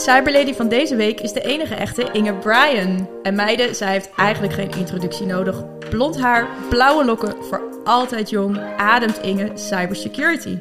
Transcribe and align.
Cyberlady 0.00 0.54
van 0.54 0.68
deze 0.68 0.96
week 0.96 1.20
is 1.20 1.32
de 1.32 1.40
enige 1.40 1.74
echte 1.74 2.08
Inge 2.12 2.34
Bryan. 2.34 3.08
En 3.22 3.34
meiden, 3.34 3.74
zij 3.74 3.92
heeft 3.92 4.10
eigenlijk 4.16 4.52
geen 4.52 4.70
introductie 4.70 5.26
nodig. 5.26 5.64
Blond 5.90 6.20
haar, 6.20 6.48
blauwe 6.68 7.04
lokken, 7.04 7.44
voor 7.44 7.62
altijd 7.84 8.30
jong, 8.30 8.58
ademt 8.76 9.22
Inge 9.22 9.50
cybersecurity. 9.54 10.58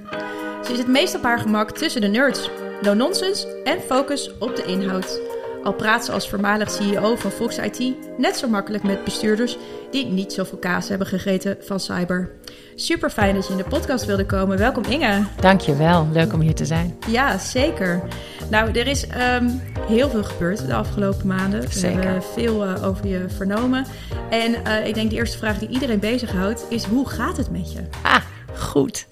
Ze 0.66 0.72
is 0.72 0.78
het 0.78 0.88
meest 0.88 1.16
op 1.16 1.24
haar 1.24 1.40
gemak 1.40 1.72
tussen 1.72 2.02
de 2.02 2.08
nerds. 2.08 2.50
No 2.82 2.94
nonsense 2.94 3.62
en 3.64 3.82
focus 3.82 4.38
op 4.40 4.56
de 4.56 4.64
inhoud. 4.64 5.29
Al 5.64 5.74
praat 5.74 6.06
ze 6.06 6.12
als 6.12 6.30
voormalig 6.30 6.72
CEO 6.72 7.16
van 7.16 7.32
Fox 7.32 7.58
IT 7.58 7.94
net 8.18 8.38
zo 8.38 8.48
makkelijk 8.48 8.84
met 8.84 9.04
bestuurders 9.04 9.58
die 9.92 10.06
niet 10.06 10.34
zoveel 10.34 10.58
kaas 10.58 10.90
hebben 10.90 11.08
gegeten 11.08 11.58
van 11.62 11.80
cyber. 11.80 12.32
Super 12.76 13.10
fijn 13.10 13.36
dat 13.36 13.46
je 13.46 13.52
in 13.52 13.58
de 13.58 13.64
podcast 13.64 14.06
wilde 14.06 14.26
komen. 14.26 14.58
Welkom 14.58 14.84
Inge. 14.84 15.24
Dankjewel, 15.40 16.08
leuk 16.12 16.34
om 16.34 16.40
hier 16.40 16.56
te 16.56 16.66
zijn. 16.66 16.98
Ja, 17.08 17.38
zeker. 17.38 18.02
Nou, 18.50 18.72
er 18.72 18.88
is 18.88 19.08
ehm, 19.08 19.50
heel 19.88 20.10
veel 20.10 20.24
gebeurd 20.24 20.68
de 20.68 20.74
afgelopen 20.74 21.28
maanden. 21.28 21.62
We 21.62 21.72
Zeker. 21.72 22.04
hebben 22.04 22.24
veel 22.24 22.66
eh, 22.66 22.88
over 22.88 23.08
je 23.08 23.26
vernomen. 23.30 23.86
En 24.30 24.66
eh, 24.66 24.88
ik 24.88 24.94
denk 24.94 25.10
de 25.10 25.16
eerste 25.16 25.38
vraag 25.38 25.60
die 25.60 25.70
iedereen 25.70 26.00
bezighoudt 26.00 26.66
is: 26.70 26.84
hoe 26.84 27.10
gaat 27.10 27.38
het 27.38 27.52
met 27.52 27.72
je? 27.72 27.80
Ah, 28.04 28.24
goed. 28.54 29.08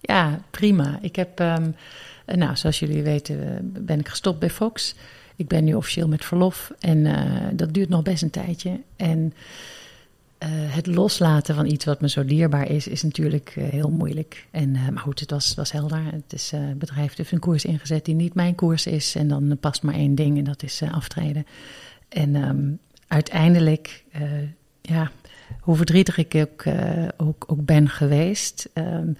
Ja, 0.00 0.40
prima. 0.50 0.98
Ik 1.00 1.16
heb, 1.16 1.40
ehm, 1.40 1.70
eh, 2.24 2.36
nou, 2.36 2.56
zoals 2.56 2.78
jullie 2.78 3.02
weten, 3.02 3.58
ben 3.62 3.98
ik 3.98 4.08
gestopt 4.08 4.38
bij 4.38 4.50
Fox. 4.50 4.94
Ik 5.40 5.48
ben 5.48 5.64
nu 5.64 5.74
officieel 5.74 6.08
met 6.08 6.24
verlof 6.24 6.72
en 6.78 7.06
eh, 7.06 7.48
dat 7.52 7.74
duurt 7.74 7.88
nog 7.88 8.02
best 8.02 8.22
een 8.22 8.30
tijdje. 8.30 8.80
En 8.96 9.32
eh, 10.38 10.48
het 10.52 10.86
loslaten 10.86 11.54
van 11.54 11.66
iets 11.66 11.84
wat 11.84 12.00
me 12.00 12.08
zo 12.08 12.24
dierbaar 12.24 12.70
is, 12.70 12.88
is 12.88 13.02
natuurlijk 13.02 13.52
eh, 13.56 13.68
heel 13.68 13.90
moeilijk. 13.90 14.46
En, 14.50 14.70
maar 14.72 15.02
goed, 15.02 15.20
het 15.20 15.30
was, 15.30 15.54
was 15.54 15.72
helder. 15.72 16.02
Het 16.04 16.32
is, 16.32 16.52
bedrijf 16.76 17.16
heeft 17.16 17.32
een 17.32 17.38
koers 17.38 17.64
ingezet 17.64 18.04
die 18.04 18.14
niet 18.14 18.34
mijn 18.34 18.54
koers 18.54 18.86
is. 18.86 19.14
En 19.14 19.28
dan 19.28 19.56
past 19.60 19.82
maar 19.82 19.94
één 19.94 20.14
ding 20.14 20.38
en 20.38 20.44
dat 20.44 20.62
is 20.62 20.82
aftreden. 20.82 21.46
En 22.08 22.36
ehm, 22.36 22.70
uiteindelijk, 23.06 24.04
ja, 24.80 25.10
hoe 25.60 25.76
verdrietig 25.76 26.16
ik 26.16 26.34
ook, 26.34 26.64
ook, 27.16 27.44
ook 27.46 27.64
ben 27.64 27.88
geweest. 27.88 28.68
ehm, 28.72 29.12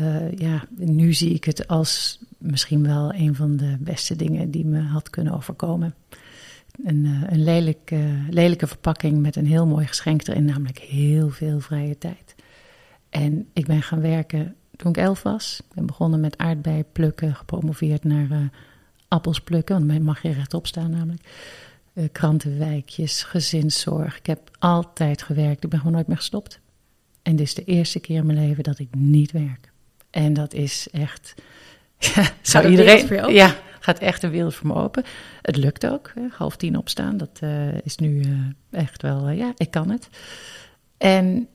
eh, 0.00 0.32
ja, 0.32 0.64
nu 0.76 1.12
zie 1.12 1.34
ik 1.34 1.44
het 1.44 1.68
als 1.68 2.18
misschien 2.38 2.82
wel 2.82 3.14
een 3.14 3.34
van 3.34 3.56
de 3.56 3.76
beste 3.80 4.16
dingen 4.16 4.50
die 4.50 4.64
me 4.64 4.80
had 4.80 5.10
kunnen 5.10 5.32
overkomen. 5.32 5.94
Een, 6.84 7.06
eh, 7.06 7.32
een 7.32 7.44
lelijk, 7.44 7.90
eh, 7.90 8.28
lelijke 8.28 8.66
verpakking 8.66 9.20
met 9.20 9.36
een 9.36 9.46
heel 9.46 9.66
mooi 9.66 9.86
geschenk 9.86 10.26
erin, 10.26 10.44
namelijk 10.44 10.78
heel 10.78 11.30
veel 11.30 11.60
vrije 11.60 11.98
tijd. 11.98 12.34
En 13.08 13.48
ik 13.52 13.66
ben 13.66 13.82
gaan 13.82 14.00
werken 14.00 14.54
toen 14.76 14.90
ik 14.90 14.96
elf 14.96 15.22
was. 15.22 15.60
Ik 15.68 15.74
ben 15.74 15.86
begonnen 15.86 16.20
met 16.20 16.38
aardbei 16.38 16.84
plukken, 16.92 17.34
gepromoveerd 17.34 18.04
naar 18.04 18.30
eh, 18.30 18.38
appels 19.08 19.40
plukken, 19.40 19.74
want 19.74 19.86
mij 19.86 20.00
mag 20.00 20.22
je 20.22 20.32
rechtop 20.32 20.66
staan 20.66 20.90
namelijk. 20.90 21.22
Krantenwijkjes, 22.12 23.22
gezinszorg. 23.22 24.18
Ik 24.18 24.26
heb 24.26 24.50
altijd 24.58 25.22
gewerkt. 25.22 25.64
Ik 25.64 25.70
ben 25.70 25.78
gewoon 25.78 25.94
nooit 25.94 26.06
meer 26.06 26.16
gestopt. 26.16 26.60
En 27.22 27.36
dit 27.36 27.46
is 27.46 27.54
de 27.54 27.64
eerste 27.64 28.00
keer 28.00 28.16
in 28.16 28.26
mijn 28.26 28.38
leven 28.38 28.62
dat 28.64 28.78
ik 28.78 28.88
niet 28.94 29.32
werk. 29.32 29.69
En 30.10 30.32
dat 30.32 30.54
is 30.54 30.88
echt. 30.92 31.34
Ja, 32.14 32.24
zou 32.42 32.80
open? 32.80 33.32
Ja, 33.32 33.56
gaat 33.80 33.98
echt 33.98 34.22
een 34.22 34.30
wereld 34.30 34.54
voor 34.54 34.66
me 34.66 34.74
open. 34.74 35.04
Het 35.42 35.56
lukt 35.56 35.86
ook. 35.86 36.12
Hè, 36.14 36.22
half 36.30 36.56
tien 36.56 36.76
opstaan. 36.76 37.16
Dat 37.16 37.38
eh, 37.40 37.74
is 37.84 37.96
nu 37.96 38.20
eh, 38.20 38.80
echt 38.80 39.02
wel. 39.02 39.26
eh, 39.26 39.38
ja, 39.38 39.52
ik 39.56 39.70
kan 39.70 39.90
het. 39.90 40.08
En 40.98 41.48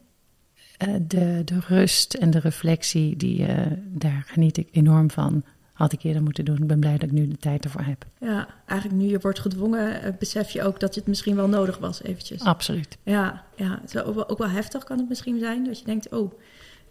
de, 1.02 1.42
de 1.46 1.60
rust 1.68 2.14
en 2.14 2.30
de 2.30 2.40
reflectie, 2.40 3.18
die, 3.18 3.46
daar 3.86 4.24
geniet 4.28 4.58
ik 4.58 4.68
enorm 4.72 5.12
van. 5.12 5.44
Had 5.74 5.94
ik 5.94 6.04
eerder 6.04 6.24
moeten 6.24 6.46
doen. 6.46 6.58
Ik 6.58 6.68
ben 6.68 6.80
blij 6.80 6.98
dat 6.98 7.10
ik 7.10 7.12
nu 7.12 7.28
de 7.28 7.38
tijd 7.38 7.64
ervoor 7.64 7.82
heb. 7.84 8.06
Ja, 8.20 8.48
eigenlijk 8.66 9.02
nu 9.02 9.10
je 9.10 9.20
wordt 9.20 9.40
gedwongen, 9.40 10.16
besef 10.20 10.50
je 10.50 10.64
ook 10.64 10.80
dat 10.80 10.96
het 10.96 11.08
misschien 11.08 11.36
wel 11.36 11.48
nodig 11.48 11.78
was, 11.78 12.04
eventjes. 12.04 12.42
Absoluut. 12.42 12.98
Ja, 13.04 13.44
ja. 13.56 13.80
Het 13.82 13.96
is 13.96 14.02
ook 14.02 14.16
wel, 14.16 14.30
ook 14.30 14.38
wel 14.38 14.50
heftig 14.50 14.84
kan 14.84 14.98
het 14.98 15.10
misschien 15.10 15.40
zijn. 15.40 15.64
Dat 15.64 15.80
je 15.80 15.86
denkt, 15.86 16.10
oh, 16.10 16.32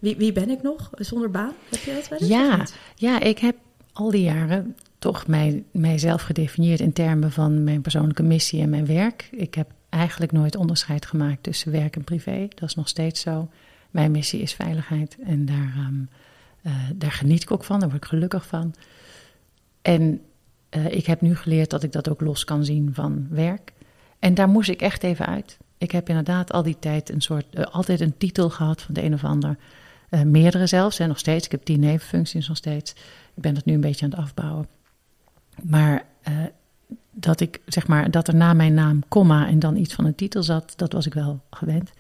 wie, 0.05 0.17
wie 0.17 0.33
ben 0.33 0.51
ik 0.51 0.63
nog 0.63 0.91
zonder 0.93 1.31
baan? 1.31 1.53
Heb 1.71 1.81
je 1.81 1.95
dat 1.95 2.09
wel 2.09 2.19
eens? 2.19 2.29
Ja, 2.29 2.67
ja, 2.95 3.21
ik 3.21 3.39
heb 3.39 3.57
al 3.93 4.11
die 4.11 4.23
jaren 4.23 4.77
toch 4.99 5.27
mij, 5.27 5.65
mijzelf 5.71 6.23
gedefinieerd 6.23 6.81
in 6.81 6.93
termen 6.93 7.33
van 7.33 7.65
mijn 7.65 7.81
persoonlijke 7.81 8.23
missie 8.23 8.61
en 8.61 8.71
mijn 8.71 8.87
werk. 8.87 9.29
Ik 9.31 9.55
heb 9.55 9.71
eigenlijk 9.89 10.33
nooit 10.33 10.57
onderscheid 10.57 11.07
gemaakt 11.07 11.43
tussen 11.43 11.73
werk 11.73 11.97
en 11.97 12.05
privé. 12.05 12.49
Dat 12.55 12.69
is 12.69 12.75
nog 12.75 12.89
steeds 12.89 13.21
zo. 13.21 13.49
Mijn 13.91 14.11
missie 14.11 14.41
is 14.41 14.53
veiligheid 14.53 15.17
en 15.25 15.47
daar, 15.47 15.75
ehm, 15.77 15.95
eh, 16.63 16.91
daar 16.95 17.13
geniet 17.13 17.43
ik 17.43 17.51
ook 17.51 17.65
van, 17.65 17.81
daar 17.81 17.89
word 17.89 18.03
ik 18.03 18.09
gelukkig 18.09 18.47
van. 18.47 18.75
En 19.83 20.21
eh, 20.69 20.87
ik 20.87 21.07
heb 21.07 21.21
nu 21.21 21.37
geleerd 21.37 21.71
dat 21.71 21.83
ik 21.83 21.93
dat 21.93 22.09
ook 22.09 22.21
los 22.21 22.45
kan 22.45 22.65
zien 22.65 22.91
van 22.95 23.27
werk. 23.31 23.73
En 24.19 24.35
daar 24.35 24.49
moest 24.49 24.69
ik 24.69 24.83
echt 24.83 25.03
even 25.03 25.27
uit. 25.27 25.59
Ik 25.79 25.91
heb 25.91 26.09
inderdaad 26.09 26.53
al 26.53 26.63
die 26.63 26.79
tijd 26.79 27.11
een 27.11 27.21
soort, 27.21 27.47
eh, 27.51 27.65
altijd 27.65 28.01
een 28.01 28.17
titel 28.19 28.51
gehad 28.51 28.83
van 28.83 28.95
de 28.95 29.03
een 29.03 29.15
of 29.15 29.25
ander. 29.25 29.57
Eh, 30.15 30.23
meerdere 30.23 30.67
zelfs, 30.67 30.99
en 30.99 31.09
nog 31.09 31.19
steeds. 31.19 31.45
Ik 31.45 31.51
heb 31.51 31.63
tien 31.63 31.81
nevenfuncties 31.81 32.49
nog 32.49 32.57
steeds. 32.57 32.93
Ik 33.35 33.43
ben 33.43 33.55
dat 33.55 33.65
nu 33.65 33.75
een 33.75 33.81
beetje 33.81 34.05
aan 34.05 34.11
het 34.11 34.21
afbouwen. 34.21 34.67
Maar 35.63 36.05
eh, 36.23 36.35
dat 37.11 37.41
ik, 37.41 37.61
zeg 37.67 37.87
maar, 37.87 38.11
dat 38.11 38.29
er 38.29 38.35
na 38.35 38.53
mijn 38.53 38.75
naam, 38.75 39.03
komma 39.09 39.47
en 39.47 39.59
dan 39.59 39.77
iets 39.77 39.95
van 39.95 40.05
een 40.05 40.15
titel 40.15 40.43
zat, 40.43 40.73
dat 40.77 40.93
was 40.93 41.07
ik 41.07 41.15
wel 41.15 41.41
gewend. 41.51 41.93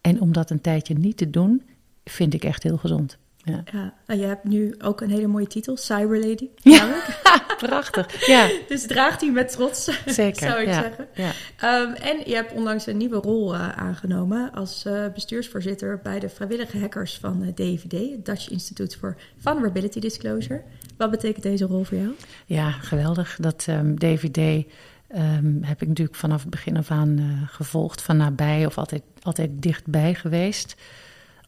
En 0.00 0.20
om 0.20 0.32
dat 0.32 0.50
een 0.50 0.60
tijdje 0.60 0.94
niet 0.94 1.16
te 1.16 1.30
doen, 1.30 1.62
vind 2.04 2.34
ik 2.34 2.44
echt 2.44 2.62
heel 2.62 2.76
gezond. 2.76 3.18
Ja, 3.44 3.62
Ja, 3.72 3.94
nou, 4.06 4.20
je 4.20 4.26
hebt 4.26 4.44
nu 4.44 4.74
ook 4.78 5.00
een 5.00 5.10
hele 5.10 5.26
mooie 5.26 5.46
titel, 5.46 5.76
Cyber 5.76 6.18
Lady. 6.18 6.48
Ja. 6.62 7.02
prachtig. 7.66 8.26
Ja, 8.26 8.50
Dus 8.68 8.86
draagt 8.86 9.20
die 9.20 9.30
met 9.30 9.50
trots, 9.52 9.90
zeker. 10.06 10.48
zou 10.48 10.60
ik 10.60 10.66
ja, 10.66 10.80
zeggen. 10.82 11.06
Ja. 11.14 11.32
Ehm, 11.56 11.92
en 11.92 12.18
je 12.26 12.34
hebt 12.34 12.52
onlangs 12.52 12.86
een 12.86 12.96
nieuwe 12.96 13.16
rol 13.16 13.54
eh, 13.54 13.68
aangenomen 13.68 14.52
als 14.52 14.84
eh, 14.84 15.04
bestuursvoorzitter 15.14 16.00
bij 16.02 16.18
de 16.18 16.28
vrijwillige 16.28 16.78
hackers 16.78 17.18
van 17.18 17.42
eh, 17.42 17.48
DVD, 17.54 17.92
het 17.92 18.24
Dutch 18.24 18.50
Institute 18.50 18.98
for 18.98 19.16
Vulnerability 19.38 20.00
Disclosure. 20.00 20.62
Wat 20.96 21.10
betekent 21.10 21.42
deze 21.42 21.64
rol 21.64 21.84
voor 21.84 21.98
jou? 21.98 22.10
Ja, 22.46 22.70
geweldig. 22.70 23.36
Dat 23.40 23.64
ehm, 23.68 23.94
DVD 23.94 24.66
ehm, 25.08 25.62
heb 25.62 25.82
ik 25.82 25.88
natuurlijk 25.88 26.16
vanaf 26.16 26.40
het 26.40 26.50
begin 26.50 26.76
af 26.76 26.90
aan 26.90 27.18
eh, 27.18 27.48
gevolgd, 27.54 28.02
van 28.02 28.16
nabij 28.16 28.66
of 28.66 28.78
altijd, 28.78 29.02
altijd 29.22 29.50
dichtbij 29.54 30.14
geweest. 30.14 30.76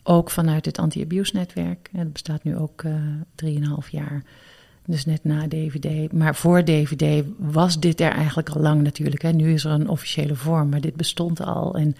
Ook 0.06 0.30
vanuit 0.30 0.64
het 0.64 0.78
anti-abuse 0.78 1.36
netwerk. 1.36 1.88
Dat 1.92 2.12
bestaat 2.12 2.44
nu 2.44 2.56
ook 2.56 2.82
eh, 2.82 2.94
drieënhalf 3.34 3.88
jaar. 3.88 4.22
Dus 4.86 5.04
net 5.04 5.24
na 5.24 5.48
DVD. 5.48 6.12
Maar 6.12 6.34
voor 6.34 6.64
DVD 6.64 7.24
was 7.38 7.80
dit 7.80 8.00
er 8.00 8.10
eigenlijk 8.10 8.48
al 8.48 8.60
lang 8.60 8.82
natuurlijk. 8.82 9.22
Hè. 9.22 9.30
Nu 9.30 9.52
is 9.52 9.64
er 9.64 9.70
een 9.70 9.88
officiële 9.88 10.34
vorm, 10.34 10.68
maar 10.68 10.80
dit 10.80 10.96
bestond 10.96 11.40
al. 11.40 11.74
En 11.74 11.96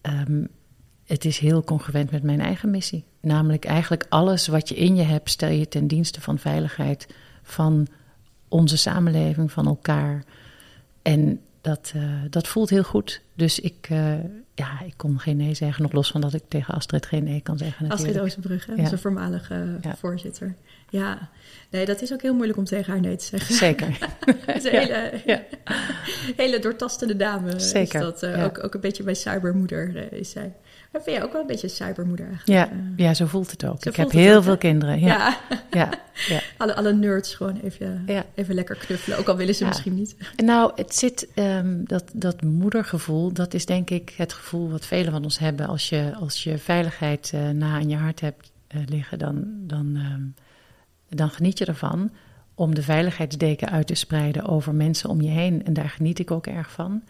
ehm, 0.00 0.44
het 1.04 1.24
is 1.24 1.38
heel 1.38 1.64
congruent 1.64 2.10
met 2.10 2.22
mijn 2.22 2.40
eigen 2.40 2.70
missie. 2.70 3.04
Namelijk 3.20 3.64
eigenlijk 3.64 4.06
alles 4.08 4.46
wat 4.46 4.68
je 4.68 4.74
in 4.74 4.96
je 4.96 5.02
hebt, 5.02 5.30
stel 5.30 5.50
je 5.50 5.68
ten 5.68 5.86
dienste 5.86 6.20
van 6.20 6.38
veiligheid 6.38 7.08
van 7.42 7.86
onze 8.48 8.76
samenleving, 8.76 9.52
van 9.52 9.66
elkaar. 9.66 10.24
En 11.02 11.40
dat, 11.66 11.92
eh, 11.94 12.02
dat 12.30 12.48
voelt 12.48 12.70
heel 12.70 12.82
goed. 12.82 13.20
Dus 13.34 13.60
ik, 13.60 13.86
eh, 13.90 14.12
ja, 14.54 14.80
ik 14.86 14.94
kon 14.96 15.18
geen 15.18 15.36
nee 15.36 15.54
zeggen. 15.54 15.82
Nog 15.82 15.92
los 15.92 16.10
van 16.10 16.20
dat 16.20 16.34
ik 16.34 16.42
tegen 16.48 16.74
Astrid 16.74 17.06
geen 17.06 17.24
nee 17.24 17.40
kan 17.40 17.58
zeggen. 17.58 17.88
Astrid. 17.90 18.18
Oosterbrugge, 18.18 18.72
Ja. 18.76 18.82
onze 18.82 18.98
voormalige 18.98 19.78
Ja. 19.82 19.96
voorzitter. 19.96 20.54
Ja, 20.90 21.28
nee, 21.70 21.86
dat 21.86 22.02
is 22.02 22.12
ook 22.12 22.22
heel 22.22 22.34
moeilijk 22.34 22.58
om 22.58 22.64
tegen 22.64 22.92
haar 22.92 23.00
nee 23.00 23.16
te 23.16 23.24
zeggen. 23.24 23.54
Zeker. 23.54 23.86
Het 24.46 24.56
is 24.56 24.64
een 24.64 24.72
Ja, 24.72 24.80
hele, 24.80 25.22
ja. 25.26 25.42
hele 26.42 26.58
doortastende 26.58 27.16
dame. 27.16 27.60
Zeker, 27.60 28.00
Is 28.00 28.06
dat, 28.06 28.22
eh, 28.22 28.44
ook, 28.44 28.64
ook 28.64 28.74
een 28.74 28.80
beetje 28.80 29.02
bij 29.02 29.14
cybermoeder 29.14 29.96
eh, 29.96 30.18
is 30.18 30.30
zij. 30.30 30.52
Maar 30.92 31.02
vind 31.02 31.16
jij 31.16 31.24
ook 31.24 31.32
wel 31.32 31.40
een 31.40 31.46
beetje 31.46 31.68
cybermoeder 31.68 32.26
eigenlijk? 32.28 32.70
Ja, 32.70 32.76
Eh, 32.76 32.78
ja, 32.96 33.14
zo 33.14 33.26
voelt 33.26 33.50
het 33.50 33.64
ook. 33.64 33.82
Zo 33.82 33.88
ik 33.88 33.96
heb 33.96 34.10
heel 34.10 34.36
ook, 34.36 34.42
veel 34.42 34.56
kinderen. 34.56 35.00
Ja, 35.00 35.06
ja. 35.06 35.58
ja, 35.70 35.90
ja. 36.34 36.40
alle, 36.56 36.74
alle 36.74 36.92
nerds 36.92 37.34
gewoon 37.34 37.60
even, 37.62 38.02
Ja. 38.06 38.24
even 38.34 38.54
lekker 38.54 38.76
knuffelen. 38.76 39.18
Ook 39.18 39.28
al 39.28 39.36
willen 39.36 39.54
ze 39.54 39.64
misschien 39.64 39.94
niet. 39.94 40.16
Nou, 40.36 40.72
het 40.74 40.94
zit, 40.94 41.28
ehm, 41.34 41.84
dat, 41.84 42.04
dat 42.14 42.42
moedergevoel, 42.42 43.32
dat 43.32 43.54
is 43.54 43.66
denk 43.66 43.90
ik 43.90 44.14
het 44.16 44.32
gevoel 44.32 44.70
wat 44.70 44.86
velen 44.86 45.12
van 45.12 45.22
ons 45.24 45.38
hebben. 45.38 45.66
Als 45.66 45.88
je, 45.88 46.14
als 46.20 46.44
je 46.44 46.58
veiligheid 46.58 47.30
eh, 47.34 47.48
na 47.50 47.72
aan 47.74 47.88
je 47.88 47.96
hart 47.96 48.20
hebt 48.20 48.50
eh, 48.66 48.80
liggen, 48.86 49.18
dan, 49.18 49.44
dan, 49.56 49.92
ehm, 49.96 50.22
dan 51.16 51.30
geniet 51.30 51.58
je 51.58 51.64
ervan 51.64 52.10
om 52.54 52.74
de 52.74 52.82
veiligheidsdeken 52.82 53.70
uit 53.70 53.86
te 53.86 53.94
spreiden 53.94 54.44
over 54.44 54.74
mensen 54.74 55.10
om 55.10 55.20
je 55.20 55.30
heen. 55.30 55.64
En 55.64 55.72
daar 55.72 55.88
geniet 55.88 56.18
ik 56.18 56.30
ook 56.30 56.46
erg 56.46 56.70
van. 56.70 57.02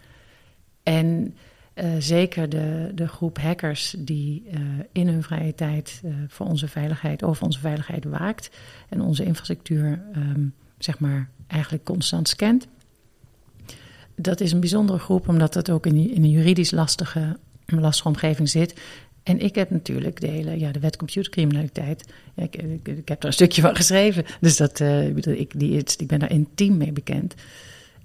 En 0.83 1.35
eh, 1.77 1.89
zeker 1.99 2.49
de, 2.49 2.91
de 2.95 3.07
groep 3.07 3.37
hackers 3.37 3.95
die 3.97 4.43
eh, 4.51 4.59
in 4.91 5.07
hun 5.07 5.23
vrije 5.23 5.55
tijd 5.55 6.01
eh, 6.03 6.11
voor 6.27 6.45
onze 6.45 6.67
veiligheid, 6.67 7.23
over 7.23 7.43
onze 7.45 7.59
veiligheid 7.59 8.05
waakt 8.05 8.49
en 8.89 9.01
onze 9.01 9.23
infrastructuur, 9.23 10.01
ehm, 10.13 10.45
zeg 10.77 10.99
maar, 10.99 11.29
eigenlijk 11.47 11.83
constant 11.83 12.27
scant. 12.27 12.67
Dat 14.15 14.39
is 14.39 14.51
een 14.51 14.59
bijzondere 14.59 14.99
groep, 14.99 15.27
omdat 15.27 15.53
het 15.53 15.69
ook 15.69 15.85
in, 15.85 15.95
in 15.95 16.23
een 16.23 16.29
juridisch 16.29 16.71
lastige, 16.71 17.37
lastige 17.65 18.07
omgeving 18.07 18.49
zit. 18.49 18.79
En 19.23 19.39
ik 19.39 19.55
heb 19.55 19.69
natuurlijk 19.69 20.21
de 20.21 20.27
hele, 20.27 20.59
ja, 20.59 20.71
de 20.71 20.79
wet 20.79 20.97
computercriminaliteit. 20.97 22.13
Ik, 22.35 22.55
ik, 22.55 23.07
heb 23.07 23.21
er 23.21 23.27
een 23.27 23.33
stukje 23.33 23.61
van 23.61 23.75
geschreven. 23.75 24.25
Dus 24.39 24.57
dat, 24.57 24.79
ik 25.25 25.59
die, 25.59 25.83
ik 25.97 26.07
ben 26.07 26.19
daar 26.19 26.31
intiem 26.31 26.77
mee 26.77 26.91
bekend. 26.91 27.33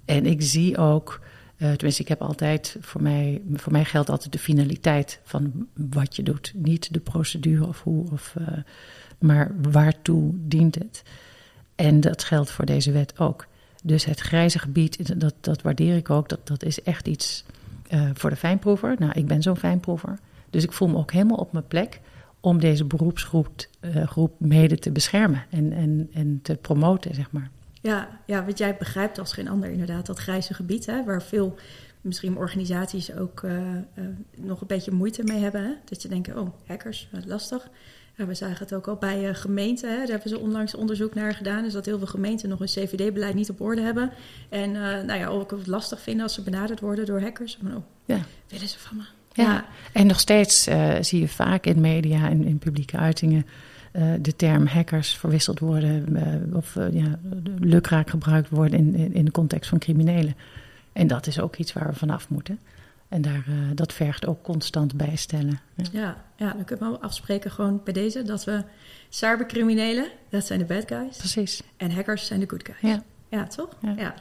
En 0.05 0.25
ik 0.25 0.41
zie 0.41 0.77
ook, 0.77 1.21
eh, 1.57 1.71
tenminste, 1.71 2.01
ik 2.01 2.07
heb 2.07 2.21
altijd, 2.21 2.77
voor 2.79 3.01
mij, 3.01 3.41
voor 3.53 3.71
mij 3.71 3.85
geldt 3.85 4.09
altijd 4.09 4.31
de 4.31 4.39
finaliteit 4.39 5.19
van 5.23 5.67
wat 5.73 6.15
je 6.15 6.23
doet. 6.23 6.53
Niet 6.55 6.93
de 6.93 6.99
procedure 6.99 7.67
of 7.67 7.83
hoe, 7.83 8.11
of, 8.11 8.35
eh, 8.37 8.57
maar 9.17 9.51
waartoe 9.71 10.31
dient 10.35 10.75
het. 10.75 11.03
En 11.75 11.99
dat 11.99 12.23
geldt 12.23 12.51
voor 12.51 12.65
deze 12.65 12.91
wet 12.91 13.19
ook. 13.19 13.47
Dus 13.83 14.05
het 14.05 14.19
grijze 14.19 14.59
gebied, 14.59 15.19
dat, 15.19 15.33
dat 15.41 15.61
waardeer 15.61 15.95
ik 15.95 16.09
ook. 16.09 16.29
Dat, 16.29 16.47
dat 16.47 16.63
is 16.63 16.81
echt 16.81 17.07
iets 17.07 17.43
eh, 17.87 18.09
voor 18.13 18.29
de 18.29 18.35
fijnproever. 18.35 18.95
Nou, 18.99 19.11
ik 19.11 19.27
ben 19.27 19.41
zo'n 19.41 19.57
fijnproever. 19.57 20.19
Dus 20.49 20.63
ik 20.63 20.71
voel 20.71 20.87
me 20.87 20.97
ook 20.97 21.11
helemaal 21.11 21.37
op 21.37 21.51
mijn 21.51 21.67
plek 21.67 21.99
om 22.39 22.59
deze 22.59 22.85
beroepsgroep 22.85 23.67
groep 24.05 24.33
mede 24.39 24.77
te 24.77 24.91
beschermen 24.91 25.45
en, 25.49 25.73
en, 25.73 26.09
en 26.13 26.39
te 26.41 26.55
promoten, 26.55 27.15
zeg 27.15 27.31
maar. 27.31 27.49
Ja, 27.83 28.19
ja, 28.25 28.45
want 28.45 28.57
jij 28.57 28.77
begrijpt 28.77 29.19
als 29.19 29.33
geen 29.33 29.47
ander 29.47 29.69
inderdaad 29.69 30.05
dat 30.05 30.19
grijze 30.19 30.53
gebied, 30.53 30.85
hè, 30.85 31.03
waar 31.03 31.23
veel 31.23 31.55
misschien 32.03 32.37
organisaties 32.37 33.13
ook 33.13 33.43
eh, 33.43 33.75
eh, 33.75 34.03
nog 34.37 34.61
een 34.61 34.67
beetje 34.67 34.91
moeite 34.91 35.23
mee 35.23 35.41
hebben. 35.41 35.63
Hè? 35.63 35.71
Dat 35.85 36.01
je 36.01 36.07
denkt, 36.07 36.35
oh, 36.35 36.49
hackers, 36.67 37.07
wat 37.11 37.25
lastig. 37.25 37.69
Ja, 38.15 38.25
we 38.25 38.33
zagen 38.33 38.57
het 38.57 38.73
ook 38.73 38.87
al 38.87 38.95
bij 38.95 39.29
eh, 39.29 39.35
gemeenten. 39.35 39.89
Hè? 39.89 39.97
Daar 39.97 40.07
hebben 40.07 40.29
ze 40.29 40.39
onlangs 40.39 40.75
onderzoek 40.75 41.13
naar 41.13 41.33
gedaan. 41.33 41.63
Dus 41.63 41.73
dat 41.73 41.85
heel 41.85 41.97
veel 41.97 42.07
gemeenten 42.07 42.49
nog 42.49 42.59
een 42.59 42.65
CVD-beleid 42.65 43.33
niet 43.33 43.49
op 43.49 43.61
orde 43.61 43.81
hebben. 43.81 44.11
En 44.49 44.71
nou 45.05 45.13
ja, 45.19 45.27
ook 45.27 45.51
het 45.51 45.67
lastig 45.67 46.01
vinden 46.01 46.23
als 46.23 46.33
ze 46.33 46.41
benaderd 46.41 46.79
worden 46.79 47.05
door 47.05 47.21
hackers. 47.21 47.57
Maar, 47.61 47.75
oh, 47.75 47.83
Ja. 48.05 48.19
willen 48.47 48.67
ze 48.67 48.79
van 48.79 48.97
me? 48.97 49.03
Ja. 49.33 49.65
En 49.93 50.07
nog 50.07 50.19
steeds 50.19 50.63
zie 50.99 51.19
je 51.19 51.27
vaak 51.27 51.65
in 51.65 51.81
media 51.81 52.29
en 52.29 52.43
in 52.43 52.57
publieke 52.57 52.97
uitingen 52.97 53.45
de 54.21 54.35
term 54.35 54.65
hackers 54.65 55.17
verwisseld 55.17 55.59
worden 55.59 56.15
eh, 56.15 56.55
of 56.55 56.75
eh, 56.75 56.93
ja, 56.93 57.19
lukraak 57.59 58.09
gebruikt 58.09 58.49
worden 58.49 58.95
in, 58.95 59.13
in, 59.13 59.25
de 59.25 59.31
context 59.31 59.69
van 59.69 59.79
criminelen. 59.79 60.35
En 60.93 61.07
dat 61.07 61.27
is 61.27 61.39
ook 61.39 61.55
iets 61.55 61.73
waar 61.73 61.87
we 61.87 61.95
vanaf 61.95 62.29
moeten. 62.29 62.59
En 63.07 63.21
daar, 63.21 63.43
eh, 63.47 63.53
dat 63.73 63.93
vergt 63.93 64.25
ook 64.25 64.43
constant 64.43 64.95
bijstellen. 64.95 65.59
Ja. 65.75 65.85
Ja, 65.91 66.17
ja, 66.35 66.53
dan 66.53 66.63
kunnen 66.63 66.91
we 66.91 66.99
afspreken 66.99 67.51
gewoon 67.51 67.81
bij 67.83 67.93
deze 67.93 68.23
dat 68.23 68.43
we 68.43 68.63
cybercriminelen, 69.09 70.07
dat 70.29 70.45
zijn 70.45 70.59
de 70.59 70.65
bad 70.65 70.83
guys. 70.87 71.17
Precies. 71.17 71.61
En 71.77 71.91
hackers 71.91 72.25
zijn 72.25 72.39
de 72.39 72.49
good 72.49 72.65
guys. 72.65 72.93
Ja. 72.93 73.03
Ja, 73.29 73.47
toch? 73.47 73.69
Ja. 73.81 73.93
Ja. 73.97 74.13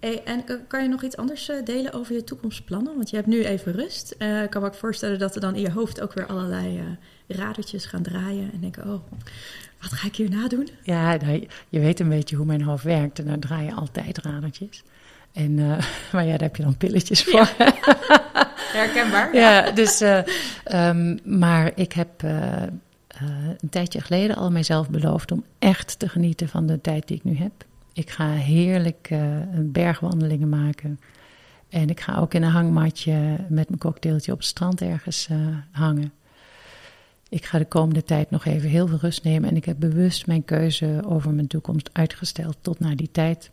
Hey, 0.00 0.22
en 0.24 0.46
eh, 0.46 0.56
kan 0.68 0.82
je 0.82 0.88
nog 0.88 1.02
iets 1.02 1.16
anders 1.16 1.48
eh, 1.48 1.64
delen 1.64 1.92
over 1.92 2.14
je 2.14 2.24
toekomstplannen? 2.24 2.96
Want 2.96 3.10
je 3.10 3.16
hebt 3.16 3.28
nu 3.28 3.44
even 3.44 3.72
rust. 3.72 4.14
Eh, 4.18 4.42
ik 4.42 4.50
kan 4.50 4.62
me 4.62 4.68
ook 4.68 4.74
voorstellen 4.74 5.18
dat 5.18 5.34
er 5.34 5.40
dan 5.40 5.54
in 5.54 5.60
je 5.60 5.70
hoofd 5.70 6.00
ook 6.00 6.12
weer 6.12 6.26
allerlei 6.26 6.78
eh 6.78 6.84
radertjes 7.36 7.84
gaan 7.84 8.02
draaien. 8.02 8.52
En 8.52 8.60
denken, 8.60 8.82
oh, 8.82 9.00
wat 9.80 9.92
ga 9.92 10.06
ik 10.06 10.16
hierna 10.16 10.48
doen? 10.48 10.68
Ja, 10.82 11.16
nou, 11.16 11.46
je 11.68 11.80
weet 11.80 12.00
een 12.00 12.08
beetje 12.08 12.36
hoe 12.36 12.46
mijn 12.46 12.62
hoofd 12.62 12.84
werkt. 12.84 13.18
En 13.18 13.26
daar 13.26 13.38
draai 13.38 13.64
je 13.64 13.72
altijd 13.72 14.18
radertjes. 14.18 14.82
En, 15.32 15.54
maar 16.12 16.24
ja, 16.24 16.30
daar 16.30 16.40
heb 16.40 16.56
je 16.56 16.62
dan 16.62 16.76
pilletjes 16.76 17.24
voor. 17.24 17.48
Herkenbaar. 18.78 19.34
Ja, 19.34 19.70
dus, 19.70 20.00
eh, 20.00 20.22
ehm, 20.64 21.16
maar 21.24 21.72
ik 21.74 21.92
heb 21.92 22.22
een 22.22 23.70
tijdje 23.70 24.00
geleden 24.00 24.36
al 24.36 24.50
mijzelf 24.50 24.90
beloofd 24.90 25.32
om 25.32 25.44
echt 25.58 25.98
te 25.98 26.08
genieten 26.08 26.48
van 26.48 26.66
de 26.66 26.80
tijd 26.80 27.08
die 27.08 27.16
ik 27.16 27.24
nu 27.24 27.36
heb. 27.36 27.64
Ik 27.96 28.10
ga 28.10 28.30
heerlijk 28.30 29.06
eh, 29.10 29.20
bergwandelingen 29.58 30.48
maken. 30.48 31.00
En 31.68 31.88
ik 31.88 32.00
ga 32.00 32.18
ook 32.18 32.34
in 32.34 32.42
een 32.42 32.50
hangmatje 32.50 33.36
met 33.48 33.68
mijn 33.68 33.80
cocktailtje 33.80 34.32
op 34.32 34.38
het 34.38 34.46
strand 34.46 34.80
ergens 34.80 35.28
eh, 35.28 35.38
hangen. 35.70 36.12
Ik 37.28 37.44
ga 37.44 37.58
de 37.58 37.64
komende 37.64 38.02
tijd 38.02 38.30
nog 38.30 38.44
even 38.44 38.68
heel 38.68 38.86
veel 38.86 38.98
rust 38.98 39.24
nemen. 39.24 39.50
En 39.50 39.56
ik 39.56 39.64
heb 39.64 39.78
bewust 39.78 40.26
mijn 40.26 40.44
keuze 40.44 41.02
over 41.06 41.32
mijn 41.32 41.46
toekomst 41.46 41.90
uitgesteld 41.92 42.56
tot 42.60 42.78
na 42.78 42.94
die 42.94 43.10
tijd 43.10 43.50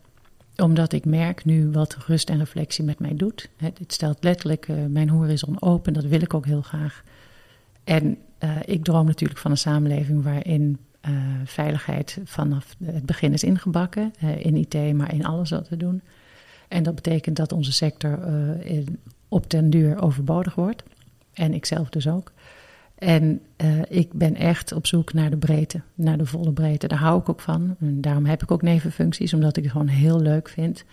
omdat 0.58 0.94
ik 0.94 1.06
merk 1.06 1.46
nu 1.46 1.72
wat 1.72 1.98
rust 2.08 2.30
en 2.30 2.38
reflectie 2.38 2.84
met 2.84 3.00
mij 3.00 3.16
doet. 3.16 3.50
Het 3.58 3.94
stelt 3.94 4.24
letterlijk 4.24 4.68
eh, 4.68 4.76
mijn 4.90 5.10
horizon 5.10 5.62
open, 5.62 5.94
dat 5.94 6.04
wil 6.04 6.22
ik 6.22 6.34
ook 6.34 6.46
heel 6.46 6.62
graag. 6.62 7.04
En 7.84 8.18
ik 8.66 8.84
droom 8.84 9.06
natuurlijk 9.06 9.40
van 9.40 9.52
een 9.52 9.58
samenleving 9.58 10.24
waarin 10.24 10.80
eh, 11.04 11.12
veiligheid 11.46 12.18
vanaf 12.24 12.76
het 12.84 13.06
begin 13.06 13.34
is 13.34 13.44
ingebakken. 13.44 14.14
eh, 14.20 14.46
in 14.46 14.56
IT, 14.56 14.94
maar 14.94 15.14
in 15.14 15.26
alles 15.26 15.50
wat 15.50 15.70
we 15.70 15.78
doen. 15.78 16.02
En 16.68 16.84
dat 16.84 16.96
betekent 16.96 17.36
dat 17.36 17.52
onze 17.52 17.72
sector 17.72 18.20
eh, 18.24 18.76
in- 18.76 19.00
op 19.28 19.50
den 19.50 19.70
duur 19.70 20.02
overbodig 20.02 20.56
wordt. 20.56 20.84
En 21.34 21.54
ik 21.54 21.66
zelf 21.66 21.90
dus 21.90 22.08
ook. 22.08 22.32
En 22.96 23.42
ik 23.90 24.14
ben 24.14 24.36
echt 24.36 24.72
op 24.72 24.88
zoek 24.88 25.14
naar 25.14 25.30
de 25.30 25.38
breedte, 25.38 25.82
naar 25.96 26.18
de 26.18 26.26
volle 26.26 26.52
breedte. 26.52 26.88
Daar 26.88 27.00
hou 27.00 27.20
ik 27.20 27.30
ook 27.30 27.40
van. 27.42 27.76
En 27.80 28.02
daarom 28.02 28.26
heb 28.26 28.44
ik 28.44 28.52
ook 28.52 28.62
nevenfuncties, 28.62 29.34
omdat 29.34 29.58
ik 29.58 29.64
het 29.64 29.72
gewoon 29.72 29.88
heel 29.88 30.20
leuk 30.22 30.50
vind 30.50 30.84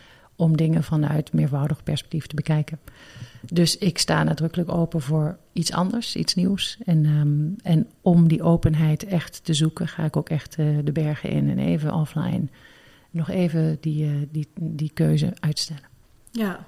om 0.41 0.57
dingen 0.57 0.85
vanuit 0.85 1.33
meervoudig 1.33 1.83
perspectief 1.83 2.27
te 2.27 2.35
bekijken. 2.35 2.79
Dus 3.53 3.79
ik 3.79 3.99
sta 3.99 4.23
nadrukkelijk 4.23 4.73
open 4.73 5.01
voor 5.01 5.39
iets 5.53 5.73
anders, 5.73 6.17
iets 6.17 6.35
nieuws. 6.35 6.79
En, 6.85 7.05
ehm, 7.05 7.73
en 7.73 7.87
om 8.01 8.29
die 8.29 8.43
openheid 8.43 9.05
echt 9.05 9.45
te 9.45 9.55
zoeken, 9.55 9.89
ga 9.89 10.05
ik 10.05 10.17
ook 10.17 10.29
echt 10.29 10.57
eh, 10.57 10.67
de 10.85 10.93
bergen 10.93 11.31
in 11.31 11.51
en 11.51 11.59
even 11.59 11.95
offline 11.95 12.49
nog 13.11 13.29
even 13.29 13.79
die, 13.81 14.05
eh, 14.05 14.13
die, 14.31 14.49
die 14.61 14.91
keuze 14.95 15.33
uitstellen. 15.41 15.89
Ja. 16.31 16.67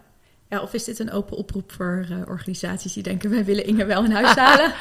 Ja, 0.53 0.63
of 0.63 0.73
is 0.75 0.85
dit 0.85 0.99
een 0.99 1.11
open 1.11 1.37
oproep 1.37 1.73
voor 1.73 2.07
eh, 2.11 2.17
organisaties 2.29 2.93
die 2.93 3.03
denken... 3.03 3.31
wij 3.31 3.45
willen 3.45 3.67
Inge 3.67 3.85
wel 3.85 4.05
in 4.05 4.11
huis 4.11 4.35
halen? 4.35 4.73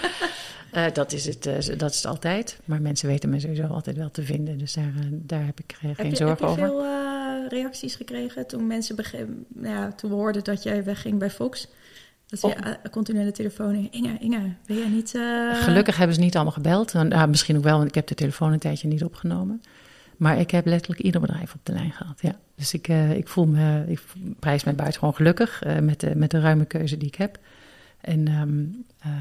Eh, 0.71 0.85
dat, 0.93 1.11
is 1.11 1.25
het, 1.25 1.45
eh, 1.45 1.77
dat 1.77 1.89
is 1.89 1.95
het 1.95 2.05
altijd. 2.05 2.59
Maar 2.65 2.81
mensen 2.81 3.07
weten 3.07 3.29
me 3.29 3.39
sowieso 3.39 3.65
altijd 3.67 3.97
wel 3.97 4.11
te 4.11 4.23
vinden. 4.23 4.57
Dus 4.57 4.73
daar, 4.73 4.93
daar 5.11 5.45
heb 5.45 5.59
ik 5.59 5.75
geen 5.79 5.93
heb 5.95 6.05
je, 6.05 6.15
zorgen 6.15 6.27
heb 6.27 6.39
je 6.39 6.45
over. 6.45 6.67
veel 6.67 6.83
eh, 6.83 7.49
reacties 7.49 7.95
gekregen 7.95 8.47
toen 8.47 8.67
mensen 8.67 8.95
begrepen, 8.95 9.45
nou 9.47 9.75
ja, 9.75 9.91
toen 9.91 10.09
we 10.09 10.15
hoorden 10.15 10.43
dat 10.43 10.63
jij 10.63 10.83
wegging 10.83 11.19
bij 11.19 11.29
Fox? 11.29 11.67
Dat 12.27 12.39
ze 12.39 12.45
Oh. 12.45 12.53
je, 12.83 12.89
continu 12.89 13.19
aan 13.19 13.25
de 13.25 13.31
telefoon 13.31 13.73
hingen, 13.73 13.91
Inge, 13.91 14.17
Inge, 14.19 14.53
wil 14.65 14.77
jij 14.77 14.89
niet... 14.89 15.15
eh, 15.15 15.63
Gelukkig 15.63 15.97
hebben 15.97 16.15
ze 16.15 16.21
niet 16.21 16.35
allemaal 16.35 16.53
gebeld. 16.53 16.95
Ah, 16.95 17.27
misschien 17.29 17.57
ook 17.57 17.63
wel, 17.63 17.77
want 17.77 17.87
ik 17.89 17.95
heb 17.95 18.07
de 18.07 18.15
telefoon 18.15 18.51
een 18.53 18.59
tijdje 18.59 18.87
niet 18.87 19.03
opgenomen. 19.03 19.61
Maar 20.21 20.39
ik 20.39 20.51
heb 20.51 20.65
letterlijk 20.65 21.01
ieder 21.01 21.21
bedrijf 21.21 21.53
op 21.53 21.59
de 21.63 21.73
lijn 21.73 21.91
gehad. 21.91 22.19
Ja. 22.21 22.35
Dus 22.55 22.73
ik, 22.73 22.87
eh, 22.87 23.11
ik 23.11 23.27
voel 23.27 23.45
me, 23.45 23.83
ik 23.87 24.01
prijs 24.39 24.63
mij 24.63 24.75
buitengewoon 24.75 25.15
gelukkig 25.15 25.63
eh, 25.63 25.77
met, 25.77 25.99
de, 25.99 26.15
met 26.15 26.31
de 26.31 26.39
ruime 26.39 26.65
keuze 26.65 26.97
die 26.97 27.07
ik 27.07 27.15
heb. 27.15 27.37
En 28.01 28.27
ehm, 28.27 28.63
eh, 28.99 29.11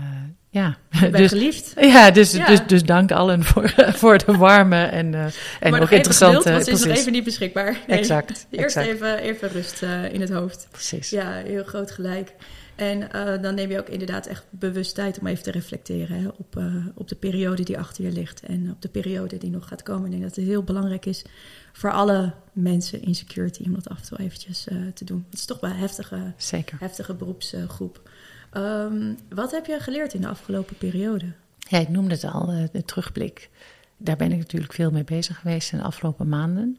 ja, 0.50 0.76
Je 0.90 0.98
bent 1.00 1.16
dus, 1.16 1.30
geliefd. 1.30 1.74
ja, 1.80 2.10
dus, 2.10 2.32
Ja. 2.32 2.46
Dus, 2.46 2.66
dus 2.66 2.82
dank 2.82 3.12
allen 3.12 3.44
voor, 3.44 3.74
voor 4.00 4.18
de 4.18 4.36
warme 4.36 4.84
en, 4.84 5.14
eh, 5.14 5.24
en 5.60 5.70
maar 5.70 5.82
ook 5.82 5.90
interessante. 5.90 6.62
ze 6.64 6.70
is 6.70 6.84
nog 6.84 6.96
even 6.96 7.12
niet 7.12 7.24
beschikbaar. 7.24 7.78
Nee. 7.86 7.98
exact, 7.98 8.46
Eerst 8.50 8.76
exact. 8.76 8.86
even, 8.86 9.18
even 9.18 9.48
rust 9.48 9.82
in 10.12 10.20
het 10.20 10.30
hoofd. 10.30 10.68
precies. 10.70 11.10
Ja, 11.10 11.32
heel 11.32 11.64
groot 11.64 11.90
gelijk. 11.90 12.32
En 12.80 13.12
eh, 13.12 13.42
dan 13.42 13.54
neem 13.54 13.70
je 13.70 13.78
ook 13.78 13.88
inderdaad 13.88 14.26
echt 14.26 14.44
bewust 14.50 14.94
tijd 14.94 15.18
om 15.18 15.26
even 15.26 15.42
te 15.42 15.50
reflecteren 15.50 16.20
hè, 16.20 16.28
op, 16.28 16.56
eh, 16.56 16.86
op 16.94 17.08
de 17.08 17.14
periode 17.14 17.62
die 17.62 17.78
achter 17.78 18.04
je 18.04 18.12
ligt 18.12 18.42
en 18.42 18.70
op 18.70 18.82
de 18.82 18.88
periode 18.88 19.38
die 19.38 19.50
nog 19.50 19.68
gaat 19.68 19.82
komen. 19.82 20.04
Ik 20.04 20.10
denk 20.10 20.22
dat 20.22 20.36
het 20.36 20.44
heel 20.44 20.62
belangrijk 20.62 21.06
is 21.06 21.24
voor 21.72 21.92
alle 21.92 22.32
mensen 22.52 23.02
in 23.02 23.14
security 23.14 23.62
om 23.64 23.74
dat 23.74 23.88
af 23.88 24.00
en 24.00 24.06
toe 24.06 24.18
eventjes 24.18 24.68
eh, 24.68 24.76
te 24.94 25.04
doen. 25.04 25.24
Het 25.30 25.38
is 25.38 25.44
toch 25.44 25.60
wel 25.60 25.70
een 25.70 25.76
heftige, 25.76 26.32
Zeker. 26.36 26.76
heftige 26.80 27.14
beroepsgroep. 27.14 28.10
Ehm, 28.50 29.14
wat 29.28 29.50
heb 29.50 29.66
je 29.66 29.80
geleerd 29.80 30.14
in 30.14 30.20
de 30.20 30.28
afgelopen 30.28 30.76
periode? 30.76 31.32
Ja, 31.58 31.78
ik 31.78 31.88
noemde 31.88 32.14
het 32.14 32.24
al, 32.24 32.46
de 32.72 32.84
terugblik. 32.84 33.50
Daar 33.96 34.16
ben 34.16 34.32
ik 34.32 34.38
natuurlijk 34.38 34.72
veel 34.72 34.90
mee 34.90 35.04
bezig 35.04 35.38
geweest 35.38 35.72
in 35.72 35.78
de 35.78 35.84
afgelopen 35.84 36.28
maanden. 36.28 36.78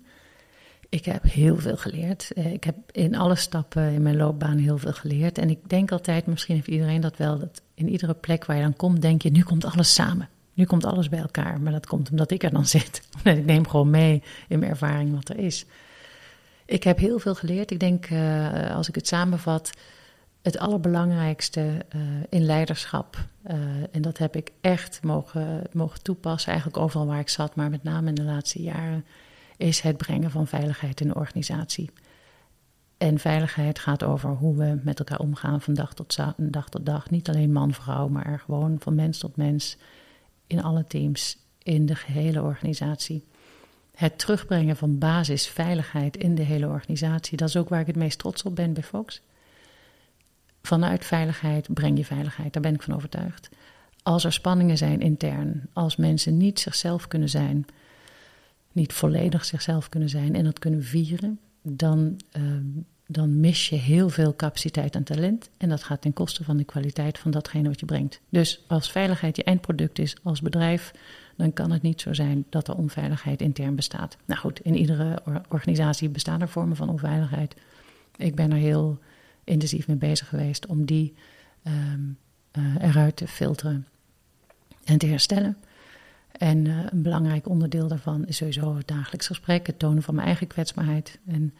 Ik 0.92 1.06
heb 1.06 1.24
heel 1.24 1.58
veel 1.58 1.78
geleerd. 1.78 2.32
Eh, 2.34 2.54
Ik 2.54 2.64
heb 2.64 2.76
in 2.92 3.16
alle 3.16 3.36
stappen 3.36 3.92
in 3.92 4.02
mijn 4.02 4.18
loopbaan 4.18 4.58
heel 4.58 4.78
veel 4.78 4.94
geleerd. 4.94 5.38
En 5.38 5.50
ik 5.50 5.70
denk 5.70 5.92
altijd, 5.92 6.26
misschien 6.26 6.56
heeft 6.56 6.68
iedereen 6.68 7.02
dat 7.02 7.18
wel, 7.18 7.40
dat 7.40 7.62
in 7.74 7.90
iedere 7.90 8.14
plek 8.14 8.46
waar 8.46 8.56
je 8.56 8.62
dan 8.62 8.76
komt, 8.76 9.02
denk 9.02 9.22
je, 9.22 9.32
nu 9.32 9.44
komt 9.44 9.66
alles 9.66 9.94
samen. 9.94 10.30
Nu 10.54 10.66
komt 10.66 10.86
alles 10.86 11.10
bij 11.10 11.20
elkaar, 11.20 11.62
maar 11.62 11.72
dat 11.72 11.86
komt 11.86 12.10
omdat 12.10 12.32
ik 12.32 12.44
er 12.44 12.52
dan 12.52 12.66
zit. 12.78 13.02
ik 13.24 13.46
neem 13.46 13.68
gewoon 13.68 13.90
mee 13.90 14.24
in 14.48 14.60
mijn 14.60 14.72
ervaring 14.72 15.14
wat 15.14 15.30
er 15.30 15.38
is. 15.38 15.66
Ik 16.66 16.84
heb 16.84 16.98
heel 16.98 17.20
veel 17.20 17.36
geleerd. 17.36 17.72
Ik 17.72 17.80
denk, 17.80 18.10
uh, 18.10 18.76
als 18.76 18.88
ik 18.88 18.96
het 18.96 19.08
samenvat, 19.08 19.72
het 20.42 20.58
allerbelangrijkste 20.58 21.62
uh, 21.96 22.02
in 22.30 22.46
leiderschap. 22.46 23.18
En 23.92 24.02
dat 24.02 24.18
heb 24.18 24.36
ik 24.36 24.52
echt 24.62 25.00
mogen, 25.04 25.62
mogen 25.72 26.02
toepassen, 26.02 26.52
eigenlijk 26.52 26.84
overal 26.84 27.08
waar 27.08 27.20
ik 27.20 27.30
zat, 27.30 27.56
maar 27.56 27.70
met 27.70 27.84
name 27.84 28.08
in 28.08 28.16
de 28.16 28.24
laatste 28.24 28.62
jaren, 28.62 29.06
is 29.62 29.80
het 29.80 29.98
brengen 29.98 30.32
van 30.32 30.48
veiligheid 30.48 31.02
in 31.02 31.08
de 31.08 31.16
organisatie. 31.16 31.90
En 32.98 33.20
veiligheid 33.20 33.80
gaat 33.80 34.04
over 34.04 34.30
hoe 34.30 34.56
we 34.56 34.80
met 34.84 35.00
elkaar 35.00 35.20
omgaan 35.20 35.62
van 35.62 35.74
dag 35.74 35.94
tot 35.94 36.18
dag 36.38 36.70
tot 36.70 36.86
dag. 36.86 37.10
Niet 37.10 37.30
alleen 37.30 37.52
man-vrouw, 37.52 38.08
maar 38.08 38.42
gewoon 38.46 38.76
van 38.80 38.96
mens 38.96 39.18
tot 39.18 39.36
mens 39.36 39.78
in 40.48 40.64
alle 40.64 40.86
teams, 40.88 41.38
in 41.64 41.86
de 41.86 41.96
gehele 41.96 42.42
organisatie. 42.42 43.24
Het 43.96 44.20
terugbrengen 44.20 44.78
van 44.78 44.98
basisveiligheid 44.98 46.18
in 46.18 46.36
de 46.36 46.44
hele 46.44 46.68
organisatie, 46.68 47.38
dat 47.38 47.48
is 47.48 47.58
ook 47.58 47.70
waar 47.70 47.80
ik 47.80 47.88
het 47.88 47.96
meest 47.96 48.20
trots 48.20 48.44
op 48.44 48.56
ben 48.56 48.74
bij 48.74 48.84
Fox. 48.84 49.22
Vanuit 50.62 51.06
veiligheid 51.06 51.74
breng 51.74 51.98
je 51.98 52.06
veiligheid, 52.06 52.54
daar 52.54 52.62
ben 52.62 52.74
ik 52.74 52.82
van 52.82 52.96
overtuigd. 52.96 53.50
Als 54.04 54.24
er 54.24 54.34
spanningen 54.34 54.78
zijn 54.78 55.02
intern, 55.02 55.70
als 55.74 55.96
mensen 55.96 56.38
niet 56.38 56.60
zichzelf 56.60 57.08
kunnen 57.08 57.30
zijn, 57.30 57.66
niet 58.72 58.94
volledig 58.94 59.46
zichzelf 59.46 59.90
kunnen 59.90 60.10
zijn 60.10 60.36
en 60.36 60.44
dat 60.44 60.60
kunnen 60.60 60.84
vieren, 60.84 61.40
dan, 61.62 62.20
uh, 62.38 62.44
dan 63.08 63.40
mis 63.40 63.70
je 63.70 63.76
heel 63.76 64.10
veel 64.10 64.36
capaciteit 64.36 64.96
en 64.96 65.04
talent. 65.04 65.50
En 65.58 65.70
dat 65.70 65.84
gaat 65.84 66.02
ten 66.02 66.14
koste 66.14 66.44
van 66.44 66.58
de 66.58 66.64
kwaliteit 66.64 67.20
van 67.20 67.32
datgene 67.32 67.68
wat 67.68 67.80
je 67.80 67.86
brengt. 67.86 68.22
Dus 68.30 68.64
als 68.68 68.92
veiligheid 68.92 69.36
je 69.36 69.44
eindproduct 69.44 70.00
is 70.00 70.16
als 70.24 70.42
bedrijf, 70.42 70.92
dan 71.36 71.54
kan 71.54 71.72
het 71.72 71.82
niet 71.82 72.02
zo 72.02 72.14
zijn 72.14 72.46
dat 72.50 72.68
er 72.68 72.76
onveiligheid 72.76 73.42
intern 73.42 73.76
bestaat. 73.76 74.18
Nou 74.26 74.40
goed, 74.40 74.60
in 74.60 74.76
iedere 74.76 75.22
organisatie 75.50 76.10
bestaan 76.10 76.42
er 76.42 76.50
vormen 76.50 76.76
van 76.76 76.90
onveiligheid. 76.90 77.56
Ik 78.16 78.36
ben 78.36 78.52
er 78.52 78.58
heel 78.58 79.00
intensief 79.44 79.88
mee 79.88 79.98
bezig 79.98 80.28
geweest 80.28 80.66
om 80.66 80.86
die 80.86 81.14
um, 81.64 82.18
uh, 82.58 82.76
eruit 82.80 83.16
te 83.16 83.28
filteren 83.28 83.88
en 84.84 84.98
te 84.98 85.06
herstellen. 85.06 85.58
En 86.42 86.66
uh, 86.66 86.78
een 86.90 87.02
belangrijk 87.02 87.48
onderdeel 87.48 87.88
daarvan 87.88 88.26
is 88.26 88.38
sowieso 88.38 88.76
het 88.76 88.88
dagelijks 88.88 89.28
gesprek, 89.28 89.68
het 89.68 89.80
tonen 89.80 90.04
van 90.04 90.16
mijn 90.16 90.28
eigen 90.28 90.48
kwetsbaarheid. 90.48 91.20
En, 91.28 91.54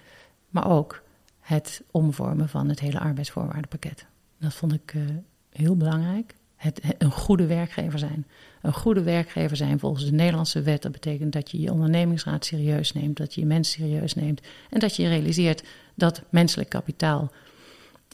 maar 0.50 0.70
ook 0.70 1.04
het 1.40 1.82
omvormen 1.92 2.50
van 2.50 2.70
het 2.70 2.80
hele 2.80 3.00
arbeidsvoorwaardenpakket. 3.00 4.06
Dat 4.40 4.54
vond 4.54 4.74
ik 4.74 4.94
uh, 4.94 5.04
heel 5.50 5.78
belangrijk. 5.78 6.36
Het, 6.56 6.82
een 6.98 7.12
goede 7.12 7.46
werkgever 7.46 8.00
zijn. 8.00 8.26
Een 8.62 8.74
goede 8.74 9.04
werkgever 9.04 9.58
zijn 9.58 9.80
volgens 9.80 10.06
de 10.06 10.12
Nederlandse 10.12 10.62
wet. 10.62 10.82
Dat 10.82 10.92
betekent 10.92 11.34
dat 11.34 11.52
je 11.52 11.60
je 11.60 11.72
ondernemingsraad 11.72 12.46
serieus 12.46 12.94
neemt, 12.94 13.18
dat 13.18 13.34
je 13.34 13.42
je 13.42 13.48
mensen 13.48 13.82
serieus 13.82 14.14
neemt. 14.14 14.42
En 14.70 14.80
dat 14.80 14.96
je 14.96 15.08
realiseert 15.08 15.64
dat 15.96 16.22
menselijk 16.30 16.70
kapitaal 16.70 17.32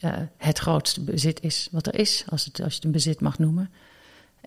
uh, 0.03 0.13
het 0.37 0.59
grootste 0.59 1.01
bezit 1.03 1.41
is 1.41 1.67
wat 1.71 1.87
er 1.87 1.99
is, 1.99 2.25
als, 2.29 2.45
het, 2.45 2.61
als 2.61 2.69
je 2.69 2.75
het 2.75 2.85
een 2.85 2.91
bezit 2.91 3.19
mag 3.19 3.39
noemen. 3.39 3.69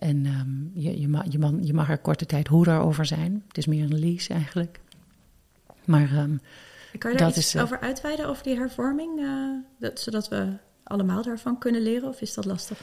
En 0.01 0.25
um, 0.25 0.71
je, 0.73 0.99
je, 0.99 1.07
mag, 1.07 1.23
je, 1.29 1.39
mag, 1.39 1.51
je, 1.61 1.73
mag, 1.73 1.89
er 1.89 1.97
korte 1.97 2.25
tijd 2.25 2.47
hoe 2.47 2.65
daarover 2.65 3.05
zijn. 3.05 3.43
Het 3.47 3.57
is 3.57 3.65
meer 3.65 3.83
een 3.83 3.99
lease 3.99 4.33
eigenlijk. 4.33 4.79
Maar 5.85 6.11
um, 6.17 6.41
kan 6.97 7.11
je 7.11 7.17
daar 7.17 7.27
iets 7.27 7.37
is, 7.37 7.55
uh, 7.55 7.61
over 7.61 7.79
uitweiden, 7.79 8.27
over 8.27 8.43
die 8.43 8.55
hervorming? 8.55 9.19
Uh, 9.19 9.57
dat, 9.79 9.99
zodat 9.99 10.29
we 10.29 10.47
allemaal 10.83 11.23
daarvan 11.23 11.57
kunnen 11.57 11.81
leren, 11.81 12.09
of 12.09 12.21
is 12.21 12.33
dat 12.33 12.45
lastig? 12.45 12.81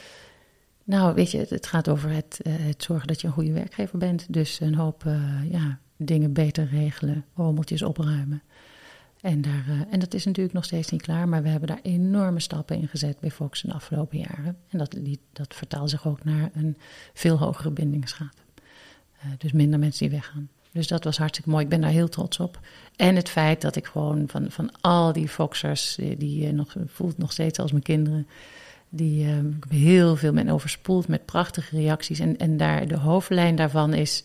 Nou, 0.83 1.13
weet 1.13 1.31
je, 1.31 1.37
het, 1.37 1.49
het 1.49 1.67
gaat 1.67 1.89
over 1.89 2.09
het, 2.09 2.39
uh, 2.43 2.53
het, 2.57 2.83
zorgen 2.83 3.07
dat 3.07 3.21
je 3.21 3.27
een 3.27 3.33
goede 3.33 3.53
werkgever 3.53 3.97
bent. 3.97 4.33
Dus 4.33 4.59
een 4.59 4.75
hoop 4.75 5.03
ja, 5.49 5.79
dingen 5.97 6.33
beter 6.33 6.67
regelen, 6.67 7.25
rommeltjes 7.35 7.81
opruimen. 7.81 8.43
En, 9.21 9.41
daar, 9.41 9.65
uh, 9.69 9.81
en 9.89 9.99
dat 9.99 10.13
is 10.13 10.25
natuurlijk 10.25 10.55
nog 10.55 10.65
steeds 10.65 10.89
niet 10.89 11.01
klaar, 11.01 11.27
maar 11.27 11.43
we 11.43 11.49
hebben 11.49 11.67
daar 11.67 11.79
enorme 11.81 12.39
stappen 12.39 12.77
in 12.77 12.87
gezet 12.87 13.19
bij 13.19 13.31
Fox 13.31 13.63
in 13.63 13.69
de 13.69 13.75
afgelopen 13.75 14.17
jaren. 14.17 14.57
En 14.69 14.77
dat, 14.77 14.95
dat 15.33 15.55
vertaalt 15.55 15.89
zich 15.89 16.07
ook 16.07 16.23
naar 16.23 16.49
een 16.53 16.77
veel 17.13 17.37
hogere 17.37 17.71
bindingsgraad. 17.71 18.35
Uh, 19.25 19.31
dus 19.37 19.51
minder 19.51 19.79
mensen 19.79 20.09
die 20.09 20.17
weggaan. 20.17 20.49
Dus 20.71 20.87
dat 20.87 21.03
was 21.03 21.17
hartstikke 21.17 21.49
mooi. 21.49 21.63
Ik 21.63 21.69
ben 21.69 21.81
daar 21.81 21.89
heel 21.89 22.09
trots 22.09 22.39
op. 22.39 22.59
En 22.95 23.15
het 23.15 23.29
feit 23.29 23.61
dat 23.61 23.75
ik 23.75 23.85
gewoon 23.85 24.23
van, 24.27 24.51
van 24.51 24.71
al 24.81 25.13
die 25.13 25.27
Foxers, 25.27 25.95
die, 25.95 26.17
die 26.17 26.47
uh, 26.47 26.53
nog, 26.53 26.75
voelt 26.85 27.17
nog 27.17 27.31
steeds 27.31 27.59
als 27.59 27.71
mijn 27.71 27.83
kinderen, 27.83 28.27
die 28.89 29.27
heel 29.69 30.15
veel 30.15 30.33
men 30.33 30.49
overspoeld 30.49 31.07
met 31.07 31.25
prachtige 31.25 31.75
reacties. 31.75 32.19
En, 32.19 32.37
en 32.37 32.57
daar, 32.57 32.87
de 32.87 32.97
hoofdlijn 32.97 33.55
daarvan 33.55 33.93
is, 33.93 34.23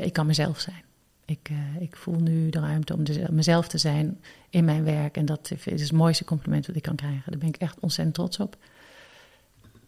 ik 0.00 0.12
kan 0.12 0.26
mezelf 0.26 0.60
zijn. 0.60 0.82
Ik, 1.28 1.48
uh, 1.50 1.80
ik 1.80 1.96
voel 1.96 2.20
nu 2.20 2.50
de 2.50 2.60
ruimte 2.60 2.94
om 2.94 3.04
de, 3.04 3.26
mezelf 3.30 3.68
te 3.68 3.78
zijn 3.78 4.20
in 4.50 4.64
mijn 4.64 4.84
werk. 4.84 5.16
En 5.16 5.26
dat 5.26 5.50
is 5.64 5.82
het 5.82 5.92
mooiste 5.92 6.24
compliment 6.24 6.66
wat 6.66 6.76
ik 6.76 6.82
kan 6.82 6.96
krijgen. 6.96 7.22
Daar 7.26 7.38
ben 7.38 7.48
ik 7.48 7.56
echt 7.56 7.80
ontzettend 7.80 8.14
trots 8.16 8.38
op. 8.40 8.56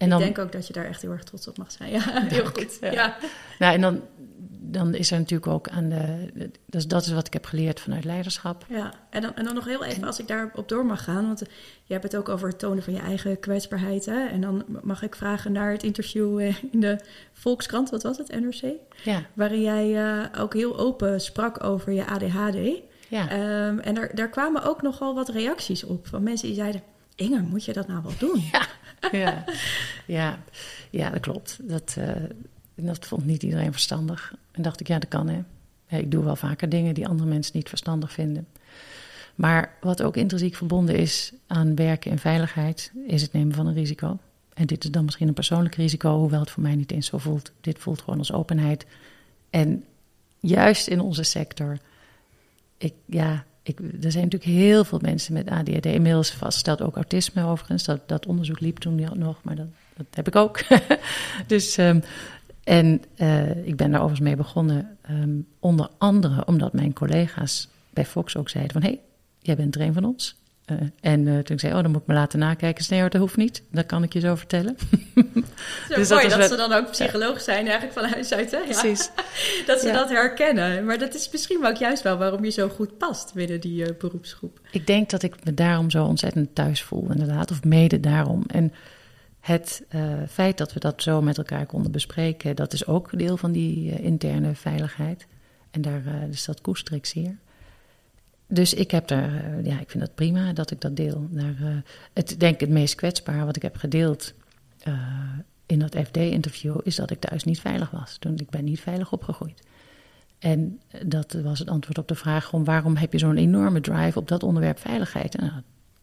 En 0.01 0.09
dan, 0.09 0.19
ik 0.19 0.25
denk 0.25 0.39
ook 0.39 0.51
dat 0.51 0.67
je 0.67 0.73
daar 0.73 0.85
echt 0.85 1.01
heel 1.01 1.11
erg 1.11 1.23
trots 1.23 1.47
op 1.47 1.57
mag 1.57 1.71
zijn. 1.71 1.91
Ja, 1.91 2.21
heel 2.27 2.45
goed. 2.45 2.77
Ja. 2.81 2.91
ja. 2.91 3.17
Nou, 3.59 3.73
en 3.73 3.81
dan, 3.81 4.01
dan 4.71 4.93
is 4.93 5.11
er 5.11 5.17
natuurlijk 5.17 5.51
ook 5.51 5.69
aan 5.69 5.89
de. 5.89 6.31
Dus 6.65 6.87
dat 6.87 7.05
is 7.05 7.11
wat 7.11 7.27
ik 7.27 7.33
heb 7.33 7.45
geleerd 7.45 7.79
vanuit 7.79 8.03
leiderschap. 8.03 8.65
Ja, 8.69 8.93
en 9.09 9.21
dan, 9.21 9.35
en 9.35 9.43
dan 9.43 9.53
nog 9.53 9.65
heel 9.65 9.83
even, 9.83 10.03
als 10.03 10.19
ik 10.19 10.27
daarop 10.27 10.69
door 10.69 10.85
mag 10.85 11.03
gaan. 11.03 11.25
Want 11.25 11.39
je 11.83 11.93
hebt 11.93 12.03
het 12.03 12.15
ook 12.15 12.29
over 12.29 12.47
het 12.47 12.59
tonen 12.59 12.83
van 12.83 12.93
je 12.93 12.99
eigen 12.99 13.39
kwetsbaarheid. 13.39 14.05
Hè? 14.05 14.25
En 14.25 14.41
dan 14.41 14.63
mag 14.81 15.01
ik 15.01 15.15
vragen 15.15 15.51
naar 15.51 15.71
het 15.71 15.83
interview 15.83 16.39
eh, 16.39 16.55
in 16.71 16.79
de 16.79 16.99
Volkskrant, 17.33 17.89
wat 17.89 18.03
was 18.03 18.17
het, 18.17 18.39
NRC? 18.39 18.71
Ja. 19.03 19.23
Waarin 19.33 19.61
jij 19.61 19.87
uh, 19.87 20.41
ook 20.41 20.53
heel 20.53 20.77
open 20.77 21.21
sprak 21.21 21.63
over 21.63 21.91
je 21.91 22.05
ADHD. 22.05 22.81
Ja. 23.07 23.23
Um, 23.67 23.79
en 23.79 23.95
daar, 23.95 24.15
daar 24.15 24.29
kwamen 24.29 24.63
ook 24.63 24.81
nogal 24.81 25.15
wat 25.15 25.29
reacties 25.29 25.83
op 25.83 26.07
van 26.07 26.23
mensen 26.23 26.47
die 26.47 26.55
zeiden: 26.55 26.81
Inge, 27.15 27.41
moet 27.41 27.65
je 27.65 27.73
dat 27.73 27.87
nou 27.87 28.01
wel 28.03 28.13
doen? 28.17 28.43
Ja, 28.51 28.67
ja, 29.11 29.43
ja, 30.05 30.39
ja 30.89 31.09
dat 31.09 31.19
klopt. 31.19 31.59
Dat, 31.61 31.95
uh, 31.97 32.09
dat 32.75 33.05
vond 33.07 33.25
niet 33.25 33.43
iedereen 33.43 33.71
verstandig. 33.71 34.35
En 34.51 34.61
dacht 34.61 34.79
ik, 34.79 34.87
ja, 34.87 34.99
dat 34.99 35.09
kan 35.09 35.27
hè. 35.27 35.41
Ik 35.97 36.11
doe 36.11 36.23
wel 36.23 36.35
vaker 36.35 36.69
dingen 36.69 36.93
die 36.93 37.07
andere 37.07 37.29
mensen 37.29 37.51
niet 37.55 37.69
verstandig 37.69 38.11
vinden. 38.11 38.47
Maar 39.35 39.77
wat 39.81 40.01
ook 40.01 40.17
intrinsiek 40.17 40.55
verbonden 40.55 40.95
is 40.95 41.33
aan 41.47 41.75
werken 41.75 42.11
en 42.11 42.19
veiligheid, 42.19 42.91
is 43.07 43.21
het 43.21 43.33
nemen 43.33 43.55
van 43.55 43.67
een 43.67 43.73
risico. 43.73 44.17
En 44.53 44.65
dit 44.65 44.83
is 44.83 44.91
dan 44.91 45.05
misschien 45.05 45.27
een 45.27 45.33
persoonlijk 45.33 45.75
risico, 45.75 46.17
hoewel 46.17 46.39
het 46.39 46.51
voor 46.51 46.63
mij 46.63 46.75
niet 46.75 46.91
eens 46.91 47.07
zo 47.07 47.17
voelt. 47.17 47.51
Dit 47.61 47.79
voelt 47.79 48.01
gewoon 48.01 48.19
als 48.19 48.31
openheid. 48.31 48.85
En 49.49 49.83
juist 50.39 50.87
in 50.87 50.99
onze 50.99 51.23
sector, 51.23 51.77
ik, 52.77 52.93
ja, 53.05 53.45
ik, 53.63 53.79
er 53.79 54.11
zijn 54.11 54.23
natuurlijk 54.23 54.51
heel 54.51 54.83
veel 54.83 54.99
mensen 55.01 55.33
met 55.33 55.49
ADHD. 55.49 55.85
Inmiddels 55.85 56.31
vastgesteld 56.31 56.81
ook 56.81 56.95
autisme 56.95 57.45
overigens. 57.45 57.83
Dat, 57.83 58.01
dat 58.05 58.25
onderzoek 58.25 58.59
liep 58.59 58.77
toen 58.77 59.09
nog, 59.13 59.43
maar 59.43 59.55
dat, 59.55 59.67
dat 59.95 60.05
heb 60.11 60.27
ik 60.27 60.35
ook. 60.35 60.63
dus, 61.47 61.77
um, 61.77 62.03
en 62.63 63.01
uh, 63.17 63.67
ik 63.67 63.75
ben 63.75 63.91
daar 63.91 64.01
overigens 64.01 64.27
mee 64.27 64.35
begonnen. 64.35 64.97
Um, 65.09 65.47
onder 65.59 65.89
andere 65.97 66.45
omdat 66.45 66.73
mijn 66.73 66.93
collega's 66.93 67.67
bij 67.89 68.05
Fox 68.05 68.37
ook 68.37 68.49
zeiden 68.49 68.73
van... 68.73 68.81
hé, 68.81 68.87
hey, 68.87 68.99
jij 69.39 69.55
bent 69.55 69.75
er 69.75 69.81
een 69.81 69.93
van 69.93 70.05
ons. 70.05 70.40
Uh, 70.71 70.87
en 71.01 71.27
uh, 71.27 71.39
toen 71.39 71.59
zei 71.59 71.71
ik, 71.71 71.77
oh, 71.77 71.83
dan 71.83 71.91
moet 71.91 72.01
ik 72.01 72.07
me 72.07 72.13
laten 72.13 72.39
nakijken. 72.39 72.85
Nee 72.89 73.09
dat 73.09 73.13
hoeft 73.13 73.37
niet. 73.37 73.63
Dat 73.71 73.85
kan 73.85 74.03
ik 74.03 74.13
je 74.13 74.19
zo 74.19 74.35
vertellen. 74.35 74.75
Zo 75.89 75.95
dus 75.95 76.09
mooi 76.09 76.27
dat, 76.27 76.39
dat 76.39 76.49
ze 76.49 76.55
dan 76.55 76.73
ook 76.73 76.91
psycholoog 76.91 77.41
zijn 77.41 77.67
eigenlijk 77.67 77.99
van 77.99 78.09
huis 78.09 78.33
uit, 78.33 78.51
hè? 78.51 78.57
Ja. 78.57 78.63
Precies. 78.63 79.09
dat 79.67 79.79
ze 79.79 79.87
ja. 79.87 79.93
dat 79.93 80.09
herkennen. 80.09 80.85
Maar 80.85 80.97
dat 80.97 81.13
is 81.13 81.29
misschien 81.31 81.65
ook 81.65 81.75
juist 81.75 82.03
wel 82.03 82.17
waarom 82.17 82.43
je 82.43 82.51
zo 82.51 82.69
goed 82.69 82.97
past 82.97 83.33
binnen 83.33 83.59
die 83.59 83.85
uh, 83.85 83.97
beroepsgroep. 83.97 84.59
Ik 84.71 84.87
denk 84.87 85.09
dat 85.09 85.23
ik 85.23 85.35
me 85.43 85.53
daarom 85.53 85.89
zo 85.89 86.05
ontzettend 86.05 86.55
thuis 86.55 86.83
voel, 86.83 87.11
inderdaad. 87.11 87.51
Of 87.51 87.63
mede 87.63 87.99
daarom. 87.99 88.43
En 88.47 88.73
het 89.39 89.83
feit 90.29 90.57
dat 90.57 90.73
we 90.73 90.79
dat 90.79 91.01
zo 91.01 91.21
met 91.21 91.37
elkaar 91.37 91.65
konden 91.65 91.91
bespreken... 91.91 92.55
dat 92.55 92.73
is 92.73 92.87
ook 92.87 93.17
deel 93.17 93.37
van 93.37 93.51
die 93.51 94.01
interne 94.01 94.55
veiligheid. 94.55 95.27
En 95.71 95.81
daar, 95.81 96.01
dus 96.29 96.45
dat 96.45 96.61
koester 96.61 96.95
ik 96.95 97.05
zeer. 97.05 97.37
Dus 98.53 98.73
ik 98.73 98.91
heb 98.91 99.07
daar, 99.07 99.63
ja, 99.63 99.79
ik 99.79 99.89
vind 99.89 100.03
dat 100.03 100.15
prima 100.15 100.53
dat 100.53 100.71
ik 100.71 100.81
dat 100.81 100.95
deel. 100.95 101.29
Uh, 101.33 101.43
het 102.13 102.35
denk 102.39 102.59
het 102.59 102.69
meest 102.69 102.95
kwetsbaar 102.95 103.45
wat 103.45 103.55
ik 103.55 103.61
heb 103.61 103.75
gedeeld 103.75 104.33
uh, 104.87 104.93
in 105.65 105.79
dat 105.79 105.95
FD-interview 105.95 106.77
is 106.83 106.95
dat 106.95 107.11
ik 107.11 107.19
thuis 107.19 107.43
niet 107.43 107.59
veilig 107.59 107.89
was. 107.89 108.17
Toen 108.17 108.37
ik 108.37 108.49
ben 108.49 108.63
niet 108.63 108.79
veilig 108.79 109.11
opgegroeid. 109.11 109.61
En 110.39 110.79
dat 111.05 111.33
was 111.43 111.59
het 111.59 111.69
antwoord 111.69 111.97
op 111.97 112.07
de 112.07 112.15
vraag 112.15 112.53
om 112.53 112.63
waarom 112.63 112.95
heb 112.95 113.11
je 113.11 113.19
zo'n 113.19 113.37
enorme 113.37 113.81
drive 113.81 114.19
op 114.19 114.27
dat 114.27 114.43
onderwerp 114.43 114.79
veiligheid? 114.79 115.37
Nou, 115.37 115.51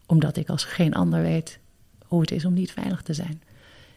omdat 0.07 0.37
ik 0.37 0.49
als 0.49 0.65
geen 0.65 0.95
ander 0.95 1.23
weet 1.23 1.59
hoe 2.05 2.21
het 2.21 2.31
is 2.31 2.45
om 2.45 2.53
niet 2.53 2.73
veilig 2.73 3.03
te 3.03 3.15
zijn. 3.15 3.43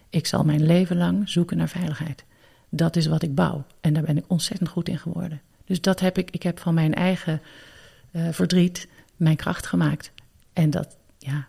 Ik 0.09 0.27
zal 0.27 0.43
mijn 0.43 0.65
leven 0.65 0.97
lang 0.97 1.29
zoeken 1.29 1.57
naar 1.57 1.69
veiligheid. 1.69 2.23
Dat 2.69 2.95
is 2.95 3.05
wat 3.05 3.23
ik 3.23 3.35
bouw. 3.35 3.65
En 3.81 3.93
daar 3.93 4.03
ben 4.03 4.17
ik 4.17 4.25
ontzettend 4.27 4.69
goed 4.69 4.89
in 4.89 4.99
geworden. 4.99 5.41
Dus 5.65 5.81
dat 5.81 5.99
heb 5.99 6.17
ik, 6.17 6.31
ik 6.31 6.43
heb 6.43 6.59
van 6.59 6.73
mijn 6.73 6.93
eigen 6.93 7.41
uh, 8.11 8.27
verdriet 8.31 8.87
mijn 9.15 9.35
kracht 9.35 9.65
gemaakt. 9.65 10.11
En 10.53 10.69
dat, 10.69 10.97
ja, 11.17 11.47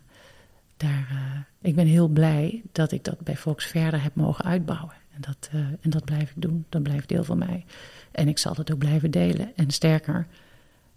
daar, 0.77 1.09
uh, 1.13 1.41
ik 1.61 1.75
ben 1.75 1.87
heel 1.87 2.09
blij 2.09 2.63
dat 2.73 2.93
ik 2.93 3.05
dat 3.05 3.21
bij 3.21 3.37
Fox 3.37 3.67
verder 3.67 4.03
heb 4.03 4.15
mogen 4.15 4.45
uitbouwen. 4.45 4.95
En 5.15 5.21
dat, 5.21 5.51
uh, 5.55 5.61
en 5.61 5.91
dat 5.91 6.05
blijf 6.05 6.31
ik 6.31 6.43
doen. 6.43 6.65
Dat 6.69 6.83
blijft 6.83 7.09
deel 7.09 7.25
van 7.25 7.39
mij. 7.39 7.65
En 8.13 8.29
ik 8.29 8.39
zal 8.39 8.55
dat 8.55 8.73
ook 8.73 8.79
blijven 8.79 9.11
delen. 9.11 9.53
En 9.57 9.71
sterker, 9.71 10.27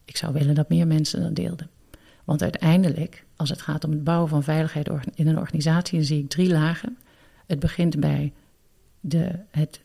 ik 0.06 0.18
zou 0.18 0.34
willen 0.34 0.56
dat 0.56 0.70
meer 0.70 0.88
mensen 0.88 1.22
dat 1.22 1.36
deelden. 1.36 1.70
Want 2.24 2.42
uiteindelijk, 2.42 3.26
als 3.36 3.50
het 3.50 3.62
gaat 3.62 3.84
om 3.84 3.92
het 3.92 4.04
bouwen 4.04 4.30
van 4.30 4.44
veiligheid 4.44 4.90
in 5.16 5.28
een 5.28 5.38
organisatie, 5.38 5.98
dan 5.98 6.08
zie 6.08 6.24
ik 6.24 6.30
drie 6.30 6.50
lagen. 6.50 6.98
Het 7.46 7.60
begint 7.60 8.00
bij 8.00 8.34
de, 9.00 9.32
het, 9.52 9.82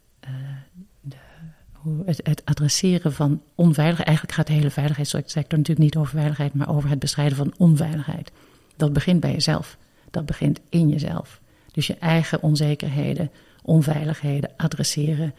het, 2.04 2.42
adresseren 2.44 3.12
van 3.12 3.42
onveiligheid. 3.54 4.06
Eigenlijk 4.06 4.36
gaat 4.36 4.46
de 4.46 4.52
hele 4.52 4.70
veiligheidssector 4.70 5.58
natuurlijk 5.58 5.78
niet 5.78 5.96
over 5.96 6.18
veiligheid, 6.18 6.54
maar 6.54 6.68
over 6.68 6.90
het 6.90 6.98
bestrijden 6.98 7.36
van 7.36 7.54
onveiligheid. 7.56 8.32
Dat 8.76 8.92
begint 8.92 9.20
bij 9.20 9.32
jezelf. 9.32 9.76
Dat 10.10 10.26
begint 10.26 10.60
in 10.68 10.88
jezelf. 10.88 11.40
Dus 11.72 11.86
je 11.86 11.96
eigen 11.96 12.42
onzekerheden, 12.42 13.30
onveiligheden 13.62 14.50
adresseren. 14.56 15.34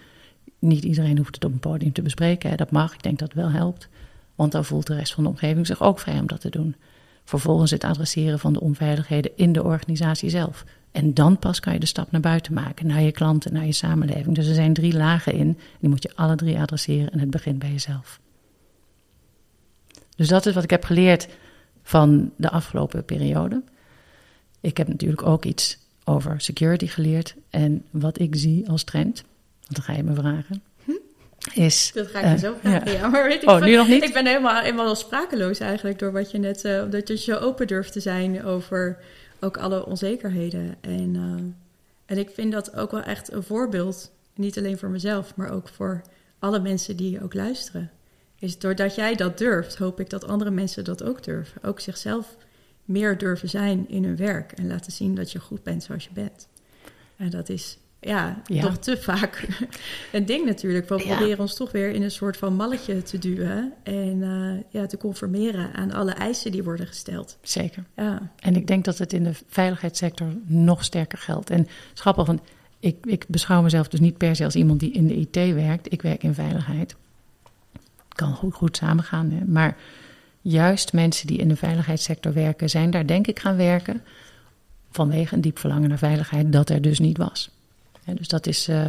Niet 0.60 0.83
iedereen 0.83 1.17
hoeft 1.17 1.36
het 1.36 1.45
op 1.45 1.51
een 1.51 1.60
podium 1.60 1.93
te 1.93 2.01
bespreken. 2.01 2.57
Dat 2.57 2.71
mag, 2.71 2.93
ik 2.93 3.03
denk 3.03 3.19
dat 3.19 3.33
wel 3.33 3.50
helpt. 3.50 3.89
Want 4.36 4.51
dan 4.51 4.65
voelt 4.65 4.88
de 4.88 4.95
rest 4.95 5.13
van 5.13 5.24
de 5.24 5.29
omgeving 5.29 5.67
zich 5.67 5.81
ook 5.81 6.00
vrij 6.00 6.19
om 6.19 6.27
dat 6.27 6.41
te 6.41 6.50
doen. 6.50 6.75
Vervolgens 7.24 7.71
het 7.71 7.83
adresseren 7.83 8.39
van 8.39 8.53
de 8.53 8.62
onveiligheden 8.62 9.31
in 9.36 9.53
de 9.53 9.63
organisatie 9.63 10.29
zelf. 10.29 10.63
En 10.91 11.13
dan 11.13 11.39
pas 11.39 11.60
kan 11.60 11.74
je 11.74 11.79
de 11.79 11.86
stap 11.86 12.12
naar 12.12 12.21
buiten 12.21 12.53
maken, 12.53 12.88
naar 12.88 13.01
je 13.01 13.12
klanten, 13.12 13.53
naar 13.53 13.65
je 13.65 13.71
samenleving. 13.71 14.36
Dus 14.36 14.48
er 14.48 14.53
zijn 14.53 14.74
drie 14.74 14.93
lagen 14.93 15.33
in, 15.33 15.57
die 15.79 15.89
moet 15.89 16.03
je 16.03 16.12
alle 16.15 16.36
drie 16.36 16.60
adresseren 16.60 17.12
en 17.12 17.19
het 17.19 17.29
begint 17.29 17.60
bij 17.60 17.71
jezelf. 17.71 18.19
Dus 20.15 20.27
dat 20.27 20.45
is 20.45 20.53
wat 20.53 20.63
ik 20.63 20.69
heb 20.69 20.83
geleerd 20.83 21.27
van 21.83 22.31
de 22.36 22.50
afgelopen 22.50 23.05
periode. 23.05 23.62
Ik 24.62 24.77
heb 24.77 24.88
natuurlijk 24.88 25.24
ook 25.24 25.45
iets 25.45 25.77
over 26.03 26.41
security 26.41 26.88
geleerd 26.88 27.36
en 27.50 27.83
wat 27.89 28.19
ik 28.19 28.36
zie 28.36 28.69
als 28.69 28.83
trend. 28.83 29.24
Want 29.60 29.75
dan 29.75 29.83
ga 29.83 29.93
je 29.93 30.03
me 30.03 30.13
vragen 30.13 30.62
is... 31.53 31.91
Dat 31.93 32.07
ga 32.07 32.19
ik 32.19 32.25
uh, 32.25 32.43
zo 32.43 32.55
vragen, 32.62 32.91
ja. 32.91 33.07
Maar 33.07 33.27
weet 33.27 33.43
ik, 33.43 33.50
oh, 33.50 33.62
nu 33.62 33.75
nog 33.75 33.88
niet? 33.88 34.03
Ik 34.03 34.13
ben 34.13 34.25
helemaal, 34.25 34.62
helemaal 34.62 34.95
sprakeloos 34.95 35.60
eigenlijk 35.60 36.00
door 36.00 36.12
wat 36.12 36.31
je 36.31 36.38
net... 36.38 36.65
Uh, 36.65 36.83
dat 36.89 37.07
je 37.07 37.17
zo 37.17 37.36
open 37.36 37.67
durft 37.67 37.91
te 37.91 38.00
zijn 38.00 38.43
over 38.45 38.98
ook 39.41 39.57
alle 39.57 39.86
onzekerheden. 39.86 40.75
En, 40.81 41.13
uh, 41.15 41.53
en 42.05 42.17
ik 42.17 42.29
vind 42.29 42.51
dat 42.51 42.75
ook 42.75 42.91
wel 42.91 43.01
echt 43.01 43.31
een 43.31 43.43
voorbeeld. 43.43 44.12
Niet 44.36 44.57
alleen 44.57 44.77
voor 44.77 44.89
mezelf, 44.89 45.36
maar 45.36 45.51
ook 45.51 45.67
voor 45.67 46.01
alle 46.39 46.60
mensen 46.60 46.98
die 46.98 47.24
ook 47.24 47.33
luisteren. 47.33 47.91
Is 48.39 48.60
doordat 48.60 48.95
jij 48.95 49.15
dat 49.15 49.38
durft, 49.38 49.75
hoop 49.75 50.00
ik 50.00 50.10
dat 50.10 50.27
andere 50.27 50.51
mensen 50.51 50.83
dat 50.83 51.03
ook 51.03 51.24
durven. 51.24 51.63
Ook 51.63 51.79
zichzelf 51.79 52.38
meer 52.86 53.17
durven 53.17 53.50
zijn 53.50 53.89
in 53.89 54.03
hun 54.03 54.15
werk. 54.15 54.51
En 54.51 54.67
laten 54.67 54.91
zien 54.91 55.15
dat 55.15 55.31
je 55.31 55.39
goed 55.39 55.63
bent 55.63 55.83
zoals 55.83 56.03
je 56.03 56.13
bent. 56.13 56.48
En 57.15 57.29
dat 57.29 57.50
is 57.50 57.77
ja, 58.03 58.41
ja, 58.46 58.62
toch 58.62 58.77
te 58.77 58.98
vaak 58.98 59.48
een 60.12 60.25
ding 60.25 60.46
natuurlijk. 60.46 60.89
We 60.89 60.96
proberen 60.96 61.39
ons 61.39 61.55
toch 61.55 61.72
weer 61.72 61.89
in 61.89 62.01
een 62.01 62.12
soort 62.12 62.38
van 62.38 62.55
malletje 62.55 63.01
te 63.01 63.17
duwen 63.17 63.74
en 63.84 64.17
uh, 64.17 64.62
ja, 64.70 64.86
te 64.86 64.98
conformeren 64.98 65.74
aan 65.74 65.91
alle 65.93 66.12
eisen 66.12 66.51
die 66.51 66.63
worden 66.63 66.88
gesteld. 66.88 67.38
Zeker. 67.41 67.84
Ja. 67.96 68.31
En 68.39 68.55
ik 68.55 68.67
denk 68.67 68.86
dat 68.86 68.98
het 68.98 69.13
in 69.13 69.24
de 69.24 69.34
veiligheidssector 69.48 70.27
nog 70.46 70.84
sterker 70.84 71.17
geldt. 71.17 71.50
En 71.50 71.67
schappig, 71.93 72.25
want 72.25 72.41
ik, 72.79 73.05
ik 73.05 73.25
beschouw 73.27 73.62
mezelf 73.62 73.88
dus 73.88 74.00
niet 74.00 74.17
per 74.17 74.36
se 74.36 74.43
als 74.43 74.55
iemand 74.55 74.79
die 74.79 74.91
in 74.91 75.08
de 75.08 75.15
IT 75.15 75.36
werkt. 75.53 75.91
Ik 75.91 76.01
werk 76.01 76.24
in 76.24 76.34
veiligheid. 76.34 76.96
Het 77.74 78.15
kan 78.15 78.34
goed, 78.34 78.53
goed 78.53 78.77
samengaan, 78.77 79.31
hè? 79.31 79.46
maar 79.46 79.77
juist 80.41 80.93
mensen 80.93 81.27
die 81.27 81.38
in 81.38 81.48
de 81.48 81.55
veiligheidssector 81.55 82.34
werken, 82.34 82.70
zijn 82.70 82.91
daar 82.91 83.08
denk 83.08 83.27
ik 83.27 83.39
gaan 83.39 83.55
werken 83.55 84.03
vanwege 84.91 85.36
een 85.36 85.41
diep 85.41 85.60
verlangen 85.60 85.89
naar 85.89 85.98
veiligheid 85.98 86.51
dat 86.51 86.70
er 86.70 86.81
dus 86.81 87.00
niet 87.00 87.17
was 87.17 87.51
dus 88.05 88.27
dat 88.27 88.48
is, 88.48 88.70
uh, 88.70 88.88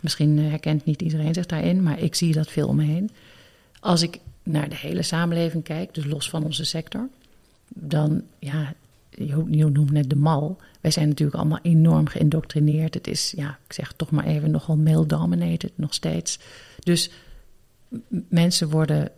misschien 0.00 0.38
herkent 0.38 0.84
niet 0.84 1.02
iedereen 1.02 1.34
zich 1.34 1.46
daarin, 1.46 1.82
maar 1.82 1.98
ik 1.98 2.14
zie 2.14 2.32
dat 2.32 2.48
veel 2.48 2.68
om 2.68 2.76
me 2.76 2.84
heen. 2.84 3.10
Als 3.80 4.02
ik 4.02 4.18
naar 4.42 4.68
de 4.68 4.76
hele 4.76 5.02
samenleving 5.02 5.64
kijk, 5.64 5.94
dus 5.94 6.04
los 6.04 6.30
van 6.30 6.44
onze 6.44 6.64
sector, 6.64 7.08
dan, 7.68 8.22
ja, 8.38 8.74
je, 9.10 9.64
noemt 9.70 9.90
net 9.90 10.10
de 10.10 10.16
mal. 10.16 10.58
Wij 10.80 10.90
zijn 10.90 11.08
natuurlijk 11.08 11.38
allemaal 11.38 11.58
enorm 11.62 12.06
geïndoctrineerd. 12.06 12.94
Het 12.94 13.06
is, 13.06 13.32
ja, 13.36 13.58
ik 13.66 13.72
zeg 13.72 13.92
toch 13.92 14.10
maar 14.10 14.24
even, 14.24 14.50
nogal 14.50 14.76
male-dominated 14.76 15.72
nog 15.74 15.94
steeds. 15.94 16.38
Dus 16.78 17.10
mensen 18.28 18.68
worden 18.68 19.10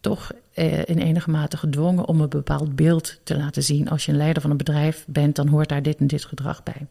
toch 0.00 0.32
eh, 0.52 0.78
in 0.78 0.98
enige 0.98 1.30
mate 1.30 1.56
gedwongen 1.56 2.06
om 2.06 2.20
een 2.20 2.28
bepaald 2.28 2.76
beeld 2.76 3.20
te 3.22 3.36
laten 3.36 3.62
zien. 3.62 3.88
Als 3.88 4.04
je 4.04 4.12
een 4.12 4.18
leider 4.18 4.42
van 4.42 4.50
een 4.50 4.56
bedrijf 4.56 5.04
bent, 5.08 5.36
dan 5.36 5.48
hoort 5.48 5.68
daar 5.68 5.82
dit 5.82 5.98
en 5.98 6.06
dit 6.06 6.24
gedrag 6.24 6.62
bij. 6.62 6.86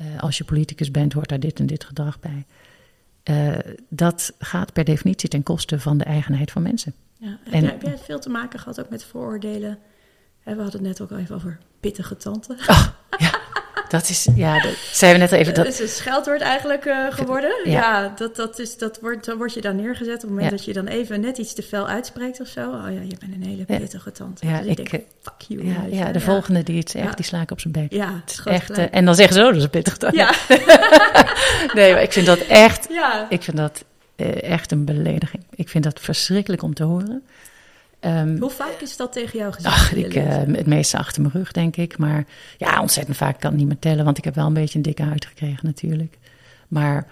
Uh, 0.00 0.20
als 0.20 0.38
je 0.38 0.44
politicus 0.44 0.90
bent, 0.90 1.12
hoort 1.12 1.28
daar 1.28 1.40
dit 1.40 1.58
en 1.58 1.66
dit 1.66 1.84
gedrag 1.84 2.20
bij. 2.20 2.46
Uh, 3.24 3.74
dat 3.88 4.32
gaat 4.38 4.72
per 4.72 4.84
definitie 4.84 5.28
ten 5.28 5.42
koste 5.42 5.80
van 5.80 5.98
de 5.98 6.04
eigenheid 6.04 6.50
van 6.50 6.62
mensen. 6.62 6.94
Ja, 7.18 7.38
en, 7.50 7.64
heb 7.64 7.82
jij 7.82 7.98
veel 7.98 8.18
te 8.18 8.30
maken 8.30 8.58
gehad 8.58 8.80
ook 8.80 8.90
met 8.90 9.04
vooroordelen? 9.04 9.78
We 10.42 10.50
hadden 10.50 10.72
het 10.72 10.80
net 10.80 11.00
ook 11.00 11.10
al 11.10 11.18
even 11.18 11.34
over 11.34 11.58
pittige 11.80 12.16
tante. 12.16 12.56
Oh, 12.66 12.86
ja. 13.18 13.40
Dat 13.88 14.08
is, 14.08 14.28
ja, 14.34 14.60
dat 14.60 14.72
zei 14.92 15.12
we 15.12 15.18
net 15.18 15.32
even. 15.32 15.54
Dat 15.54 15.66
is 15.66 15.80
een 15.80 15.88
scheldwoord 15.88 16.40
eigenlijk 16.40 16.84
uh, 16.84 17.06
geworden. 17.10 17.52
Ja. 17.64 18.12
dat, 18.16 18.36
dat, 18.36 18.58
is, 18.58 18.76
dat 18.76 18.98
wordt, 19.00 19.24
dan 19.24 19.36
word 19.36 19.54
je 19.54 19.60
dan 19.60 19.76
neergezet 19.76 20.14
op 20.14 20.20
het 20.20 20.30
moment 20.30 20.50
dat 20.50 20.64
je 20.64 20.72
dan 20.72 20.86
even 20.86 21.20
net 21.20 21.38
iets 21.38 21.54
te 21.54 21.62
fel 21.62 21.88
uitspreekt 21.88 22.40
of 22.40 22.46
zo. 22.46 22.70
Oh 22.70 22.82
ja, 22.82 23.00
je 23.00 23.16
bent 23.18 23.34
een 23.34 23.42
hele 23.42 23.64
pittige 23.64 24.12
tante. 24.12 24.46
Ja, 24.46 24.58
dus 24.58 24.66
ik, 24.66 24.76
denk, 24.76 24.88
eh, 24.92 25.00
fuck 25.22 25.34
you. 25.48 25.66
Ja, 25.66 25.84
ja 25.90 26.12
de 26.12 26.20
volgende 26.20 26.62
die 26.62 26.78
het 26.78 26.90
zegt, 26.90 27.16
die 27.16 27.26
sla 27.26 27.40
ik 27.40 27.50
op 27.50 27.60
zijn 27.60 27.72
bek. 27.72 27.92
Ja, 27.92 28.20
het 28.24 28.30
is 28.30 28.40
echt. 28.44 28.78
Uh, 28.78 28.84
en 28.90 29.04
dan 29.04 29.14
zeggen 29.14 29.34
ze, 29.34 29.40
oh, 29.40 29.46
dat 29.46 29.56
is 29.56 29.62
een 29.62 29.70
pittige 29.70 29.96
tante. 29.96 30.16
Ja. 30.16 30.34
nee, 31.78 31.92
maar 31.92 32.02
ik 32.02 32.12
vind 32.12 32.26
dat 32.26 32.38
echt, 32.38 32.86
ja. 32.90 33.26
ik 33.28 33.42
vind 33.42 33.56
dat 33.56 33.84
uh, 34.16 34.42
echt 34.42 34.72
een 34.72 34.84
belediging. 34.84 35.42
Ik 35.54 35.68
vind 35.68 35.84
dat 35.84 36.00
verschrikkelijk 36.00 36.62
om 36.62 36.74
te 36.74 36.84
horen. 36.84 37.22
Um, 38.06 38.38
Hoe 38.38 38.50
vaak 38.50 38.80
is 38.80 38.96
dat 38.96 39.12
tegen 39.12 39.38
jou 39.38 39.52
gezegd? 39.52 39.74
Ach, 39.74 39.92
ik, 39.92 40.14
uh, 40.14 40.24
het 40.36 40.66
meeste 40.66 40.98
achter 40.98 41.22
mijn 41.22 41.34
rug, 41.34 41.52
denk 41.52 41.76
ik. 41.76 41.98
Maar 41.98 42.26
ja, 42.58 42.80
ontzettend 42.80 43.16
vaak 43.16 43.40
kan 43.40 43.52
ik 43.52 43.58
niet 43.58 43.66
meer 43.66 43.78
tellen, 43.78 44.04
want 44.04 44.18
ik 44.18 44.24
heb 44.24 44.34
wel 44.34 44.46
een 44.46 44.52
beetje 44.52 44.76
een 44.76 44.84
dikke 44.84 45.02
huid 45.02 45.26
gekregen 45.26 45.66
natuurlijk. 45.66 46.18
Maar 46.68 47.06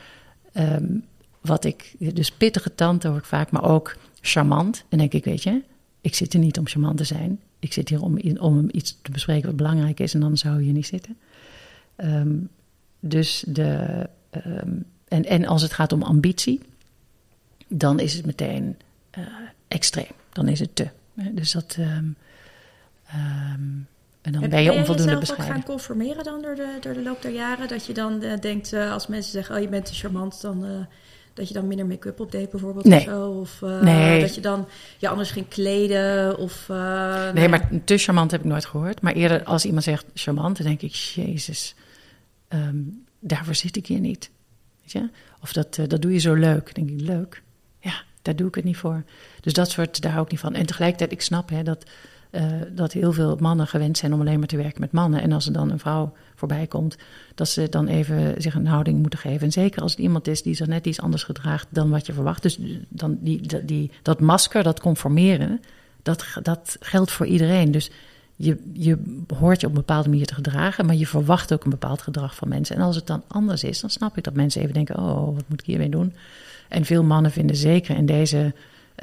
um, 0.55 1.05
wat 1.41 1.65
ik, 1.65 1.95
dus 1.99 2.31
pittige 2.31 2.75
tante 2.75 3.09
hoor 3.09 3.17
ik 3.17 3.25
vaak, 3.25 3.51
maar 3.51 3.65
ook 3.65 3.97
charmant. 4.21 4.85
En 4.89 4.99
denk 4.99 5.13
ik, 5.13 5.25
weet 5.25 5.43
je, 5.43 5.63
ik 6.01 6.15
zit 6.15 6.35
er 6.35 6.41
niet 6.41 6.59
om 6.59 6.67
charmant 6.67 6.97
te 6.97 7.05
zijn. 7.05 7.41
Ik 7.59 7.73
zit 7.73 7.89
hier 7.89 8.03
om, 8.03 8.19
om 8.39 8.69
iets 8.73 8.99
te 9.03 9.11
bespreken 9.11 9.47
wat 9.47 9.57
belangrijk 9.57 10.01
is 10.01 10.15
en 10.15 10.21
dan 10.21 10.37
zou 10.37 10.57
je 10.57 10.65
hier 10.65 10.73
niet 10.73 10.87
zitten. 10.87 11.17
Um, 11.97 12.49
dus 13.01 13.45
de, 13.47 14.09
en, 15.09 15.25
en 15.25 15.47
als 15.47 15.63
het 15.63 15.73
gaat 15.73 15.93
om 15.93 16.03
ambitie, 16.03 16.61
dan 17.69 18.01
is 18.01 18.15
het 18.15 18.27
meteen 18.27 18.77
uh, 19.19 19.25
extreem 19.69 20.21
dan 20.33 20.49
is 20.49 20.61
het 20.61 20.77
te. 20.77 20.89
Dus 21.15 21.53
dat. 21.53 21.77
Um, 21.79 22.17
um, 23.15 23.87
en 24.23 24.33
dan 24.33 24.49
ben 24.49 24.63
je 24.63 24.73
onvoldoende 24.73 25.19
bescheiden. 25.19 25.47
Ben 25.47 25.47
je 25.47 25.53
gaan 25.53 25.75
conformeren 25.75 26.25
dan 26.25 26.43
door 26.43 26.55
de, 26.55 26.77
door 26.81 26.93
de 26.93 27.03
loop 27.03 27.23
der 27.23 27.33
jaren? 27.33 27.69
Dat 27.69 27.87
je 27.87 27.93
dan 27.93 28.23
uh, 28.23 28.37
denkt, 28.41 28.73
uh, 28.73 28.93
als 28.93 29.07
mensen 29.07 29.33
zeggen, 29.33 29.55
oh 29.55 29.61
je 29.61 29.69
bent 29.69 29.87
te 29.87 29.95
charmant, 29.95 30.41
dan... 30.41 30.65
Uh, 30.65 30.71
dat 31.35 31.49
je 31.49 31.55
dan 31.55 31.67
minder 31.67 31.87
make-up 31.87 32.21
opdeed 32.21 32.51
bijvoorbeeld 32.51 32.85
nee. 32.85 32.99
of 32.99 33.05
zo? 33.05 33.31
Of 33.31 33.61
nee. 33.83 34.21
dat 34.21 34.35
je 34.35 34.41
dan 34.41 34.69
je 34.99 35.09
anders 35.09 35.31
ging 35.31 35.49
kleden? 35.49 36.39
Of, 36.39 36.65
nee, 36.69 37.33
nee, 37.33 37.49
maar 37.49 37.69
te 37.85 37.97
charmant 37.97 38.31
heb 38.31 38.41
ik 38.41 38.47
nooit 38.47 38.65
gehoord. 38.65 39.01
Maar 39.01 39.13
eerder 39.13 39.45
als 39.45 39.65
iemand 39.65 39.85
zegt 39.85 40.05
charmant, 40.15 40.57
dan 40.57 40.67
denk 40.67 40.83
ik, 40.83 40.95
jezus, 40.95 41.75
um, 42.49 43.05
daarvoor 43.21 43.55
zit 43.55 43.77
ik 43.77 43.87
hier 43.87 44.01
niet. 44.01 44.31
Weet 44.81 44.93
je? 44.93 45.11
Of 45.43 45.53
dat, 45.53 45.75
dat 45.75 46.03
doe 46.03 46.13
je 46.13 46.19
zo 46.19 46.35
leuk. 46.35 46.75
Dan 46.75 46.87
denk 46.87 47.01
ik, 47.01 47.07
leuk? 47.07 47.43
Daar 48.23 48.37
doe 48.37 48.49
ik 48.49 48.55
het 48.55 48.65
niet 48.65 48.77
voor. 48.77 49.05
Dus 49.41 49.53
dat 49.53 49.71
soort, 49.71 50.03
daar 50.03 50.13
hou 50.13 50.25
ik 50.25 50.31
niet 50.31 50.41
van. 50.41 50.55
En 50.55 50.67
tegelijkertijd, 50.67 51.13
ik 51.13 51.23
snap 51.23 51.51
hè, 51.51 51.63
dat, 51.63 51.85
uh, 52.31 52.43
dat 52.71 52.93
heel 52.93 53.13
veel 53.13 53.37
mannen 53.41 53.67
gewend 53.67 53.99
zijn 53.99 54.13
om 54.13 54.21
alleen 54.21 54.39
maar 54.39 54.49
te 54.49 54.57
werken 54.57 54.81
met 54.81 54.93
mannen. 54.93 55.23
En 55.23 55.33
als 55.33 55.47
er 55.47 55.53
dan 55.53 55.71
een 55.71 55.79
vrouw 55.79 56.13
voorbij 56.35 56.67
komt, 56.67 56.97
dat 57.35 57.49
ze 57.49 57.69
dan 57.69 57.87
even 57.87 58.43
zich 58.43 58.55
een 58.55 58.67
houding 58.67 59.01
moeten 59.01 59.19
geven. 59.19 59.41
En 59.41 59.53
zeker 59.53 59.83
als 59.83 59.91
het 59.91 60.01
iemand 60.01 60.27
is 60.29 60.43
die 60.43 60.55
zich 60.55 60.67
net 60.67 60.87
iets 60.87 61.01
anders 61.01 61.25
gedraagt 61.25 61.67
dan 61.71 61.91
wat 61.91 62.07
je 62.07 62.13
verwacht. 62.13 62.43
Dus 62.43 62.59
dan 62.89 63.19
die, 63.21 63.65
die, 63.65 63.91
dat 64.03 64.21
masker, 64.21 64.63
dat 64.63 64.81
conformeren, 64.81 65.61
dat, 66.03 66.27
dat 66.43 66.77
geldt 66.81 67.11
voor 67.11 67.27
iedereen. 67.27 67.71
Dus 67.71 67.91
je, 68.37 68.59
je 68.73 68.99
hoort 69.39 69.61
je 69.61 69.67
op 69.67 69.73
een 69.73 69.79
bepaalde 69.79 70.09
manier 70.09 70.27
te 70.27 70.35
gedragen, 70.35 70.87
maar 70.87 70.95
je 70.95 71.07
verwacht 71.07 71.53
ook 71.53 71.65
een 71.65 71.71
bepaald 71.71 72.03
gedrag 72.03 72.35
van 72.35 72.49
mensen. 72.49 72.77
En 72.77 72.83
als 72.83 72.97
het 72.97 73.07
dan 73.07 73.23
anders 73.29 73.65
is, 73.65 73.81
dan 73.81 73.91
snap 73.91 74.17
ik 74.17 74.25
dat 74.25 74.35
mensen 74.35 74.61
even 74.61 74.75
denken: 74.75 74.99
oh, 74.99 75.35
wat 75.35 75.45
moet 75.49 75.61
ik 75.61 75.67
hiermee 75.67 75.89
doen? 75.89 76.15
En 76.73 76.85
veel 76.85 77.03
mannen 77.05 77.31
vinden 77.31 77.57
zeker 77.57 77.97
in 77.97 78.07
deze, 78.07 78.55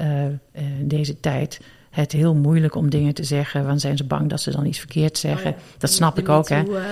uh, 0.02 0.24
in 0.52 0.88
deze 0.88 1.20
tijd 1.20 1.60
het 1.90 2.12
heel 2.12 2.34
moeilijk 2.34 2.74
om 2.74 2.90
dingen 2.90 3.14
te 3.14 3.24
zeggen. 3.24 3.66
Want 3.66 3.80
zijn 3.80 3.96
ze 3.96 4.04
bang 4.04 4.28
dat 4.30 4.40
ze 4.40 4.50
dan 4.50 4.66
iets 4.66 4.78
verkeerd 4.78 5.18
zeggen. 5.18 5.50
Oh 5.50 5.58
dat 5.78 5.90
snap 5.90 6.18
ik 6.18 6.28
ook, 6.28 6.48
hè? 6.48 6.62
Uh, 6.62 6.82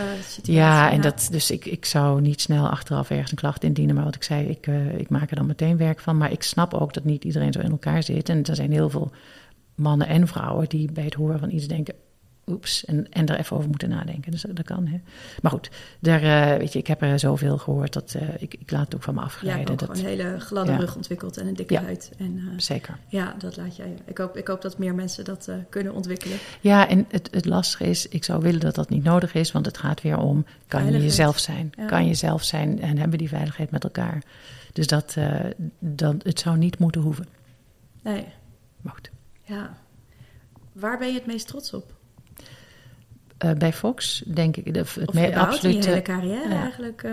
ja, 0.42 0.90
en 0.90 1.00
dat, 1.00 1.28
dus 1.30 1.50
ik, 1.50 1.64
ik 1.64 1.84
zou 1.84 2.20
niet 2.20 2.40
snel 2.40 2.68
achteraf 2.68 3.10
ergens 3.10 3.30
een 3.30 3.36
klacht 3.36 3.64
indienen. 3.64 3.94
Maar 3.94 4.04
wat 4.04 4.14
ik 4.14 4.22
zei, 4.22 4.46
ik, 4.46 4.66
uh, 4.66 4.98
ik 4.98 5.08
maak 5.08 5.30
er 5.30 5.36
dan 5.36 5.46
meteen 5.46 5.76
werk 5.76 6.00
van. 6.00 6.16
Maar 6.16 6.32
ik 6.32 6.42
snap 6.42 6.74
ook 6.74 6.94
dat 6.94 7.04
niet 7.04 7.24
iedereen 7.24 7.52
zo 7.52 7.60
in 7.60 7.70
elkaar 7.70 8.02
zit. 8.02 8.28
En 8.28 8.44
er 8.44 8.54
zijn 8.54 8.72
heel 8.72 8.90
veel 8.90 9.10
mannen 9.74 10.06
en 10.06 10.28
vrouwen 10.28 10.68
die 10.68 10.92
bij 10.92 11.04
het 11.04 11.14
horen 11.14 11.38
van 11.38 11.50
iets 11.50 11.66
denken... 11.66 11.94
oeps, 12.48 12.84
en, 12.84 13.10
en 13.10 13.26
er 13.26 13.38
even 13.38 13.56
over 13.56 13.68
moeten 13.68 13.88
nadenken. 13.88 14.30
Dus 14.30 14.44
dat 14.48 14.64
kan. 14.64 14.86
Hè. 14.86 15.00
Maar 15.42 15.50
goed, 15.52 15.70
daar, 15.98 16.22
eh, 16.22 16.58
weet 16.58 16.72
je, 16.72 16.78
ik 16.78 16.86
heb 16.86 17.02
er 17.02 17.18
zoveel 17.18 17.58
gehoord 17.58 17.92
dat 17.92 18.14
uh, 18.16 18.22
ik, 18.38 18.54
ik 18.54 18.70
laat 18.70 18.84
het 18.84 18.94
ook 18.94 19.02
van 19.02 19.14
me 19.14 19.20
afgeleiden. 19.20 19.66
Ja, 19.66 19.72
ik 19.72 19.78
dat 19.78 19.90
gewoon 19.90 20.04
een 20.04 20.18
hele 20.18 20.40
gladde 20.40 20.76
rug 20.76 20.96
ontwikkeld 20.96 21.36
en 21.36 21.46
een 21.46 21.54
dikke 21.54 21.74
ja, 21.74 21.82
huid. 21.82 22.10
En, 22.18 22.36
uh, 22.36 22.52
zeker. 22.56 22.98
Ja, 23.08 23.34
dat 23.38 23.56
laat 23.56 23.76
jij. 23.76 23.94
Ik 24.04 24.18
hoop, 24.18 24.36
ik 24.36 24.48
hoop 24.48 24.62
dat 24.62 24.78
meer 24.78 24.94
mensen 24.94 25.24
dat 25.24 25.50
kunnen 25.68 25.94
ontwikkelen. 25.94 26.38
Ja, 26.60 26.88
en 26.88 27.06
het, 27.08 27.28
het 27.30 27.44
lastige 27.44 27.84
is, 27.84 28.08
ik 28.08 28.24
zou 28.24 28.42
willen 28.42 28.60
dat 28.60 28.74
dat 28.74 28.88
niet 28.88 29.04
nodig 29.04 29.34
is, 29.34 29.52
want 29.52 29.66
het 29.66 29.78
gaat 29.78 30.02
weer 30.02 30.18
om, 30.18 30.44
kan 30.66 30.92
je 30.92 30.98
jezelf 30.98 31.38
zijn? 31.38 31.72
Ja. 31.76 31.86
Kan 31.86 32.06
je 32.06 32.14
zelf 32.14 32.44
zijn 32.44 32.80
en 32.80 32.98
hebben 32.98 33.18
die 33.18 33.28
veiligheid 33.28 33.70
met 33.70 33.84
elkaar? 33.84 34.22
Dus 34.72 34.86
dat, 34.86 35.16
dat, 35.78 36.14
het 36.22 36.38
zou 36.38 36.56
niet 36.56 36.78
moeten 36.78 37.00
hoeven. 37.00 37.26
Nee. 38.02 38.26
Maar 38.80 38.92
goed. 38.92 39.10
Ja. 39.44 39.76
Waar 40.72 40.98
ben 40.98 41.08
je 41.08 41.14
het 41.14 41.26
meest 41.26 41.46
trots 41.46 41.72
op? 41.72 41.97
Uh, 43.44 43.52
bij 43.52 43.72
Fox, 43.72 44.22
denk 44.26 44.56
ik. 44.56 44.74
De, 44.74 44.84
het 44.94 45.34
absoluut. 45.34 45.84
Je 45.84 45.90
hele 45.90 46.02
carrière 46.02 46.48
ja. 46.48 46.60
eigenlijk. 46.60 47.02
Uh, 47.02 47.12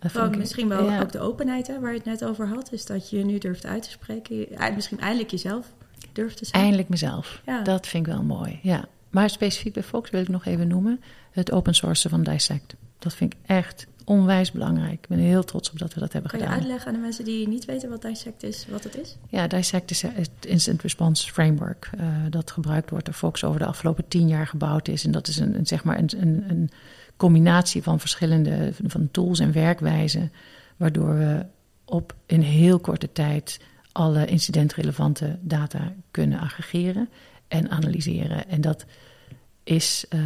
gewoon, 0.00 0.38
misschien 0.38 0.68
wel 0.68 0.90
ja. 0.90 1.00
ook 1.00 1.12
de 1.12 1.20
openheid 1.20 1.66
hè, 1.66 1.80
waar 1.80 1.90
je 1.90 1.96
het 1.96 2.06
net 2.06 2.24
over 2.24 2.46
had. 2.46 2.72
Is 2.72 2.86
dat 2.86 3.10
je 3.10 3.24
nu 3.24 3.38
durft 3.38 3.66
uit 3.66 3.82
te 3.82 3.90
spreken. 3.90 4.46
Misschien 4.74 5.00
eindelijk 5.00 5.30
jezelf 5.30 5.66
durft 6.12 6.36
te 6.36 6.44
zijn. 6.44 6.62
Eindelijk 6.62 6.88
mezelf. 6.88 7.42
Ja. 7.46 7.62
Dat 7.62 7.86
vind 7.86 8.06
ik 8.06 8.12
wel 8.12 8.22
mooi. 8.22 8.58
Ja. 8.62 8.84
Maar 9.10 9.30
specifiek 9.30 9.72
bij 9.72 9.82
Fox 9.82 10.10
wil 10.10 10.20
ik 10.20 10.28
nog 10.28 10.44
even 10.44 10.68
noemen. 10.68 11.00
Het 11.30 11.52
open 11.52 11.74
sourcen 11.74 12.10
van 12.10 12.22
Dissect. 12.22 12.74
Dat 12.98 13.14
vind 13.14 13.32
ik 13.32 13.38
echt 13.46 13.86
onwijs 14.08 14.52
belangrijk. 14.52 14.92
Ik 14.92 15.08
ben 15.08 15.18
heel 15.18 15.44
trots 15.44 15.70
op 15.70 15.78
dat 15.78 15.94
we 15.94 16.00
dat 16.00 16.12
hebben 16.12 16.30
kan 16.30 16.40
gedaan. 16.40 16.54
Kan 16.54 16.64
je 16.64 16.70
uitleggen 16.70 16.94
aan 16.94 17.00
de 17.00 17.06
mensen 17.06 17.24
die 17.24 17.48
niet 17.48 17.64
weten 17.64 17.88
wat 17.88 18.02
Dissect 18.02 18.42
is, 18.42 18.66
wat 18.68 18.84
het 18.84 18.96
is? 18.96 19.16
Ja, 19.28 19.46
Dissect 19.46 19.90
is 19.90 20.02
het 20.02 20.30
Instant 20.40 20.82
Response 20.82 21.32
Framework. 21.32 21.90
Uh, 22.00 22.06
dat 22.30 22.50
gebruikt 22.50 22.90
wordt 22.90 23.04
door 23.04 23.14
Fox 23.14 23.44
over 23.44 23.60
de 23.60 23.66
afgelopen 23.66 24.08
tien 24.08 24.28
jaar 24.28 24.46
gebouwd 24.46 24.88
is. 24.88 25.04
En 25.04 25.10
dat 25.10 25.28
is 25.28 25.38
een, 25.38 25.54
een 25.54 25.66
zeg 25.66 25.84
maar 25.84 25.98
een, 25.98 26.10
een, 26.20 26.44
een, 26.48 26.70
combinatie 27.16 27.82
van 27.82 28.00
verschillende 28.00 28.72
van 28.86 29.08
tools 29.10 29.38
en 29.38 29.52
werkwijzen. 29.52 30.32
Waardoor 30.76 31.18
we 31.18 31.46
op 31.84 32.14
in 32.26 32.40
heel 32.40 32.78
korte 32.78 33.12
tijd 33.12 33.60
alle 33.92 34.26
incidentrelevante 34.26 35.38
data 35.40 35.92
kunnen 36.10 36.38
aggregeren 36.38 37.08
en 37.48 37.70
analyseren. 37.70 38.48
En 38.48 38.60
dat 38.60 38.84
is 39.64 40.04
uh, 40.10 40.20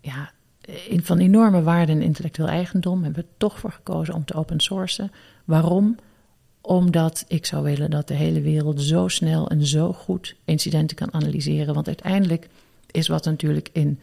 ja, 0.00 0.30
van 1.02 1.18
enorme 1.18 1.62
waarde 1.62 1.92
en 1.92 2.02
intellectueel 2.02 2.48
eigendom 2.48 3.02
hebben 3.02 3.22
we 3.22 3.28
toch 3.36 3.58
voor 3.58 3.72
gekozen 3.72 4.14
om 4.14 4.24
te 4.24 4.34
open 4.34 4.60
sourcen. 4.60 5.12
Waarom? 5.44 5.96
Omdat 6.60 7.24
ik 7.28 7.46
zou 7.46 7.62
willen 7.62 7.90
dat 7.90 8.08
de 8.08 8.14
hele 8.14 8.40
wereld 8.40 8.80
zo 8.80 9.08
snel 9.08 9.48
en 9.48 9.66
zo 9.66 9.92
goed 9.92 10.36
incidenten 10.44 10.96
kan 10.96 11.14
analyseren. 11.14 11.74
Want 11.74 11.86
uiteindelijk 11.86 12.48
is 12.90 13.08
wat 13.08 13.24
natuurlijk 13.24 13.68
in 13.72 13.98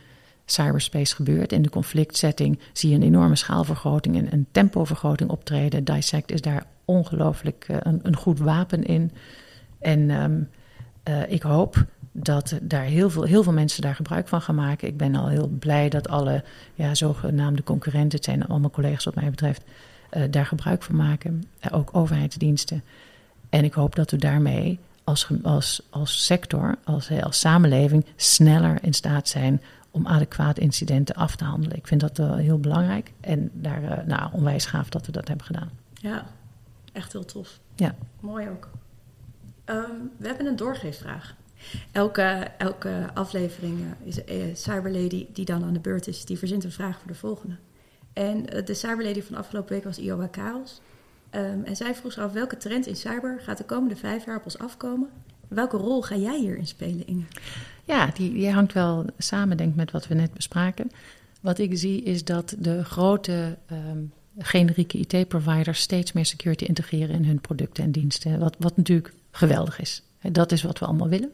cyberspace 0.45 1.15
gebeurt, 1.15 1.51
in 1.51 1.61
de 1.61 1.69
conflictsetting, 1.69 2.59
zie 2.73 2.89
je 2.89 2.95
een 2.95 3.03
enorme 3.03 3.35
schaalvergroting 3.35 4.17
en 4.17 4.33
een 4.33 4.47
tempovergroting 4.51 5.29
optreden. 5.29 5.83
Dissect 5.83 6.31
is 6.31 6.41
daar 6.41 6.65
ongelooflijk 6.85 7.67
uh, 7.71 7.77
een, 7.79 7.99
een, 8.03 8.15
goed 8.15 8.39
wapen 8.39 8.83
in. 8.83 9.11
En 9.79 10.09
um, 10.09 10.49
uh, 11.09 11.31
ik 11.31 11.41
hoop 11.41 11.85
dat 12.11 12.59
daar 12.61 12.83
heel 12.83 13.09
veel, 13.09 13.23
heel 13.23 13.43
veel 13.43 13.53
mensen 13.53 13.81
daar 13.81 13.95
gebruik 13.95 14.27
van 14.27 14.41
gaan 14.41 14.55
maken. 14.55 14.87
Ik 14.87 14.97
ben 14.97 15.15
al 15.15 15.27
heel 15.27 15.47
blij 15.47 15.89
dat 15.89 16.09
alle 16.09 16.43
ja, 16.75 16.95
zogenaamde 16.95 17.63
concurrenten, 17.63 18.17
het 18.17 18.25
zijn 18.25 18.47
allemaal 18.47 18.69
collega's 18.69 19.03
wat 19.03 19.15
mij 19.15 19.29
betreft, 19.29 19.63
uh, 20.13 20.23
daar 20.29 20.45
gebruik 20.45 20.83
van 20.83 20.95
maken. 20.95 21.43
Uh, 21.65 21.77
ook 21.77 21.89
overheidsdiensten. 21.91 22.83
En 23.49 23.63
ik 23.63 23.73
hoop 23.73 23.95
dat 23.95 24.11
we 24.11 24.17
daarmee 24.17 24.79
als, 25.03 25.27
als, 25.43 25.81
als 25.89 26.25
sector, 26.25 26.75
als, 26.83 27.11
als 27.21 27.39
samenleving, 27.39 28.05
sneller 28.15 28.83
in 28.83 28.93
staat 28.93 29.27
zijn 29.27 29.61
om 29.91 30.07
adequaat 30.07 30.57
incidenten 30.57 31.15
af 31.15 31.35
te 31.35 31.43
handelen. 31.43 31.77
Ik 31.77 31.87
vind 31.87 32.01
dat 32.01 32.19
uh, 32.19 32.35
heel 32.35 32.59
belangrijk 32.59 33.11
en 33.19 33.49
daar 33.53 34.03
nou, 34.07 34.29
onwijs 34.31 34.65
gaaf 34.65 34.89
dat 34.89 35.05
we 35.05 35.11
dat 35.11 35.27
hebben 35.27 35.45
gedaan. 35.45 35.69
Ja, 35.93 36.25
echt 36.91 37.11
heel 37.11 37.25
tof. 37.25 37.59
Ja. 37.75 37.95
Mooi 38.19 38.49
ook. 38.49 38.69
Um, 39.65 40.11
we 40.17 40.27
hebben 40.27 40.45
een 40.45 40.55
doorgeefvraag. 40.55 41.35
Elke, 41.91 42.47
elke 42.57 43.09
aflevering 43.13 43.79
is 44.03 44.19
een 44.25 44.57
cyberlady 44.57 45.25
die 45.33 45.45
dan 45.45 45.63
aan 45.63 45.73
de 45.73 45.79
beurt 45.79 46.07
is, 46.07 46.25
die 46.25 46.37
verzint 46.37 46.63
een 46.63 46.71
vraag 46.71 46.97
voor 46.99 47.07
de 47.07 47.17
volgende. 47.17 47.55
En 48.13 48.45
de 48.65 48.73
cyberlady 48.73 49.21
van 49.21 49.35
afgelopen 49.35 49.73
week 49.73 49.83
was 49.83 49.97
Iowa 49.97 50.27
Karels. 50.27 50.81
Um, 51.35 51.63
en 51.63 51.75
zij 51.75 51.95
vroeg 51.95 52.11
zich 52.11 52.23
af 52.23 52.31
welke 52.31 52.57
trend 52.57 52.87
in 52.87 52.95
cyber 52.95 53.39
gaat 53.43 53.57
de 53.57 53.63
komende 53.63 53.95
vijf 53.95 54.25
jaar 54.25 54.37
op 54.37 54.45
ons 54.45 54.57
afkomen. 54.57 55.09
Welke 55.47 55.77
rol 55.77 56.01
ga 56.01 56.15
jij 56.15 56.39
hierin 56.39 56.67
spelen, 56.67 57.07
Inge? 57.07 57.23
Ja, 57.83 58.11
die, 58.13 58.33
die 58.33 58.51
hangt 58.51 58.73
wel 58.73 59.05
samen, 59.17 59.57
denk 59.57 59.69
ik, 59.69 59.75
met 59.75 59.91
wat 59.91 60.07
we 60.07 60.13
net 60.13 60.33
bespraken. 60.33 60.91
Wat 61.41 61.59
ik 61.59 61.77
zie 61.77 62.03
is 62.03 62.23
dat 62.23 62.55
de 62.59 62.83
grote 62.83 63.57
um, 63.71 64.11
generieke 64.37 64.97
IT-providers 64.97 65.79
steeds 65.79 66.11
meer 66.11 66.25
security 66.25 66.63
integreren 66.63 67.15
in 67.15 67.25
hun 67.25 67.41
producten 67.41 67.83
en 67.83 67.91
diensten. 67.91 68.39
Wat, 68.39 68.55
wat 68.59 68.77
natuurlijk 68.77 69.13
geweldig 69.31 69.79
is. 69.79 70.03
Dat 70.31 70.51
is 70.51 70.63
wat 70.63 70.79
we 70.79 70.85
allemaal 70.85 71.09
willen. 71.09 71.31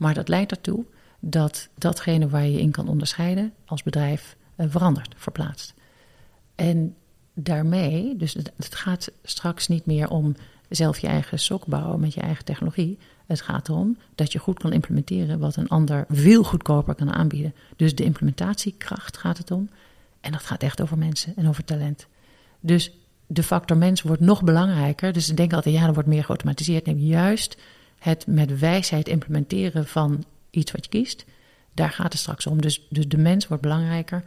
Maar 0.00 0.14
dat 0.14 0.28
leidt 0.28 0.50
ertoe 0.50 0.84
dat 1.18 1.68
datgene 1.78 2.28
waar 2.28 2.46
je 2.46 2.60
in 2.60 2.70
kan 2.70 2.88
onderscheiden 2.88 3.52
als 3.64 3.82
bedrijf 3.82 4.36
uh, 4.56 4.66
verandert, 4.68 5.14
verplaatst. 5.16 5.74
En 6.54 6.96
daarmee, 7.34 8.16
dus 8.16 8.34
het, 8.34 8.52
het, 8.56 8.74
gaat 8.74 9.10
straks 9.22 9.68
niet 9.68 9.86
meer 9.86 10.08
om 10.08 10.36
zelf 10.68 10.98
je 10.98 11.06
eigen 11.06 11.38
sok 11.38 11.66
bouwen 11.66 12.00
met 12.00 12.14
je 12.14 12.20
eigen 12.20 12.44
technologie. 12.44 12.98
Het 13.26 13.40
gaat 13.40 13.68
erom 13.68 13.96
dat 14.14 14.32
je 14.32 14.38
goed 14.38 14.58
kan 14.58 14.72
implementeren 14.72 15.38
wat 15.38 15.56
een 15.56 15.68
ander 15.68 16.04
veel 16.08 16.42
goedkoper 16.42 16.94
kan 16.94 17.12
aanbieden. 17.12 17.54
Dus 17.76 17.94
de 17.94 18.04
implementatiekracht 18.04 19.16
gaat 19.16 19.38
het 19.38 19.50
om. 19.50 19.68
En 20.20 20.32
dat 20.32 20.42
gaat 20.42 20.62
echt 20.62 20.80
over 20.80 20.98
mensen 20.98 21.32
en 21.36 21.48
over 21.48 21.64
talent. 21.64 22.06
Dus 22.60 22.92
de 23.26 23.42
factor 23.42 23.76
mens 23.76 24.02
wordt 24.02 24.22
nog 24.22 24.42
belangrijker. 24.42 25.12
Dus 25.12 25.30
ik 25.30 25.36
denk 25.36 25.52
altijd, 25.52 25.74
ja, 25.74 25.86
er 25.86 25.94
wordt 25.94 26.08
meer 26.08 26.24
geautomatiseerd. 26.24 26.86
Nee, 26.86 27.06
juist 27.06 27.56
het 28.00 28.26
met 28.26 28.58
wijsheid 28.58 29.08
implementeren 29.08 29.86
van 29.86 30.24
iets 30.50 30.72
wat 30.72 30.84
je 30.84 30.90
kiest, 30.90 31.24
daar 31.74 31.90
gaat 31.90 32.12
het 32.12 32.20
straks 32.20 32.46
om. 32.46 32.60
Dus, 32.60 32.86
dus 32.90 33.08
de 33.08 33.18
mens 33.18 33.48
wordt 33.48 33.62
belangrijker. 33.62 34.24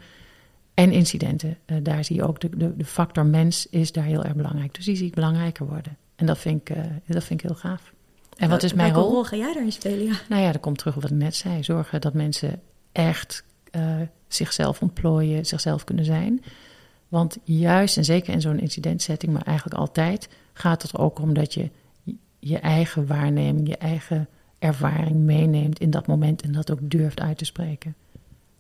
En 0.74 0.92
incidenten, 0.92 1.58
uh, 1.66 1.78
daar 1.82 2.04
zie 2.04 2.16
je 2.16 2.24
ook 2.24 2.40
de, 2.40 2.50
de, 2.58 2.78
de, 2.78 2.86
factor 2.86 3.26
mens 3.26 3.68
is 3.70 3.92
daar 3.92 4.04
heel 4.04 4.24
erg 4.24 4.36
belangrijk. 4.36 4.76
Dus 4.76 4.86
die 4.86 4.96
zie 4.96 5.08
ik 5.08 5.14
belangrijker 5.14 5.66
worden. 5.66 5.98
En 6.16 6.26
dat 6.26 6.38
vind 6.38 6.70
ik, 6.70 6.78
uh, 6.78 6.84
dat 7.08 7.24
vind 7.24 7.44
ik 7.44 7.50
heel 7.50 7.58
gaaf. 7.58 7.94
En 8.38 8.50
wat 8.50 8.64
is 8.64 8.74
mijn 8.74 8.94
rol? 8.94 9.10
rol 9.10 9.24
ga 9.24 9.36
jij 9.36 9.54
daarin 9.54 9.72
spelen? 9.72 10.06
Ja. 10.06 10.14
Nou 10.30 10.42
ja, 10.42 10.52
dat 10.52 10.62
komt 10.62 10.78
terug 10.78 10.96
op 10.96 11.02
wat 11.02 11.12
ik 11.12 11.18
net 11.18 11.36
zei. 11.36 11.64
Zorgen 11.64 12.02
dat 12.02 12.14
mensen 12.14 12.62
echt 12.92 13.44
uh, 13.72 13.96
zichzelf 14.28 14.82
ontplooien, 14.82 15.46
zichzelf 15.46 15.84
kunnen 15.84 16.06
zijn. 16.06 16.44
Want 17.08 17.38
juist, 17.44 17.98
en 17.98 18.06
zeker 18.06 18.34
in 18.34 18.42
zo'n 18.42 18.60
incidentsetting, 18.60 19.34
maar 19.34 19.46
eigenlijk 19.46 19.80
altijd, 19.80 20.30
gaat 20.54 20.82
het 20.82 20.92
er 20.92 21.00
ook 21.00 21.20
om 21.20 21.34
dat 21.34 21.54
je 21.54 21.70
je 22.44 22.58
eigen 22.58 23.08
waarneming, 23.08 23.68
je 23.68 23.78
eigen 23.78 24.28
ervaring 24.60 25.16
meeneemt 25.16 25.80
in 25.80 25.90
dat 25.90 26.08
moment 26.08 26.42
en 26.42 26.52
dat 26.52 26.72
ook 26.72 26.80
durft 26.82 27.20
uit 27.20 27.38
te 27.38 27.46
spreken. 27.46 27.96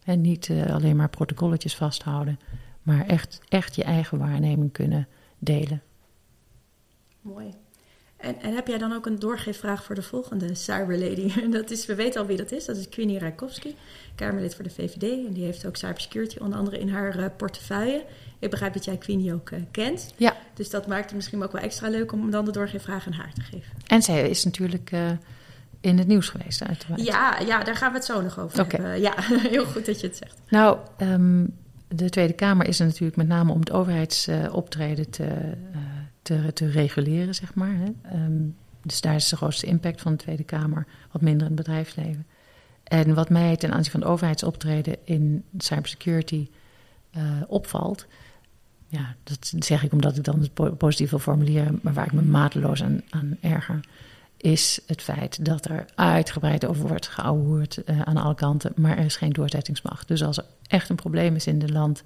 En 0.04 0.22
niet 0.22 0.48
uh, 0.48 0.74
alleen 0.74 0.96
maar 0.96 1.10
protocolletjes 1.10 1.76
vasthouden, 1.76 2.39
maar 2.82 3.06
echt, 3.06 3.41
echt 3.50 3.76
je 3.76 3.84
eigen 3.84 4.17
waarneming 4.17 4.72
kunnen 4.72 5.08
delen. 5.39 5.82
Mooi. 7.22 7.54
En, 8.17 8.41
en 8.41 8.54
heb 8.56 8.67
jij 8.67 8.78
dan 8.78 8.93
ook 8.93 9.06
een 9.06 9.19
doorgeefvraag 9.19 9.84
voor 9.84 9.96
de 9.96 10.02
volgende 10.02 10.56
cyberlady? 10.56 11.41
Dat 11.50 11.72
is, 11.72 11.86
we 11.86 11.96
weten 11.96 12.22
al 12.22 12.28
wie 12.28 12.38
dat 12.38 12.52
is, 12.52 12.65
dat 12.65 12.78
is 12.78 12.89
Queenie 12.89 13.19
Rijkowski, 13.19 13.76
Kamerlid 14.15 14.56
voor 14.56 14.63
de 14.63 14.69
VVD. 14.69 15.28
En 15.28 15.34
die 15.34 15.43
heeft 15.43 15.65
ook 15.65 15.76
cybersecurity 15.76 16.38
onder 16.38 16.60
andere 16.60 16.80
in 16.80 16.89
haar 16.89 17.19
uh, 17.19 17.26
portefeuille. 17.38 18.06
Ik 18.43 18.49
begrijp 18.49 18.73
dat 18.73 18.86
jij 18.86 18.97
Queenie 18.97 19.34
ook 19.34 19.49
uh, 19.49 19.60
kent. 19.71 20.13
Ja. 20.17 20.36
Dus 20.53 20.69
dat 20.69 20.88
maakt 20.88 21.06
het 21.06 21.15
misschien 21.15 21.43
ook 21.43 21.51
wel 21.51 21.62
extra 21.62 21.89
leuk 21.89 22.12
om 22.12 22.32
dan 22.32 22.45
de 22.45 22.51
doorgeefvraag 22.51 23.06
aan 23.06 23.13
haar 23.13 23.34
te 23.34 23.41
geven. 23.41 23.71
En 23.88 24.01
zij 24.01 24.29
is 24.29 24.43
natuurlijk 24.43 24.91
uh, 24.91 25.10
in 25.82 25.97
het 25.97 26.08
nieuws 26.08 26.29
geweest, 26.29 26.63
uiteraard. 26.63 27.06
Ja, 27.06 27.39
ja, 27.39 27.63
daar 27.63 27.75
gaan 27.75 27.91
we 27.91 27.97
het 27.97 28.06
zo 28.06 28.21
nog 28.21 28.39
over 28.39 28.62
okay. 28.62 28.79
hebben. 28.79 29.01
Ja, 29.01 29.13
heel 29.56 29.65
goed 29.65 29.86
dat 29.86 30.01
je 30.01 30.08
het 30.08 30.17
zegt. 30.17 30.41
Nou, 30.49 30.77
um, 30.97 31.58
de 31.88 32.10
Tweede 32.10 32.34
Kamer 32.34 32.67
is 32.67 32.79
er 32.79 32.86
natuurlijk 32.86 33.17
met 33.17 33.27
name 33.27 33.51
om 33.51 33.60
het 33.60 33.71
overheidsoptreden 33.71 35.10
te, 35.10 35.23
uh, 35.25 35.79
te, 36.21 36.53
te, 36.53 36.69
reguleren, 36.69 37.36
zeg 37.36 37.53
maar. 37.53 37.75
Hè. 37.75 38.17
Um, 38.25 38.56
dus 38.82 39.01
daar 39.01 39.15
is 39.15 39.29
de 39.29 39.36
grootste 39.36 39.65
impact 39.65 40.01
van 40.01 40.12
de 40.12 40.17
Tweede 40.17 40.43
Kamer, 40.43 40.86
wat 41.12 41.21
minder 41.21 41.47
in 41.47 41.53
het 41.53 41.65
bedrijfsleven. 41.65 42.25
En 42.84 43.13
wat 43.13 43.29
mij 43.29 43.56
ten 43.56 43.71
aanzien 43.71 43.91
van 43.91 43.99
het 43.99 44.10
overheidsoptreden 44.10 44.97
in 45.03 45.43
cybersecurity 45.58 46.49
uh, 47.17 47.23
opvalt, 47.47 48.06
ja, 48.93 49.15
dat 49.23 49.53
zeg 49.60 49.84
ik 49.84 49.91
omdat 49.91 50.17
ik 50.17 50.23
dan 50.23 50.39
het 50.39 50.77
positief 50.77 51.10
wil 51.10 51.19
formuleren, 51.19 51.79
maar 51.82 51.93
waar 51.93 52.06
ik 52.06 52.12
me 52.12 52.21
mateloos 52.21 52.84
aan, 52.84 53.01
aan 53.10 53.38
erger, 53.41 53.79
is 54.38 54.79
het 54.88 55.01
feit 55.01 55.45
dat 55.45 55.65
er 55.65 55.86
uitgebreid 55.95 56.65
over 56.65 56.88
wordt 56.88 57.08
geouwehoerd 57.08 57.82
uh, 57.86 58.01
aan 58.01 58.17
alle 58.17 58.36
kanten, 58.36 58.71
maar 58.75 58.97
er 58.97 59.06
is 59.06 59.15
geen 59.15 59.32
doorzettingsmacht. 59.34 60.08
Dus 60.08 60.23
als 60.23 60.38
er 60.38 60.45
echt 60.67 60.89
een 60.89 60.95
probleem 60.95 61.36
is 61.36 61.47
in 61.47 61.62
het 61.62 61.69
land, 61.69 62.03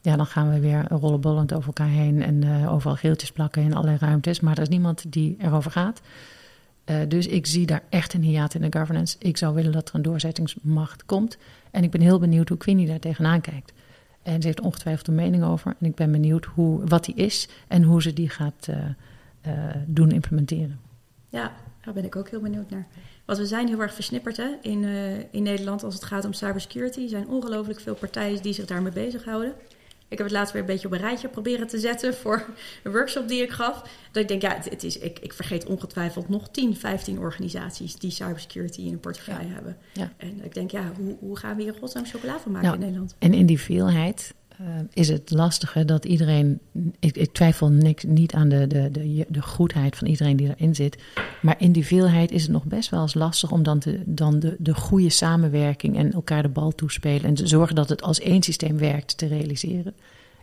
ja, 0.00 0.16
dan 0.16 0.26
gaan 0.26 0.52
we 0.52 0.60
weer 0.60 0.88
rollenbollend 0.88 1.52
over 1.52 1.66
elkaar 1.66 1.88
heen 1.88 2.22
en 2.22 2.44
uh, 2.44 2.72
overal 2.72 2.96
geeltjes 2.96 3.32
plakken 3.32 3.62
in 3.62 3.74
allerlei 3.74 3.98
ruimtes, 3.98 4.40
maar 4.40 4.56
er 4.56 4.62
is 4.62 4.68
niemand 4.68 5.12
die 5.12 5.36
erover 5.38 5.70
gaat. 5.70 6.00
Uh, 6.84 6.96
dus 7.08 7.26
ik 7.26 7.46
zie 7.46 7.66
daar 7.66 7.82
echt 7.88 8.14
een 8.14 8.22
hiaat 8.22 8.54
in 8.54 8.60
de 8.60 8.78
governance. 8.78 9.16
Ik 9.18 9.36
zou 9.36 9.54
willen 9.54 9.72
dat 9.72 9.88
er 9.88 9.94
een 9.94 10.02
doorzettingsmacht 10.02 11.04
komt. 11.04 11.38
En 11.70 11.82
ik 11.82 11.90
ben 11.90 12.00
heel 12.00 12.18
benieuwd 12.18 12.48
hoe 12.48 12.58
Queenie 12.58 12.86
daar 12.86 12.98
tegenaan 12.98 13.40
kijkt. 13.40 13.72
En 14.28 14.40
ze 14.40 14.46
heeft 14.46 14.60
ongetwijfeld 14.60 15.08
een 15.08 15.14
mening 15.14 15.44
over. 15.44 15.74
En 15.78 15.86
ik 15.86 15.94
ben 15.94 16.12
benieuwd 16.12 16.44
hoe, 16.44 16.86
wat 16.86 17.04
die 17.04 17.14
is 17.14 17.48
en 17.68 17.82
hoe 17.82 18.02
ze 18.02 18.12
die 18.12 18.28
gaat 18.28 18.66
uh, 18.70 18.76
uh, 19.46 19.52
doen 19.86 20.10
implementeren. 20.10 20.80
Ja, 21.28 21.52
daar 21.84 21.94
ben 21.94 22.04
ik 22.04 22.16
ook 22.16 22.28
heel 22.28 22.40
benieuwd 22.40 22.70
naar. 22.70 22.86
Want 23.24 23.38
we 23.38 23.46
zijn 23.46 23.68
heel 23.68 23.80
erg 23.80 23.94
versnipperd 23.94 24.36
hè, 24.36 24.48
in, 24.62 24.82
uh, 24.82 25.18
in 25.18 25.42
Nederland 25.42 25.84
als 25.84 25.94
het 25.94 26.04
gaat 26.04 26.24
om 26.24 26.32
cybersecurity. 26.32 27.02
Er 27.02 27.08
zijn 27.08 27.28
ongelooflijk 27.28 27.80
veel 27.80 27.94
partijen 27.94 28.42
die 28.42 28.52
zich 28.52 28.64
daarmee 28.64 28.92
bezighouden. 28.92 29.52
Ik 30.08 30.18
heb 30.18 30.26
het 30.26 30.36
laatst 30.36 30.52
weer 30.52 30.62
een 30.62 30.68
beetje 30.68 30.86
op 30.86 30.92
een 30.92 30.98
rijtje 30.98 31.28
proberen 31.28 31.66
te 31.66 31.78
zetten 31.78 32.14
voor 32.14 32.46
een 32.82 32.92
workshop 32.92 33.28
die 33.28 33.42
ik 33.42 33.50
gaf. 33.50 33.82
Dat 34.12 34.22
ik 34.22 34.28
denk, 34.28 34.42
ja, 34.42 34.58
het, 34.70 34.82
is, 34.82 34.98
ik, 34.98 35.18
ik 35.18 35.32
vergeet 35.32 35.66
ongetwijfeld 35.66 36.28
nog 36.28 36.48
10, 36.48 36.76
15 36.76 37.18
organisaties 37.18 37.96
die 37.96 38.10
cybersecurity 38.10 38.80
in 38.80 38.92
een 38.92 39.00
portefeuille 39.00 39.48
ja. 39.48 39.54
hebben. 39.54 39.76
Ja. 39.92 40.12
En 40.16 40.44
ik 40.44 40.54
denk, 40.54 40.70
ja, 40.70 40.92
hoe, 40.96 41.16
hoe 41.20 41.36
gaan 41.36 41.56
we 41.56 41.62
hier 41.62 41.74
godsnaam 41.78 42.06
chocola 42.06 42.38
van 42.38 42.52
maken 42.52 42.68
nou, 42.68 42.78
in 42.80 42.84
Nederland? 42.84 43.14
En 43.18 43.34
in 43.34 43.46
die 43.46 43.60
veelheid 43.60 44.34
is 44.92 45.08
het 45.08 45.30
lastige 45.30 45.84
dat 45.84 46.04
iedereen. 46.04 46.60
Ik, 46.98 47.16
ik 47.16 47.32
twijfel 47.32 47.68
niks, 47.68 48.04
niet 48.04 48.32
aan 48.32 48.48
de, 48.48 48.66
de, 48.66 48.90
de, 48.90 49.26
de, 49.28 49.42
goedheid 49.42 49.96
van 49.96 50.06
iedereen 50.06 50.36
die 50.36 50.54
erin 50.56 50.74
zit. 50.74 51.02
Maar 51.42 51.54
in 51.58 51.72
die 51.72 51.86
veelheid 51.86 52.30
is 52.30 52.42
het 52.42 52.50
nog 52.50 52.64
best 52.64 52.90
wel 52.90 53.00
eens 53.00 53.14
lastig 53.14 53.50
om 53.50 53.62
dan, 53.62 53.78
te, 53.78 54.02
dan 54.04 54.38
de, 54.38 54.56
de 54.58 54.74
goede 54.74 55.10
samenwerking 55.10 55.96
en 55.96 56.12
elkaar 56.12 56.42
de 56.42 56.48
bal 56.48 56.74
toespelen. 56.74 57.24
En 57.24 57.34
te 57.34 57.46
zorgen 57.46 57.74
dat 57.74 57.88
het 57.88 58.02
als 58.02 58.20
één 58.20 58.42
systeem 58.42 58.78
werkt 58.78 59.18
te 59.18 59.26
realiseren. 59.26 59.94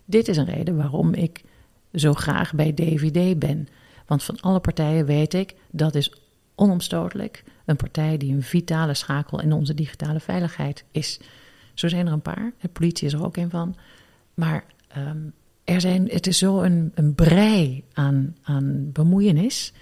Dit 0.06 0.28
is 0.28 0.38
een 0.38 0.46
reden 0.46 0.78
waarom 0.78 1.14
ik 1.14 1.44
zo 1.94 2.14
graag 2.14 2.54
bij 2.54 2.74
DVD 2.74 3.40
ben. 3.40 3.68
Want 4.06 4.24
van 4.24 4.40
alle 4.40 4.60
partijen 4.60 5.06
weet 5.06 5.34
ik 5.34 5.56
dat 5.72 5.96
is 5.96 6.14
onomstotelijk 6.56 7.44
een 7.66 7.76
partij 7.76 8.18
die 8.18 8.34
een 8.34 8.44
vitale 8.44 8.94
schakel 8.94 9.42
in 9.42 9.54
onze 9.54 9.74
digitale 9.74 10.20
veiligheid 10.20 10.84
is. 10.92 11.20
Zo 11.74 11.88
zijn 11.88 12.08
er 12.08 12.14
een 12.14 12.22
paar. 12.22 12.54
De 12.62 12.68
politie 12.68 13.08
is 13.08 13.14
er 13.14 13.26
ook 13.26 13.38
een 13.38 13.50
van. 13.50 13.76
Maar 14.36 14.66
um, 14.98 15.34
er 15.64 15.82
zijn, 15.82 16.10
het 16.10 16.28
is 16.28 16.38
zo 16.38 16.62
een, 16.62 16.92
een 16.96 17.16
brei 17.16 17.84
aan, 17.94 18.36
aan 18.44 18.92
bemoeienis. 18.92 19.74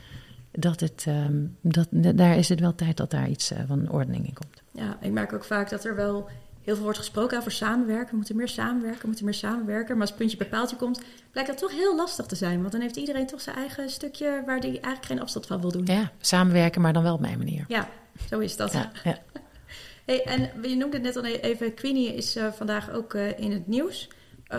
Dat 0.51 0.79
het, 0.79 1.05
um, 1.07 1.57
dat, 1.61 1.87
daar 1.91 2.37
is 2.37 2.49
het 2.49 2.59
wel 2.59 2.75
tijd 2.75 2.97
dat 2.97 3.11
daar 3.11 3.29
iets 3.29 3.51
uh, 3.51 3.59
van 3.67 3.89
ordening 3.89 4.27
in 4.27 4.33
komt. 4.33 4.61
Ja, 4.71 4.97
ik 5.01 5.11
merk 5.11 5.33
ook 5.33 5.43
vaak 5.43 5.69
dat 5.69 5.85
er 5.85 5.95
wel 5.95 6.29
heel 6.63 6.73
veel 6.75 6.83
wordt 6.83 6.97
gesproken 6.97 7.37
over 7.37 7.51
samenwerken. 7.51 8.09
We 8.09 8.15
moeten 8.15 8.35
meer 8.35 8.47
samenwerken, 8.47 9.01
we 9.01 9.07
moeten 9.07 9.25
meer 9.25 9.33
samenwerken. 9.33 9.91
Maar 9.91 10.01
als 10.01 10.09
het 10.09 10.19
puntje 10.19 10.37
bij 10.37 10.47
paaltje 10.47 10.75
komt, 10.75 11.01
blijkt 11.31 11.49
dat 11.49 11.59
toch 11.59 11.71
heel 11.71 11.95
lastig 11.95 12.25
te 12.25 12.35
zijn. 12.35 12.59
Want 12.59 12.71
dan 12.71 12.81
heeft 12.81 12.95
iedereen 12.95 13.27
toch 13.27 13.41
zijn 13.41 13.55
eigen 13.55 13.89
stukje 13.89 14.43
waar 14.45 14.57
hij 14.57 14.69
eigenlijk 14.69 15.05
geen 15.05 15.21
afstand 15.21 15.45
van 15.45 15.61
wil 15.61 15.71
doen. 15.71 15.85
Ja, 15.85 16.11
samenwerken, 16.19 16.81
maar 16.81 16.93
dan 16.93 17.03
wel 17.03 17.13
op 17.13 17.19
mijn 17.19 17.37
manier. 17.37 17.65
Ja, 17.67 17.89
zo 18.29 18.39
is 18.39 18.55
dat. 18.55 18.73
Ja, 18.73 18.91
ja. 19.03 19.17
Hey, 20.05 20.23
en 20.23 20.69
je 20.69 20.75
noemde 20.75 20.97
het 20.97 21.05
net 21.05 21.15
al 21.15 21.25
even, 21.25 21.73
Queenie 21.73 22.15
is 22.15 22.37
uh, 22.37 22.51
vandaag 22.51 22.91
ook 22.91 23.13
uh, 23.13 23.39
in 23.39 23.51
het 23.51 23.67
nieuws. 23.67 24.09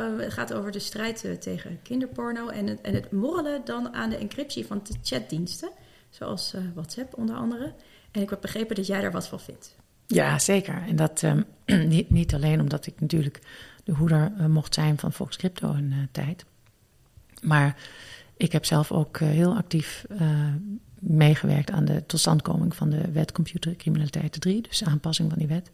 Het 0.01 0.33
gaat 0.33 0.53
over 0.53 0.73
de 0.73 0.79
strijd 0.79 1.41
tegen 1.41 1.79
kinderporno 1.83 2.49
en 2.49 2.67
het, 2.67 2.81
en 2.81 2.95
het 2.95 3.13
morrelen 3.13 3.61
dan 3.65 3.95
aan 3.95 4.11
de 4.11 4.17
encryptie 4.17 4.67
van 4.67 4.81
de 4.83 4.95
chatdiensten. 5.03 5.71
Zoals 6.11 6.55
WhatsApp 6.75 7.19
onder 7.19 7.37
andere. 7.37 7.73
En 8.11 8.23
ik 8.23 8.31
heb 8.31 8.41
begrepen 8.41 8.77
dat 8.77 8.87
jij 8.87 9.01
daar 9.01 9.13
wat 9.13 9.29
van 9.29 9.41
vindt. 9.41 9.77
Ja, 10.07 10.39
zeker. 10.39 10.83
En 10.89 10.97
dat 10.97 11.23
niet, 11.67 12.11
niet, 12.11 12.35
alleen 12.35 12.61
omdat 12.61 12.87
ik 12.87 13.01
natuurlijk 13.01 13.41
de 13.85 13.93
hoeder 13.93 14.33
mocht 14.49 14.75
zijn 14.75 14.99
van 14.99 15.13
Fox 15.13 15.37
Crypto 15.37 15.69
een 15.69 16.09
tijd. 16.13 16.45
Maar 17.43 17.77
ik 18.37 18.53
heb 18.53 18.65
zelf 18.65 18.93
ook 18.93 19.19
heel 19.19 19.57
actief 19.57 20.05
meegewerkt 21.07 21.71
aan 21.71 21.85
de 21.85 22.07
totstandkoming 22.07 22.75
van 22.75 22.91
de 22.91 23.11
wet 23.11 23.33
computercriminaliteit 23.33 24.41
3, 24.41 24.63
dus 24.63 24.85
aanpassing 24.85 25.31
van 25.31 25.39
die 25.39 25.49
wet, 25.49 25.71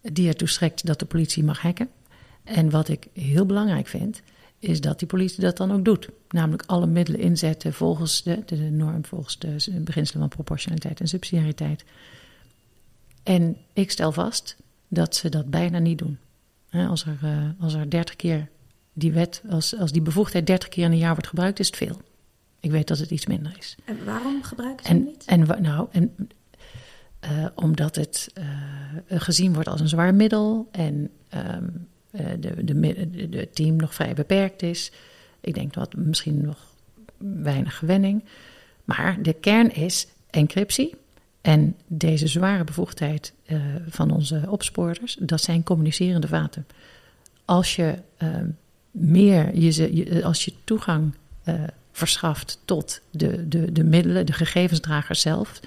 die 0.00 0.28
ertoe 0.28 0.48
strekt 0.48 0.86
dat 0.86 0.98
de 0.98 1.06
politie 1.06 1.44
mag 1.44 1.60
hacken. 1.60 1.88
En 2.44 2.70
wat 2.70 2.88
ik 2.88 3.08
heel 3.12 3.46
belangrijk 3.46 3.86
vind, 3.86 4.22
is 4.58 4.80
dat 4.80 4.98
die 4.98 5.08
politie 5.08 5.40
dat 5.40 5.56
dan 5.56 5.72
ook 5.72 5.84
doet. 5.84 6.08
Namelijk 6.28 6.62
alle 6.66 6.86
middelen 6.86 7.20
inzetten 7.20 7.72
volgens 7.72 8.22
de, 8.22 8.42
de, 8.46 8.56
norm, 8.56 9.04
volgens 9.04 9.38
de 9.38 9.80
beginselen 9.80 10.20
van 10.20 10.28
proportionaliteit 10.28 11.00
en 11.00 11.08
subsidiariteit. 11.08 11.84
En 13.22 13.56
ik 13.72 13.90
stel 13.90 14.12
vast 14.12 14.56
dat 14.88 15.16
ze 15.16 15.28
dat 15.28 15.50
bijna 15.50 15.78
niet 15.78 15.98
doen. 15.98 16.18
Als 16.70 17.06
er, 17.06 17.18
uh, 17.24 17.48
als 17.60 17.74
er 17.74 17.90
30 17.90 18.16
keer 18.16 18.48
die 18.92 19.12
wet, 19.12 19.42
als, 19.50 19.78
als 19.78 19.92
die 19.92 20.02
bevoegdheid 20.02 20.46
30 20.46 20.68
keer 20.68 20.84
in 20.84 20.92
een 20.92 20.98
jaar 20.98 21.12
wordt 21.12 21.28
gebruikt, 21.28 21.58
is 21.58 21.66
het 21.66 21.76
veel. 21.76 22.00
Ik 22.60 22.70
weet 22.70 22.88
dat 22.88 22.98
het 22.98 23.10
iets 23.10 23.26
minder 23.26 23.54
is. 23.58 23.76
En 23.84 24.04
waarom 24.04 24.42
gebruiken 24.42 24.86
ze 24.86 24.92
het 24.92 25.04
niet? 25.04 25.24
En, 25.24 25.62
nou, 25.62 25.88
en, 25.90 26.16
uh, 27.24 27.46
omdat 27.54 27.96
het 27.96 28.32
uh, 28.38 29.20
gezien 29.20 29.52
wordt 29.52 29.68
als 29.68 29.80
een 29.80 29.88
zwaar 29.88 30.14
middel 30.14 30.68
en 30.70 30.94
um, 30.94 31.10
uh, 31.34 31.58
de, 32.40 32.64
de, 32.64 33.28
de, 33.28 33.48
team 33.52 33.76
nog 33.76 33.94
vrij 33.94 34.14
beperkt 34.14 34.62
is. 34.62 34.92
Ik 35.40 35.54
denk 35.54 35.74
dat 35.74 35.94
misschien 35.94 36.44
nog 36.44 36.74
weinig 37.18 37.76
gewenning. 37.76 38.24
Maar 38.84 39.22
de 39.22 39.32
kern 39.32 39.74
is 39.74 40.06
encryptie. 40.30 40.94
En 41.40 41.76
deze 41.86 42.26
zware 42.26 42.64
bevoegdheid 42.64 43.32
van 43.88 44.10
onze 44.10 44.42
opsporers, 44.48 45.16
dat 45.20 45.40
zijn 45.40 45.62
communicerende 45.62 46.28
vaten. 46.28 46.66
Als 47.44 47.76
je 47.76 47.94
ehm, 48.16 48.48
meer, 48.90 49.56
je, 49.58 50.20
als 50.24 50.44
je 50.44 50.52
toegang 50.64 51.14
verschaft 51.92 52.60
tot 52.64 53.00
de, 53.10 53.48
de, 53.48 53.72
de 53.72 53.84
middelen, 53.84 54.26
de 54.26 54.32
gegevensdrager 54.32 55.14
zelf, 55.14 55.60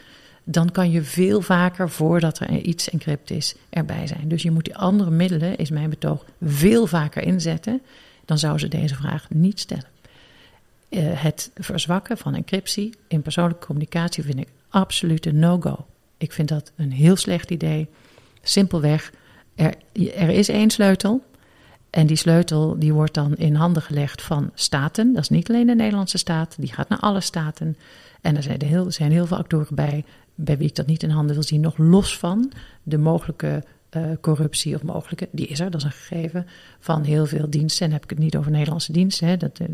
dan 0.45 0.71
kan 0.71 0.91
je 0.91 1.01
veel 1.01 1.41
vaker 1.41 1.89
voordat 1.89 2.39
er 2.39 2.49
iets 2.49 2.89
encrypt 2.89 3.31
is 3.31 3.55
erbij 3.69 4.07
zijn. 4.07 4.27
Dus 4.27 4.41
je 4.41 4.51
moet 4.51 4.65
die 4.65 4.77
andere 4.77 5.11
middelen, 5.11 5.57
is 5.57 5.69
mijn 5.69 5.89
betoog, 5.89 6.25
veel 6.41 6.87
vaker 6.87 7.23
inzetten. 7.23 7.81
Dan 8.25 8.37
zou 8.37 8.57
ze 8.57 8.67
deze 8.67 8.95
vraag 8.95 9.27
niet 9.29 9.59
stellen. 9.59 9.93
Uh, 10.89 11.01
het 11.21 11.51
verzwakken 11.55 12.17
van 12.17 12.35
encryptie 12.35 12.93
in 13.07 13.21
persoonlijke 13.21 13.65
communicatie 13.65 14.23
vind 14.23 14.39
ik 14.39 14.47
absoluut 14.69 15.25
een 15.25 15.39
no-go. 15.39 15.85
Ik 16.17 16.31
vind 16.31 16.49
dat 16.49 16.71
een 16.75 16.91
heel 16.91 17.15
slecht 17.15 17.51
idee. 17.51 17.87
Simpelweg, 18.41 19.11
er, 19.55 19.73
er 20.15 20.29
is 20.29 20.49
één 20.49 20.69
sleutel 20.69 21.23
en 21.89 22.07
die 22.07 22.17
sleutel 22.17 22.79
die 22.79 22.93
wordt 22.93 23.13
dan 23.13 23.35
in 23.35 23.55
handen 23.55 23.81
gelegd 23.81 24.21
van 24.21 24.51
staten. 24.53 25.13
Dat 25.13 25.21
is 25.21 25.29
niet 25.29 25.49
alleen 25.49 25.67
de 25.67 25.75
Nederlandse 25.75 26.17
staat, 26.17 26.55
die 26.59 26.73
gaat 26.73 26.89
naar 26.89 26.99
alle 26.99 27.21
staten. 27.21 27.77
En 28.21 28.35
er 28.35 28.43
zijn, 28.43 28.61
heel, 28.63 28.91
zijn 28.91 29.11
heel 29.11 29.25
veel 29.25 29.37
actoren 29.37 29.75
bij, 29.75 30.03
bij 30.35 30.57
wie 30.57 30.67
ik 30.67 30.75
dat 30.75 30.87
niet 30.87 31.03
in 31.03 31.09
handen 31.09 31.35
wil 31.35 31.43
zien. 31.43 31.61
Nog 31.61 31.77
los 31.77 32.17
van 32.17 32.51
de 32.83 32.97
mogelijke 32.97 33.63
uh, 33.95 34.03
corruptie 34.21 34.75
of 34.75 34.83
mogelijke, 34.83 35.27
die 35.31 35.47
is 35.47 35.59
er, 35.59 35.71
dat 35.71 35.79
is 35.79 35.85
een 35.85 35.91
gegeven, 35.91 36.47
van 36.79 37.03
heel 37.03 37.25
veel 37.25 37.49
diensten. 37.49 37.85
En 37.85 37.91
heb 37.91 38.03
ik 38.03 38.09
het 38.09 38.19
niet 38.19 38.37
over 38.37 38.51
Nederlandse 38.51 38.91
diensten, 38.91 39.27
hè, 39.27 39.37
dat, 39.37 39.59
uh, 39.59 39.67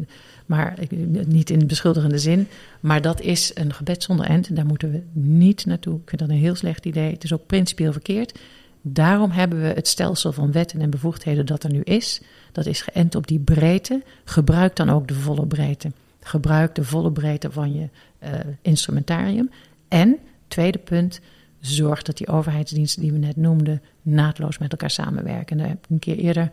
maar 0.46 0.78
niet 1.26 1.50
in 1.50 1.68
beschuldigende 1.68 2.20
zin. 2.20 2.48
Maar 2.80 3.02
dat 3.02 3.22
is 3.22 3.52
een 3.54 3.74
gebed 3.74 4.04
zonder 4.04 4.26
end. 4.26 4.56
Daar 4.56 4.66
moeten 4.66 4.92
we 4.92 5.02
niet 5.12 5.66
naartoe. 5.66 5.96
Ik 5.96 6.10
vind 6.10 6.22
dat 6.22 6.30
een 6.30 6.36
heel 6.36 6.56
slecht 6.56 6.86
idee. 6.86 7.12
Het 7.12 7.24
is 7.24 7.34
ook 7.34 7.46
principieel 7.46 7.92
verkeerd. 7.92 8.40
Daarom 8.82 9.32
hebben 9.32 9.62
we 9.62 9.68
het 9.68 9.88
stelsel 9.88 10.32
van 10.32 10.52
wetten 10.52 10.82
en 10.82 10.90
bevoegdheden 10.90 11.46
dat 11.46 11.64
er 11.64 11.72
nu 11.72 11.82
is. 11.82 12.22
Dat 12.52 12.66
is 12.66 12.82
geënt 12.82 13.16
op 13.16 13.28
die 13.28 13.40
breedte. 13.40 14.04
Gebruik 14.24 14.76
dan 14.76 14.90
ook 14.90 15.08
de 15.08 15.14
volle 15.14 15.46
breedte. 15.46 15.92
Gebruik 16.20 16.76
de 16.76 16.84
volle 16.84 17.12
breedte 17.12 17.52
van 17.52 17.74
je 17.74 17.90
uh, 18.24 18.30
instrumentarium. 18.62 19.50
En, 19.88 20.18
tweede 20.52 20.78
punt, 20.78 21.20
zorg 21.60 22.02
dat 22.02 22.18
die 22.18 22.28
overheidsdiensten 22.28 23.02
die 23.02 23.12
we 23.12 23.18
net 23.18 23.36
noemden 23.36 23.82
naadloos 24.02 24.58
met 24.58 24.72
elkaar 24.72 24.90
samenwerken. 24.90 25.58
Daar 25.58 25.68
heb 25.68 25.84
ik 25.84 25.90
een 25.90 26.00
keer 26.00 26.18
eerder 26.18 26.52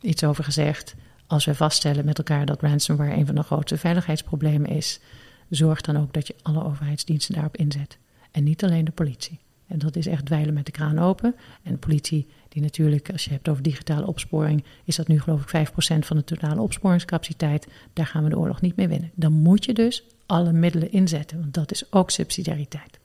iets 0.00 0.24
over 0.24 0.44
gezegd. 0.44 0.94
Als 1.26 1.44
we 1.44 1.54
vaststellen 1.54 2.04
met 2.04 2.18
elkaar 2.18 2.46
dat 2.46 2.62
ransomware 2.62 3.16
een 3.16 3.26
van 3.26 3.34
de 3.34 3.42
grootste 3.42 3.76
veiligheidsproblemen 3.76 4.70
is, 4.70 5.00
zorg 5.48 5.80
dan 5.80 5.96
ook 5.96 6.12
dat 6.12 6.26
je 6.26 6.34
alle 6.42 6.64
overheidsdiensten 6.64 7.34
daarop 7.34 7.56
inzet. 7.56 7.98
En 8.30 8.44
niet 8.44 8.64
alleen 8.64 8.84
de 8.84 8.90
politie. 8.90 9.38
En 9.66 9.78
dat 9.78 9.96
is 9.96 10.06
echt 10.06 10.26
dweilen 10.26 10.54
met 10.54 10.66
de 10.66 10.72
kraan 10.72 10.98
open. 10.98 11.34
En 11.62 11.72
de 11.72 11.78
politie, 11.78 12.26
die 12.48 12.62
natuurlijk, 12.62 13.10
als 13.12 13.24
je 13.24 13.30
hebt 13.30 13.48
over 13.48 13.62
digitale 13.62 14.06
opsporing, 14.06 14.64
is 14.84 14.96
dat 14.96 15.08
nu 15.08 15.20
geloof 15.20 15.52
ik 15.52 15.68
5% 15.68 15.72
van 15.98 16.16
de 16.16 16.24
totale 16.24 16.60
opsporingscapaciteit. 16.60 17.68
Daar 17.92 18.06
gaan 18.06 18.24
we 18.24 18.30
de 18.30 18.38
oorlog 18.38 18.60
niet 18.60 18.76
mee 18.76 18.88
winnen. 18.88 19.10
Dan 19.14 19.32
moet 19.32 19.64
je 19.64 19.74
dus 19.74 20.04
alle 20.26 20.52
middelen 20.52 20.92
inzetten, 20.92 21.40
want 21.40 21.54
dat 21.54 21.72
is 21.72 21.92
ook 21.92 22.10
subsidiariteit. 22.10 23.00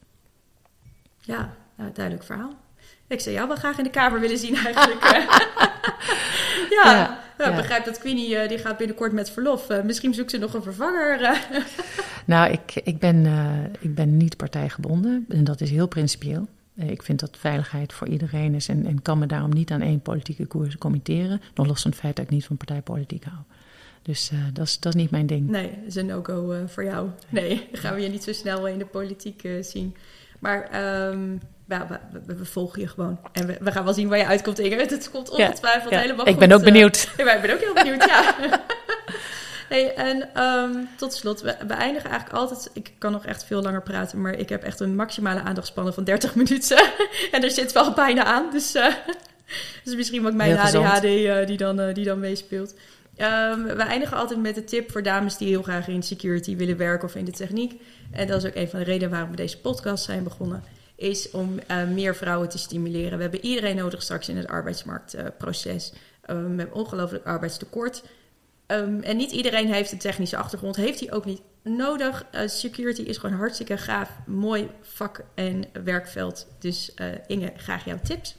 Ja, 1.28 1.54
nou, 1.76 1.92
duidelijk 1.94 2.26
verhaal. 2.26 2.56
Ik 3.08 3.20
zou 3.20 3.36
jou 3.36 3.48
wel 3.48 3.58
graag 3.58 3.78
in 3.78 3.84
de 3.84 3.90
Kamer 3.90 4.20
willen 4.20 4.38
zien 4.38 4.56
eigenlijk. 4.56 5.04
ja, 6.84 6.92
ja, 6.92 7.20
ja, 7.38 7.56
begrijp 7.56 7.86
dat 7.86 8.00
Queenie 8.00 8.30
uh, 8.30 8.48
die 8.48 8.58
gaat 8.58 8.78
binnenkort 8.78 9.12
met 9.12 9.30
verlof. 9.30 9.70
Uh, 9.70 9.82
misschien 9.82 10.14
zoekt 10.14 10.32
ze 10.32 10.38
nog 10.38 10.54
een 10.54 10.64
vervanger. 10.64 11.22
Uh. 11.22 11.38
nou, 12.26 12.52
ik, 12.52 12.76
ik, 12.84 13.00
ben, 13.00 13.26
ik 13.80 13.96
ben 13.96 14.18
niet 14.18 14.38
partijgebonden 14.38 15.26
en 15.30 15.44
dat 15.44 15.62
is 15.62 15.70
heel 15.70 15.88
principieel. 15.88 16.48
Ik 16.76 17.04
vind 17.04 17.20
dat 17.20 17.38
veiligheid 17.38 17.94
voor 17.94 18.08
iedereen 18.08 18.56
is 18.56 18.68
en, 18.68 18.86
en 18.86 19.02
kan 19.02 19.20
me 19.20 19.26
daarom 19.26 19.54
niet 19.54 19.72
aan 19.72 19.82
één 19.82 20.02
politieke 20.02 20.46
koers 20.46 20.78
committeren. 20.78 21.42
Nog 21.56 21.68
los 21.68 21.82
van 21.82 21.92
het 21.92 22.00
feit 22.00 22.16
dat 22.16 22.26
ik 22.26 22.32
niet 22.32 22.46
van 22.46 22.58
partijpolitiek 22.58 23.24
hou. 23.24 23.44
Dus 24.08 24.32
uh, 24.34 24.40
dat, 24.54 24.66
is, 24.66 24.80
dat 24.80 24.96
is 24.96 25.02
niet 25.02 25.12
mijn 25.12 25.28
ding. 25.28 25.50
Nee, 25.50 25.70
dat 25.70 25.88
is 25.88 25.96
een 25.96 26.06
no-go 26.06 26.54
uh, 26.54 26.60
voor 26.68 26.84
jou. 26.84 27.10
Nee, 27.30 27.68
dan 27.72 27.82
gaan 27.82 27.96
we 27.96 28.02
je 28.02 28.10
niet 28.10 28.24
zo 28.24 28.34
snel 28.34 28.68
in 28.68 28.78
de 28.78 28.86
politiek 28.86 29.44
uh, 29.44 29.64
zien. 29.64 29.96
Maar 30.40 30.86
um, 31.10 31.42
ja, 31.68 31.88
we, 32.26 32.36
we, 32.36 32.46
volgen 32.46 32.82
je 32.82 32.88
gewoon. 32.88 33.20
En 33.32 33.48
we, 33.48 33.58
we, 33.60 33.72
gaan 33.72 33.84
wel 33.84 33.94
zien 33.94 34.08
waar 34.08 34.18
je 34.18 34.26
uitkomt, 34.26 34.60
Inge. 34.60 34.76
Het 34.76 35.10
komt 35.10 35.30
ongetwijfeld 35.30 35.94
ja, 35.94 36.00
helemaal 36.00 36.28
Ik 36.28 36.32
goed. 36.32 36.48
ben 36.48 36.52
ook 36.52 36.64
benieuwd. 36.64 37.10
Ja, 37.18 37.34
ik 37.34 37.42
ben 37.42 37.54
ook 37.54 37.60
heel 37.60 37.74
benieuwd, 37.84 38.04
ja. 38.06 38.36
Hey, 39.68 39.96
en 39.96 40.44
um, 40.44 40.90
tot 40.98 41.14
slot, 41.14 41.42
we, 41.42 41.56
we, 41.68 41.74
eindigen 41.74 42.10
eigenlijk 42.10 42.40
altijd. 42.40 42.70
Ik 42.74 42.92
kan 42.98 43.12
nog 43.12 43.26
echt 43.26 43.44
veel 43.44 43.62
langer 43.62 43.82
praten, 43.82 44.22
maar 44.22 44.34
ik 44.34 44.50
heb 44.50 44.64
echt 44.64 44.80
een 44.80 44.96
maximale 44.96 45.42
aandachtspannen 45.42 45.94
van 45.94 46.04
30 46.04 46.36
minuten. 46.36 46.78
en 47.32 47.44
er 47.44 47.52
zit 47.52 47.72
wel 47.72 47.94
bijna 47.94 48.24
aan. 48.24 48.52
Dus, 48.52 48.76
uh, 48.76 48.94
dus 49.84 49.96
misschien 49.96 50.28
ook 50.28 50.34
mijn 50.34 50.58
ADHD 50.58 51.04
uh, 51.04 51.46
die, 51.46 51.58
dan, 51.58 51.80
uh, 51.80 51.94
die 51.94 52.06
dan 52.06 52.20
meespeelt. 52.20 52.74
Um, 53.18 53.64
we 53.64 53.84
eindigen 53.84 54.18
altijd 54.18 54.42
met 54.42 54.58
een 54.58 54.66
tip 54.66 54.92
voor 54.92 55.04
dames 55.04 55.38
die 55.38 55.48
heel 55.48 55.62
graag 55.62 55.88
in 55.88 56.04
security 56.04 56.56
willen 56.56 56.78
werken 56.78 57.08
of 57.08 57.16
in 57.16 57.26
de 57.26 57.32
techniek. 57.32 57.82
En 58.12 58.28
dat 58.28 58.44
is 58.44 58.50
ook 58.50 58.56
een 58.56 58.70
van 58.70 58.80
de 58.80 58.86
redenen 58.86 59.10
waarom 59.10 59.30
we 59.30 59.36
deze 59.36 59.60
podcast 59.60 60.04
zijn 60.04 60.24
begonnen. 60.24 60.64
Is 60.96 61.32
om 61.32 61.60
meer 61.94 62.16
vrouwen 62.16 62.50
te 62.50 62.58
stimuleren. 62.58 63.16
We 63.16 63.22
hebben 63.22 63.46
iedereen 63.46 63.76
nodig 63.76 64.02
straks 64.02 64.30
in 64.30 64.38
het 64.38 64.48
arbeidsmarktproces. 64.48 65.94
Um, 66.30 66.56
we 66.56 66.62
hebben 66.62 66.76
ongelooflijk 66.76 67.26
arbeidstekort. 67.26 68.04
Um, 68.68 69.02
en 69.02 69.18
niet 69.18 69.32
iedereen 69.32 69.74
heeft 69.74 69.92
een 69.92 69.98
technische 69.98 70.38
achtergrond. 70.38 70.76
Heeft 70.76 71.00
hij 71.00 71.12
ook 71.12 71.26
niet 71.26 71.42
nodig. 71.64 72.26
Uh, 72.32 72.42
security 72.48 73.02
is 73.02 73.18
gewoon 73.18 73.38
hartstikke 73.38 73.78
gaaf, 73.78 74.10
mooi 74.26 74.70
vak 74.82 75.24
en 75.36 75.64
werkveld. 75.84 76.48
Dus 76.60 76.92
uh, 76.96 77.08
Inge, 77.28 77.52
graag 77.56 77.86
jouw 77.86 78.00
tips. 78.04 78.36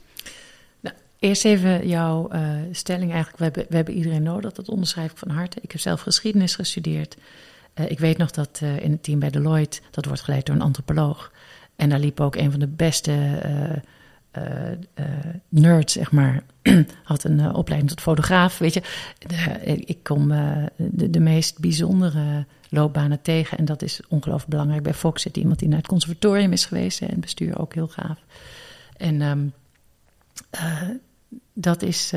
Eerst 1.18 1.44
even 1.44 1.88
jouw 1.88 2.32
uh, 2.32 2.50
stelling 2.72 3.12
eigenlijk. 3.12 3.38
We 3.38 3.44
hebben, 3.44 3.64
we 3.68 3.76
hebben 3.76 3.94
iedereen 3.94 4.22
nodig, 4.22 4.52
dat 4.52 4.68
onderschrijf 4.68 5.10
ik 5.10 5.18
van 5.18 5.30
harte. 5.30 5.58
Ik 5.60 5.72
heb 5.72 5.80
zelf 5.80 6.00
geschiedenis 6.00 6.54
gestudeerd. 6.54 7.16
ik 7.74 7.98
weet 7.98 8.18
nog 8.18 8.30
dat 8.30 8.60
in 8.80 8.90
het 8.90 9.02
team 9.02 9.18
bij 9.18 9.30
Deloitte, 9.30 9.80
dat 9.90 10.04
wordt 10.04 10.20
geleid 10.20 10.46
door 10.46 10.54
een 10.54 10.62
antropoloog. 10.62 11.32
En 11.76 11.88
daar 11.88 11.98
liep 11.98 12.20
ook 12.20 12.36
een 12.36 12.50
van 12.50 12.60
de 12.60 12.66
beste 12.66 13.12
uh, 14.36 14.42
uh, 14.44 15.06
nerd, 15.48 15.90
zeg 15.90 16.12
maar, 16.12 16.42
had 17.04 17.24
een 17.24 17.54
opleiding 17.54 17.90
tot 17.90 18.00
fotograaf. 18.00 18.58
Weet 18.58 18.74
je, 18.74 18.82
ik 19.84 20.02
kom 20.02 20.28
de, 20.76 21.10
de, 21.10 21.20
meest 21.20 21.58
bijzondere 21.58 22.46
loopbanen 22.68 23.22
tegen. 23.22 23.58
En 23.58 23.64
dat 23.64 23.82
is 23.82 24.00
ongelooflijk 24.08 24.50
belangrijk. 24.50 24.82
Bij 24.82 24.94
Fox 24.94 25.22
zit 25.22 25.36
iemand 25.36 25.58
die 25.58 25.68
naar 25.68 25.78
het 25.78 25.86
conservatorium 25.86 26.52
is 26.52 26.66
geweest 26.66 27.02
en 27.02 27.20
bestuur 27.20 27.58
ook 27.58 27.74
heel 27.74 27.88
gaaf. 27.88 28.18
En 28.96 29.22
um, 29.22 29.52
dat, 31.60 31.82
is, 31.82 32.12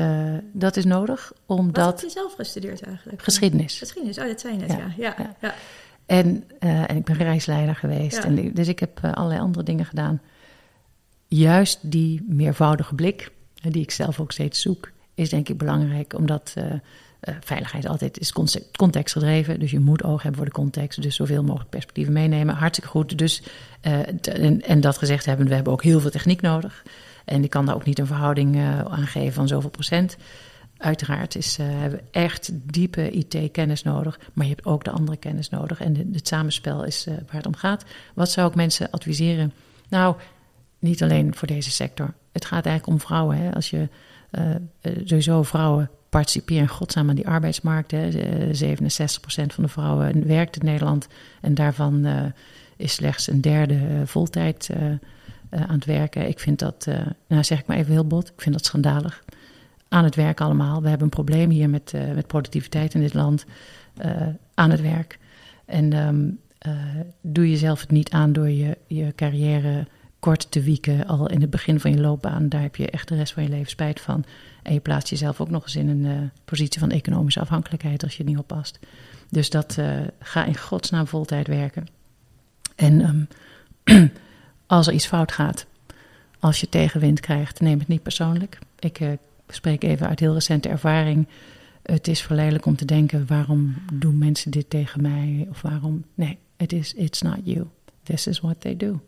dat 0.52 0.76
is 0.76 0.84
nodig, 0.84 1.32
omdat... 1.46 1.84
Wat 1.84 2.00
heb 2.00 2.10
je 2.10 2.16
zelf 2.18 2.34
gestudeerd 2.34 2.82
eigenlijk? 2.82 3.22
Geschiedenis. 3.22 3.78
Geschiedenis, 3.78 4.18
oh, 4.18 4.26
dat 4.26 4.40
zei 4.40 4.54
je 4.54 4.60
net, 4.60 4.70
ja. 4.70 4.76
ja. 4.76 4.92
ja, 4.96 5.14
ja. 5.18 5.36
ja. 5.40 5.54
En, 6.06 6.44
en 6.58 6.96
ik 6.96 7.04
ben 7.04 7.16
reisleider 7.16 7.74
geweest. 7.74 8.18
En, 8.18 8.52
dus 8.52 8.68
ik 8.68 8.78
heb 8.78 9.04
allerlei 9.04 9.40
andere 9.40 9.64
dingen 9.64 9.84
gedaan 9.84 10.20
juist 11.34 11.78
die 11.82 12.24
meervoudige 12.28 12.94
blik, 12.94 13.30
die 13.54 13.82
ik 13.82 13.90
zelf 13.90 14.20
ook 14.20 14.32
steeds 14.32 14.60
zoek, 14.60 14.90
is 15.14 15.28
denk 15.28 15.48
ik 15.48 15.58
belangrijk, 15.58 16.14
omdat 16.14 16.54
uh, 16.58 16.64
uh, 16.64 17.34
veiligheid 17.40 17.86
altijd 17.86 18.18
is 18.18 18.32
contextgedreven. 18.76 19.60
Dus 19.60 19.70
je 19.70 19.80
moet 19.80 20.04
oog 20.04 20.22
hebben 20.22 20.40
voor 20.40 20.50
de 20.50 20.56
context, 20.56 21.02
dus 21.02 21.16
zoveel 21.16 21.42
mogelijk 21.42 21.70
perspectieven 21.70 22.12
meenemen. 22.12 22.54
Hartstikke 22.54 22.90
goed. 22.90 23.18
Dus, 23.18 23.42
uh, 23.82 23.98
en, 24.22 24.62
en, 24.62 24.80
dat 24.80 24.98
gezegd 24.98 25.24
hebben, 25.24 25.48
we 25.48 25.54
hebben 25.54 25.72
ook 25.72 25.82
heel 25.82 26.00
veel 26.00 26.10
techniek 26.10 26.40
nodig. 26.40 26.82
En 27.24 27.44
ik 27.44 27.50
kan 27.50 27.66
daar 27.66 27.74
ook 27.74 27.84
niet 27.84 27.98
een 27.98 28.06
verhouding 28.06 28.58
aan 28.88 29.06
geven 29.06 29.32
van 29.32 29.48
zoveel 29.48 29.70
procent. 29.70 30.16
Uiteraard 30.76 31.36
is, 31.36 31.56
hebben 31.56 31.98
we 31.98 32.18
echt 32.18 32.50
diepe 32.72 33.10
IT-kennis 33.10 33.82
nodig, 33.82 34.20
maar 34.32 34.46
je 34.46 34.52
hebt 34.52 34.66
ook 34.66 34.84
de 34.84 34.90
andere 34.90 35.16
kennis 35.16 35.48
nodig. 35.48 35.80
En 35.80 36.10
het 36.12 36.28
samenspel 36.28 36.84
is 36.84 37.06
waar 37.06 37.36
het 37.36 37.46
om 37.46 37.56
gaat. 37.56 37.84
Wat 38.14 38.30
zou 38.30 38.48
ik 38.48 38.54
mensen 38.54 38.90
adviseren? 38.90 39.52
Nou, 39.88 40.16
niet 40.78 41.02
alleen 41.02 41.34
voor 41.34 41.48
deze 41.48 41.70
sector. 41.70 42.14
Het 42.32 42.44
gaat 42.44 42.66
eigenlijk 42.66 42.98
om 42.98 43.06
vrouwen. 43.06 43.36
Hè? 43.36 43.54
Als 43.54 43.70
je 43.70 43.88
sowieso 45.04 45.42
vrouwen 45.42 45.90
participeren 46.08 46.68
godsnaam 46.68 47.08
aan 47.08 47.14
die 47.14 47.28
arbeidsmarkt. 47.28 47.90
Hè? 47.90 48.10
67% 48.10 48.14
van 49.24 49.64
de 49.64 49.68
vrouwen 49.68 50.26
werkt 50.26 50.56
in 50.56 50.64
Nederland. 50.64 51.08
En 51.40 51.54
daarvan 51.54 52.06
is 52.76 52.92
slechts 52.92 53.26
een 53.26 53.40
derde 53.40 54.02
voltijd 54.04 54.70
aan 55.52 55.74
het 55.74 55.84
werken. 55.84 56.28
Ik 56.28 56.38
vind 56.38 56.58
dat, 56.58 56.88
nou 57.28 57.44
zeg 57.44 57.58
ik 57.58 57.66
maar 57.66 57.76
even 57.76 57.92
heel 57.92 58.06
bot, 58.06 58.28
ik 58.28 58.40
vind 58.40 58.54
dat 58.54 58.64
schandalig. 58.64 59.24
Aan 59.88 60.04
het 60.04 60.14
werk 60.14 60.40
allemaal. 60.40 60.82
We 60.82 60.88
hebben 60.88 61.04
een 61.04 61.24
probleem 61.24 61.50
hier 61.50 61.70
met, 61.70 61.92
met 62.14 62.26
productiviteit 62.26 62.94
in 62.94 63.00
dit 63.00 63.14
land. 63.14 63.44
aan 64.54 64.70
het 64.70 64.80
werk. 64.80 65.18
En 65.64 65.92
um, 65.92 66.38
doe 67.20 67.50
jezelf 67.50 67.80
het 67.80 67.90
niet 67.90 68.10
aan 68.10 68.32
door 68.32 68.50
je, 68.50 68.78
je 68.86 69.12
carrière 69.14 69.86
kort 70.18 70.50
te 70.50 70.62
wieken 70.62 71.06
al 71.06 71.28
in 71.28 71.40
het 71.40 71.50
begin 71.50 71.80
van 71.80 71.90
je 71.90 72.00
loopbaan. 72.00 72.48
Daar 72.48 72.62
heb 72.62 72.76
je 72.76 72.90
echt 72.90 73.08
de 73.08 73.16
rest 73.16 73.32
van 73.32 73.42
je 73.42 73.48
leven 73.48 73.70
spijt 73.70 74.00
van. 74.00 74.24
En 74.62 74.72
je 74.72 74.80
plaatst 74.80 75.08
jezelf 75.08 75.40
ook 75.40 75.50
nog 75.50 75.62
eens 75.62 75.76
in 75.76 75.88
een 75.88 76.30
positie 76.44 76.80
van 76.80 76.90
economische 76.90 77.40
afhankelijkheid 77.40 78.02
als 78.02 78.16
je 78.16 78.24
niet 78.24 78.38
oppast. 78.38 78.78
Dus 79.28 79.50
dat 79.50 79.78
ga 80.20 80.44
in 80.44 80.56
godsnaam 80.56 81.06
voltijd 81.06 81.46
werken. 81.46 81.86
En 82.76 83.00
um, 83.00 83.28
als 84.72 84.86
er 84.86 84.92
iets 84.92 85.06
fout 85.06 85.32
gaat, 85.32 85.66
als 86.38 86.60
je 86.60 86.68
tegenwind 86.68 87.20
krijgt, 87.20 87.60
neem 87.60 87.78
het 87.78 87.88
niet 87.88 88.02
persoonlijk. 88.02 88.58
Ik 88.78 89.00
uh, 89.00 89.12
spreek 89.48 89.82
even 89.82 90.08
uit 90.08 90.20
heel 90.20 90.34
recente 90.34 90.68
ervaring. 90.68 91.28
Het 91.82 92.08
is 92.08 92.22
verleidelijk 92.22 92.66
om 92.66 92.76
te 92.76 92.84
denken: 92.84 93.26
waarom 93.26 93.74
doen 93.92 94.18
mensen 94.18 94.50
dit 94.50 94.70
tegen 94.70 95.02
mij? 95.02 95.46
Of 95.50 95.62
waarom. 95.62 96.04
Nee, 96.14 96.38
it 96.56 96.72
is, 96.72 96.94
it's 96.94 97.22
not 97.22 97.38
you. 97.44 97.66
This 98.02 98.26
is 98.26 98.40
what 98.40 98.60
they 98.60 98.76
do. 98.76 99.00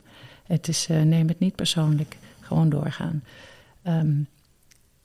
Het 0.46 0.68
is, 0.68 0.88
uh, 0.90 1.02
neem 1.02 1.28
het 1.28 1.38
niet 1.38 1.54
persoonlijk, 1.54 2.16
gewoon 2.40 2.68
doorgaan. 2.68 3.22
Um, 3.86 4.26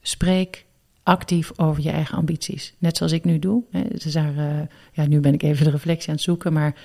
spreek 0.01 0.65
actief 1.03 1.51
over 1.55 1.83
je 1.83 1.91
eigen 1.91 2.17
ambities. 2.17 2.73
Net 2.77 2.97
zoals 2.97 3.11
ik 3.11 3.23
nu 3.23 3.39
doe. 3.39 3.63
Hè. 3.71 3.83
Dus 3.87 4.13
daar, 4.13 4.35
uh, 4.35 4.61
ja, 4.91 5.05
nu 5.05 5.19
ben 5.19 5.33
ik 5.33 5.43
even 5.43 5.65
de 5.65 5.71
reflectie 5.71 6.09
aan 6.09 6.15
het 6.15 6.23
zoeken, 6.23 6.53
maar 6.53 6.75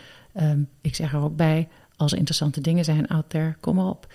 um, 0.41 0.69
ik 0.81 0.95
zeg 0.95 1.13
er 1.13 1.21
ook 1.21 1.37
bij: 1.37 1.69
als 1.97 2.13
er 2.13 2.19
interessante 2.19 2.61
dingen 2.61 2.85
zijn 2.85 3.09
out 3.09 3.31
there, 3.31 3.55
kom 3.61 3.79
op. 3.79 4.13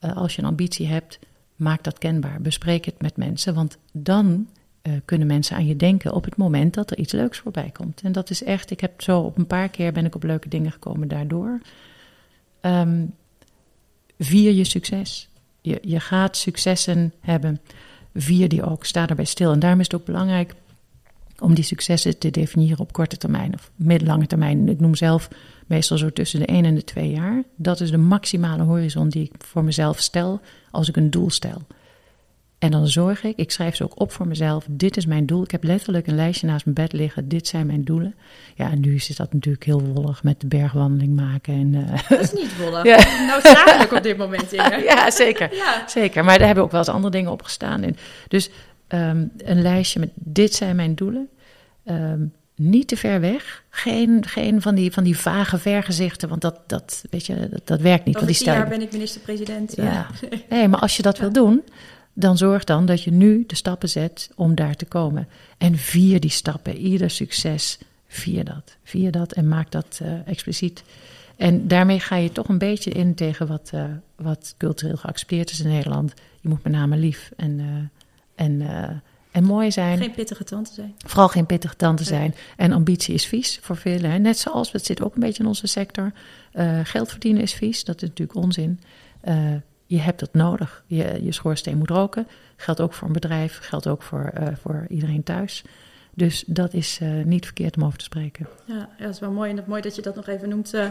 Uh, 0.00 0.16
als 0.16 0.34
je 0.34 0.42
een 0.42 0.48
ambitie 0.48 0.86
hebt, 0.86 1.18
maak 1.56 1.84
dat 1.84 1.98
kenbaar. 1.98 2.40
Bespreek 2.40 2.84
het 2.84 3.02
met 3.02 3.16
mensen, 3.16 3.54
want 3.54 3.78
dan 3.92 4.48
uh, 4.82 4.92
kunnen 5.04 5.26
mensen 5.26 5.56
aan 5.56 5.66
je 5.66 5.76
denken 5.76 6.12
op 6.12 6.24
het 6.24 6.36
moment 6.36 6.74
dat 6.74 6.90
er 6.90 6.98
iets 6.98 7.12
leuks 7.12 7.38
voorbij 7.38 7.70
komt. 7.72 8.00
En 8.02 8.12
dat 8.12 8.30
is 8.30 8.42
echt, 8.42 8.70
ik 8.70 8.80
heb 8.80 9.02
zo 9.02 9.20
op 9.20 9.38
een 9.38 9.46
paar 9.46 9.68
keer 9.68 9.92
ben 9.92 10.04
ik 10.04 10.14
op 10.14 10.22
leuke 10.22 10.48
dingen 10.48 10.72
gekomen 10.72 11.08
daardoor. 11.08 11.60
Um, 12.60 13.14
vier 14.18 14.52
je 14.52 14.64
succes. 14.64 15.28
Je, 15.60 15.78
je 15.82 16.00
gaat 16.00 16.36
successen 16.36 17.12
hebben. 17.20 17.60
Vier 18.14 18.48
die 18.48 18.62
ook. 18.62 18.84
Sta 18.84 19.08
erbij 19.08 19.24
stil. 19.24 19.52
En 19.52 19.58
daarom 19.58 19.80
is 19.80 19.86
het 19.90 20.00
ook 20.00 20.06
belangrijk 20.06 20.54
om 21.40 21.54
die 21.54 21.64
successen 21.64 22.18
te 22.18 22.30
definiëren 22.30 22.78
op 22.78 22.92
korte 22.92 23.16
termijn 23.16 23.54
of 23.54 23.70
middellange 23.76 24.26
termijn. 24.26 24.68
Ik 24.68 24.80
noem 24.80 24.94
zelf 24.94 25.28
meestal 25.66 25.98
zo 25.98 26.10
tussen 26.10 26.40
de 26.40 26.46
1 26.46 26.64
en 26.64 26.74
de 26.74 26.84
2 26.84 27.10
jaar. 27.10 27.42
Dat 27.56 27.80
is 27.80 27.90
de 27.90 27.98
maximale 27.98 28.62
horizon 28.62 29.08
die 29.08 29.24
ik 29.24 29.32
voor 29.38 29.64
mezelf 29.64 30.00
stel 30.00 30.40
als 30.70 30.88
ik 30.88 30.96
een 30.96 31.10
doel 31.10 31.30
stel. 31.30 31.62
En 32.60 32.70
dan 32.70 32.88
zorg 32.88 33.24
ik, 33.24 33.36
ik 33.36 33.50
schrijf 33.50 33.76
ze 33.76 33.84
ook 33.84 34.00
op 34.00 34.12
voor 34.12 34.26
mezelf. 34.26 34.66
Dit 34.68 34.96
is 34.96 35.06
mijn 35.06 35.26
doel. 35.26 35.42
Ik 35.42 35.50
heb 35.50 35.64
letterlijk 35.64 36.06
een 36.06 36.14
lijstje 36.14 36.46
naast 36.46 36.64
mijn 36.64 36.76
bed 36.76 36.92
liggen. 36.92 37.28
Dit 37.28 37.46
zijn 37.46 37.66
mijn 37.66 37.84
doelen. 37.84 38.14
Ja, 38.54 38.70
en 38.70 38.80
nu 38.80 38.94
is 38.94 39.16
dat 39.16 39.32
natuurlijk 39.32 39.64
heel 39.64 39.80
wollig 39.80 40.22
met 40.22 40.40
de 40.40 40.46
bergwandeling 40.46 41.16
maken. 41.16 41.54
En, 41.54 41.74
uh, 41.74 42.08
dat 42.08 42.20
is 42.20 42.32
niet 42.32 42.56
wollig. 42.58 42.84
Ja. 42.92 43.26
Noodzakelijk 43.26 43.92
op 43.92 44.02
dit 44.02 44.16
moment. 44.16 44.52
Inge. 44.52 44.82
ja, 44.82 45.10
zeker. 45.10 45.54
Ja. 45.54 45.88
zeker. 45.88 46.24
Maar 46.24 46.38
daar 46.38 46.46
hebben 46.46 46.64
ook 46.64 46.70
wel 46.70 46.80
eens 46.80 46.88
andere 46.88 47.12
dingen 47.12 47.30
op 47.30 47.42
gestaan. 47.42 47.84
Dus 48.28 48.50
um, 48.94 49.32
een 49.36 49.62
lijstje 49.62 50.00
met 50.00 50.10
dit 50.14 50.54
zijn 50.54 50.76
mijn 50.76 50.94
doelen. 50.94 51.28
Um, 51.84 52.32
niet 52.60 52.88
te 52.88 52.96
ver 52.96 53.20
weg. 53.20 53.64
Geen, 53.70 54.26
geen 54.26 54.62
van, 54.62 54.74
die, 54.74 54.92
van 54.92 55.04
die 55.04 55.16
vage 55.18 55.58
vergezichten, 55.58 56.28
want 56.28 56.40
dat, 56.40 56.60
dat, 56.66 57.04
weet 57.10 57.26
je, 57.26 57.48
dat, 57.48 57.66
dat 57.66 57.80
werkt 57.80 58.04
niet. 58.04 58.16
Over 58.16 58.28
die 58.28 58.36
tien 58.36 58.46
jaar 58.46 58.68
ben 58.68 58.80
ik 58.80 58.92
minister-president. 58.92 59.76
Ja. 59.76 59.84
ja. 59.84 60.06
Nee, 60.50 60.68
maar 60.68 60.80
als 60.80 60.96
je 60.96 61.02
dat 61.02 61.16
ja. 61.16 61.22
wil 61.22 61.32
doen, 61.32 61.62
dan 62.12 62.36
zorg 62.36 62.64
dan 62.64 62.86
dat 62.86 63.02
je 63.02 63.10
nu 63.10 63.44
de 63.46 63.54
stappen 63.54 63.88
zet 63.88 64.30
om 64.34 64.54
daar 64.54 64.76
te 64.76 64.84
komen. 64.84 65.28
En 65.58 65.76
vier 65.76 66.20
die 66.20 66.30
stappen, 66.30 66.76
ieder 66.76 67.10
succes, 67.10 67.78
vier 68.06 68.44
dat. 68.44 68.76
Vier 68.82 69.10
dat 69.10 69.32
en 69.32 69.48
maak 69.48 69.70
dat 69.70 70.00
uh, 70.02 70.12
expliciet. 70.26 70.82
En 71.36 71.68
daarmee 71.68 72.00
ga 72.00 72.16
je 72.16 72.32
toch 72.32 72.48
een 72.48 72.58
beetje 72.58 72.90
in 72.90 73.14
tegen 73.14 73.46
wat, 73.46 73.70
uh, 73.74 73.84
wat 74.16 74.54
cultureel 74.56 74.96
geaccepteerd 74.96 75.50
is 75.50 75.60
in 75.60 75.68
Nederland. 75.68 76.12
Je 76.40 76.48
moet 76.48 76.62
met 76.62 76.72
name 76.72 76.96
lief 76.96 77.30
en, 77.36 77.58
uh, 77.58 77.66
en, 78.40 79.02
en 79.30 79.44
mooi 79.44 79.72
zijn. 79.72 79.98
Geen 79.98 80.10
pittige 80.10 80.44
tante 80.44 80.72
zijn. 80.72 80.94
Vooral 81.06 81.28
geen 81.28 81.46
pittige 81.46 81.76
tante 81.76 82.04
zijn. 82.04 82.34
En 82.56 82.72
ambitie 82.72 83.14
is 83.14 83.26
vies 83.26 83.58
voor 83.62 83.76
velen. 83.76 84.10
Hè. 84.10 84.18
Net 84.18 84.38
zoals, 84.38 84.72
het 84.72 84.86
zit 84.86 85.02
ook 85.02 85.14
een 85.14 85.20
beetje 85.20 85.42
in 85.42 85.48
onze 85.48 85.66
sector. 85.66 86.12
geld 86.82 87.10
verdienen 87.10 87.42
is 87.42 87.52
vies, 87.52 87.84
dat 87.84 88.02
is 88.02 88.08
natuurlijk 88.08 88.38
onzin 88.38 88.80
je 89.90 89.98
hebt 89.98 90.20
het 90.20 90.34
nodig. 90.34 90.84
Je, 90.86 91.18
je 91.22 91.32
schoorsteen 91.32 91.78
moet 91.78 91.90
roken. 91.90 92.28
Geldt 92.56 92.80
ook 92.80 92.92
voor 92.92 93.06
een 93.06 93.12
bedrijf, 93.12 93.58
geldt 93.62 93.86
ook 93.86 94.02
voor, 94.02 94.32
voor 94.62 94.86
iedereen 94.88 95.22
thuis. 95.22 95.62
Dus 96.14 96.44
dat 96.46 96.74
is 96.74 96.98
uh, 97.02 97.24
niet 97.24 97.44
verkeerd 97.44 97.76
om 97.76 97.84
over 97.84 97.98
te 97.98 98.04
spreken. 98.04 98.48
Ja, 98.64 98.88
ja, 98.98 99.04
dat 99.04 99.14
is 99.14 99.20
wel 99.20 99.30
mooi. 99.30 99.50
En 99.50 99.56
dat 99.56 99.66
mooi 99.66 99.82
dat 99.82 99.96
je 99.96 100.02
dat 100.02 100.14
nog 100.14 100.26
even 100.26 100.48
noemt. 100.48 100.74
Uh, 100.74 100.86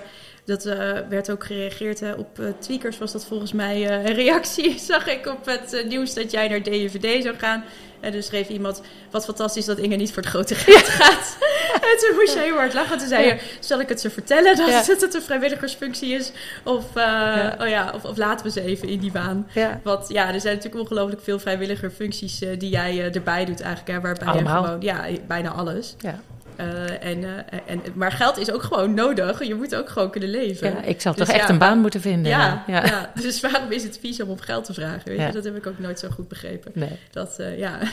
dat 0.45 0.65
uh, 0.65 0.73
werd 1.09 1.31
ook 1.31 1.45
gereageerd 1.45 1.99
hè, 1.99 2.13
op 2.13 2.41
Tweakers, 2.59 2.97
was 2.97 3.11
dat 3.11 3.25
volgens 3.25 3.53
mij 3.53 3.91
een 3.91 4.13
reactie, 4.13 4.79
zag 4.91 5.07
ik 5.07 5.25
op 5.25 5.45
het 5.45 5.85
nieuws 5.87 6.13
dat 6.13 6.31
jij 6.31 6.47
naar 6.47 6.63
DVD 6.63 7.23
zou 7.23 7.35
gaan. 7.35 7.63
En 7.99 8.11
dus 8.11 8.25
schreef 8.25 8.49
iemand, 8.49 8.81
wat 9.11 9.25
fantastisch 9.25 9.65
dat 9.65 9.77
Inge 9.77 9.95
niet 9.95 10.13
voor 10.13 10.21
het 10.21 10.31
grote 10.31 10.55
geld 10.55 10.87
gaat. 10.87 11.37
En 11.73 11.97
toen 11.99 12.15
moest 12.15 12.33
je 12.33 12.39
heel 12.39 12.55
hard 12.55 12.73
lachen. 12.73 12.97
Toen 12.97 13.07
zei 13.07 13.25
je, 13.25 13.39
zal 13.59 13.79
ik 13.79 13.89
het 13.89 14.01
ze 14.01 14.09
vertellen 14.09 14.55
dat, 14.55 14.87
het 14.87 15.13
een 15.13 15.21
vrijwilligersfunctie 15.21 16.13
is? 16.13 16.31
Of, 16.63 16.85
uh, 16.95 17.03
ja. 17.03 17.55
Oh 17.59 17.67
ja, 17.67 17.91
of, 17.95 18.03
of, 18.03 18.17
laten 18.17 18.45
we 18.45 18.51
ze 18.51 18.61
even 18.61 18.87
in 18.87 18.99
die 18.99 19.11
baan. 19.11 19.47
Want 19.83 20.09
ja, 20.09 20.33
er 20.33 20.41
zijn 20.41 20.55
natuurlijk 20.55 20.81
ongelooflijk 20.81 21.21
veel 21.21 21.39
vrijwilligerfuncties 21.39 22.41
uh, 22.41 22.49
die 22.57 22.69
jij 22.69 22.95
uh, 22.95 23.15
erbij 23.15 23.45
doet 23.45 23.61
eigenlijk. 23.61 23.97
Hè, 23.97 24.01
waarbij 24.01 24.27
Allemaal. 24.27 24.61
je 24.61 24.65
gewoon, 24.65 24.81
ja, 24.81 25.05
bijna 25.27 25.49
alles. 25.49 25.95
Ja. 25.97 26.19
Uh, 26.59 27.03
en, 27.03 27.17
uh, 27.17 27.37
en, 27.65 27.81
maar 27.93 28.11
geld 28.11 28.37
is 28.37 28.51
ook 28.51 28.63
gewoon 28.63 28.93
nodig. 28.93 29.43
Je 29.43 29.55
moet 29.55 29.75
ook 29.75 29.89
gewoon 29.89 30.11
kunnen 30.11 30.29
leven. 30.29 30.69
Ja, 30.69 30.81
ik 30.81 31.01
zal 31.01 31.13
dus 31.13 31.27
toch 31.27 31.35
echt 31.35 31.49
een 31.49 31.57
baan 31.57 31.79
moeten 31.79 32.01
vinden. 32.01 32.31
Ja, 32.31 32.63
ja, 32.67 32.85
ja. 32.85 33.11
dus 33.21 33.39
waarom 33.39 33.71
is 33.71 33.83
het 33.83 33.99
vies 33.99 34.21
om 34.21 34.29
op 34.29 34.39
geld 34.39 34.65
te 34.65 34.73
vragen? 34.73 35.09
Weet 35.09 35.27
je? 35.27 35.31
Dat 35.31 35.43
heb 35.43 35.55
ik 35.55 35.67
ook 35.67 35.79
nooit 35.79 35.99
zo 35.99 36.09
goed 36.09 36.27
begrepen. 36.27 36.71
Nee. 36.75 36.99
Dat, 37.11 37.39
uh, 37.39 37.57
ja. 37.57 37.79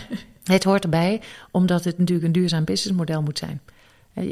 Het 0.44 0.64
hoort 0.64 0.84
erbij, 0.84 1.20
omdat 1.50 1.84
het 1.84 1.98
natuurlijk 1.98 2.26
een 2.26 2.32
duurzaam 2.32 2.64
businessmodel 2.64 3.22
moet 3.22 3.38
zijn. 3.38 3.60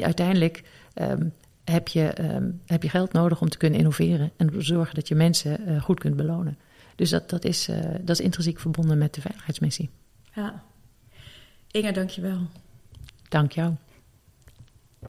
Uiteindelijk 0.01 0.63
um, 1.01 1.33
heb, 1.63 1.87
je, 1.87 2.33
um, 2.35 2.61
heb 2.65 2.83
je 2.83 2.89
geld 2.89 3.13
nodig 3.13 3.41
om 3.41 3.49
te 3.49 3.57
kunnen 3.57 3.79
innoveren 3.79 4.31
en 4.37 4.49
te 4.49 4.61
zorgen 4.61 4.95
dat 4.95 5.07
je 5.07 5.15
mensen 5.15 5.81
goed 5.81 5.99
kunt 5.99 6.15
belonen. 6.15 6.57
Dus 6.95 7.09
dat, 7.09 7.29
dat, 7.29 7.45
is, 7.45 7.69
dat 8.01 8.19
is 8.19 8.25
intrinsiek 8.25 8.59
verbonden 8.59 8.97
met 8.97 9.13
de 9.13 9.21
veiligheidsmissie. 9.21 9.89
Ja. 10.33 10.63
Inge, 11.71 11.91
dank 11.91 12.09
je 12.09 12.21
wel. 12.21 12.39
Dank 13.29 13.51
jou. 13.51 13.73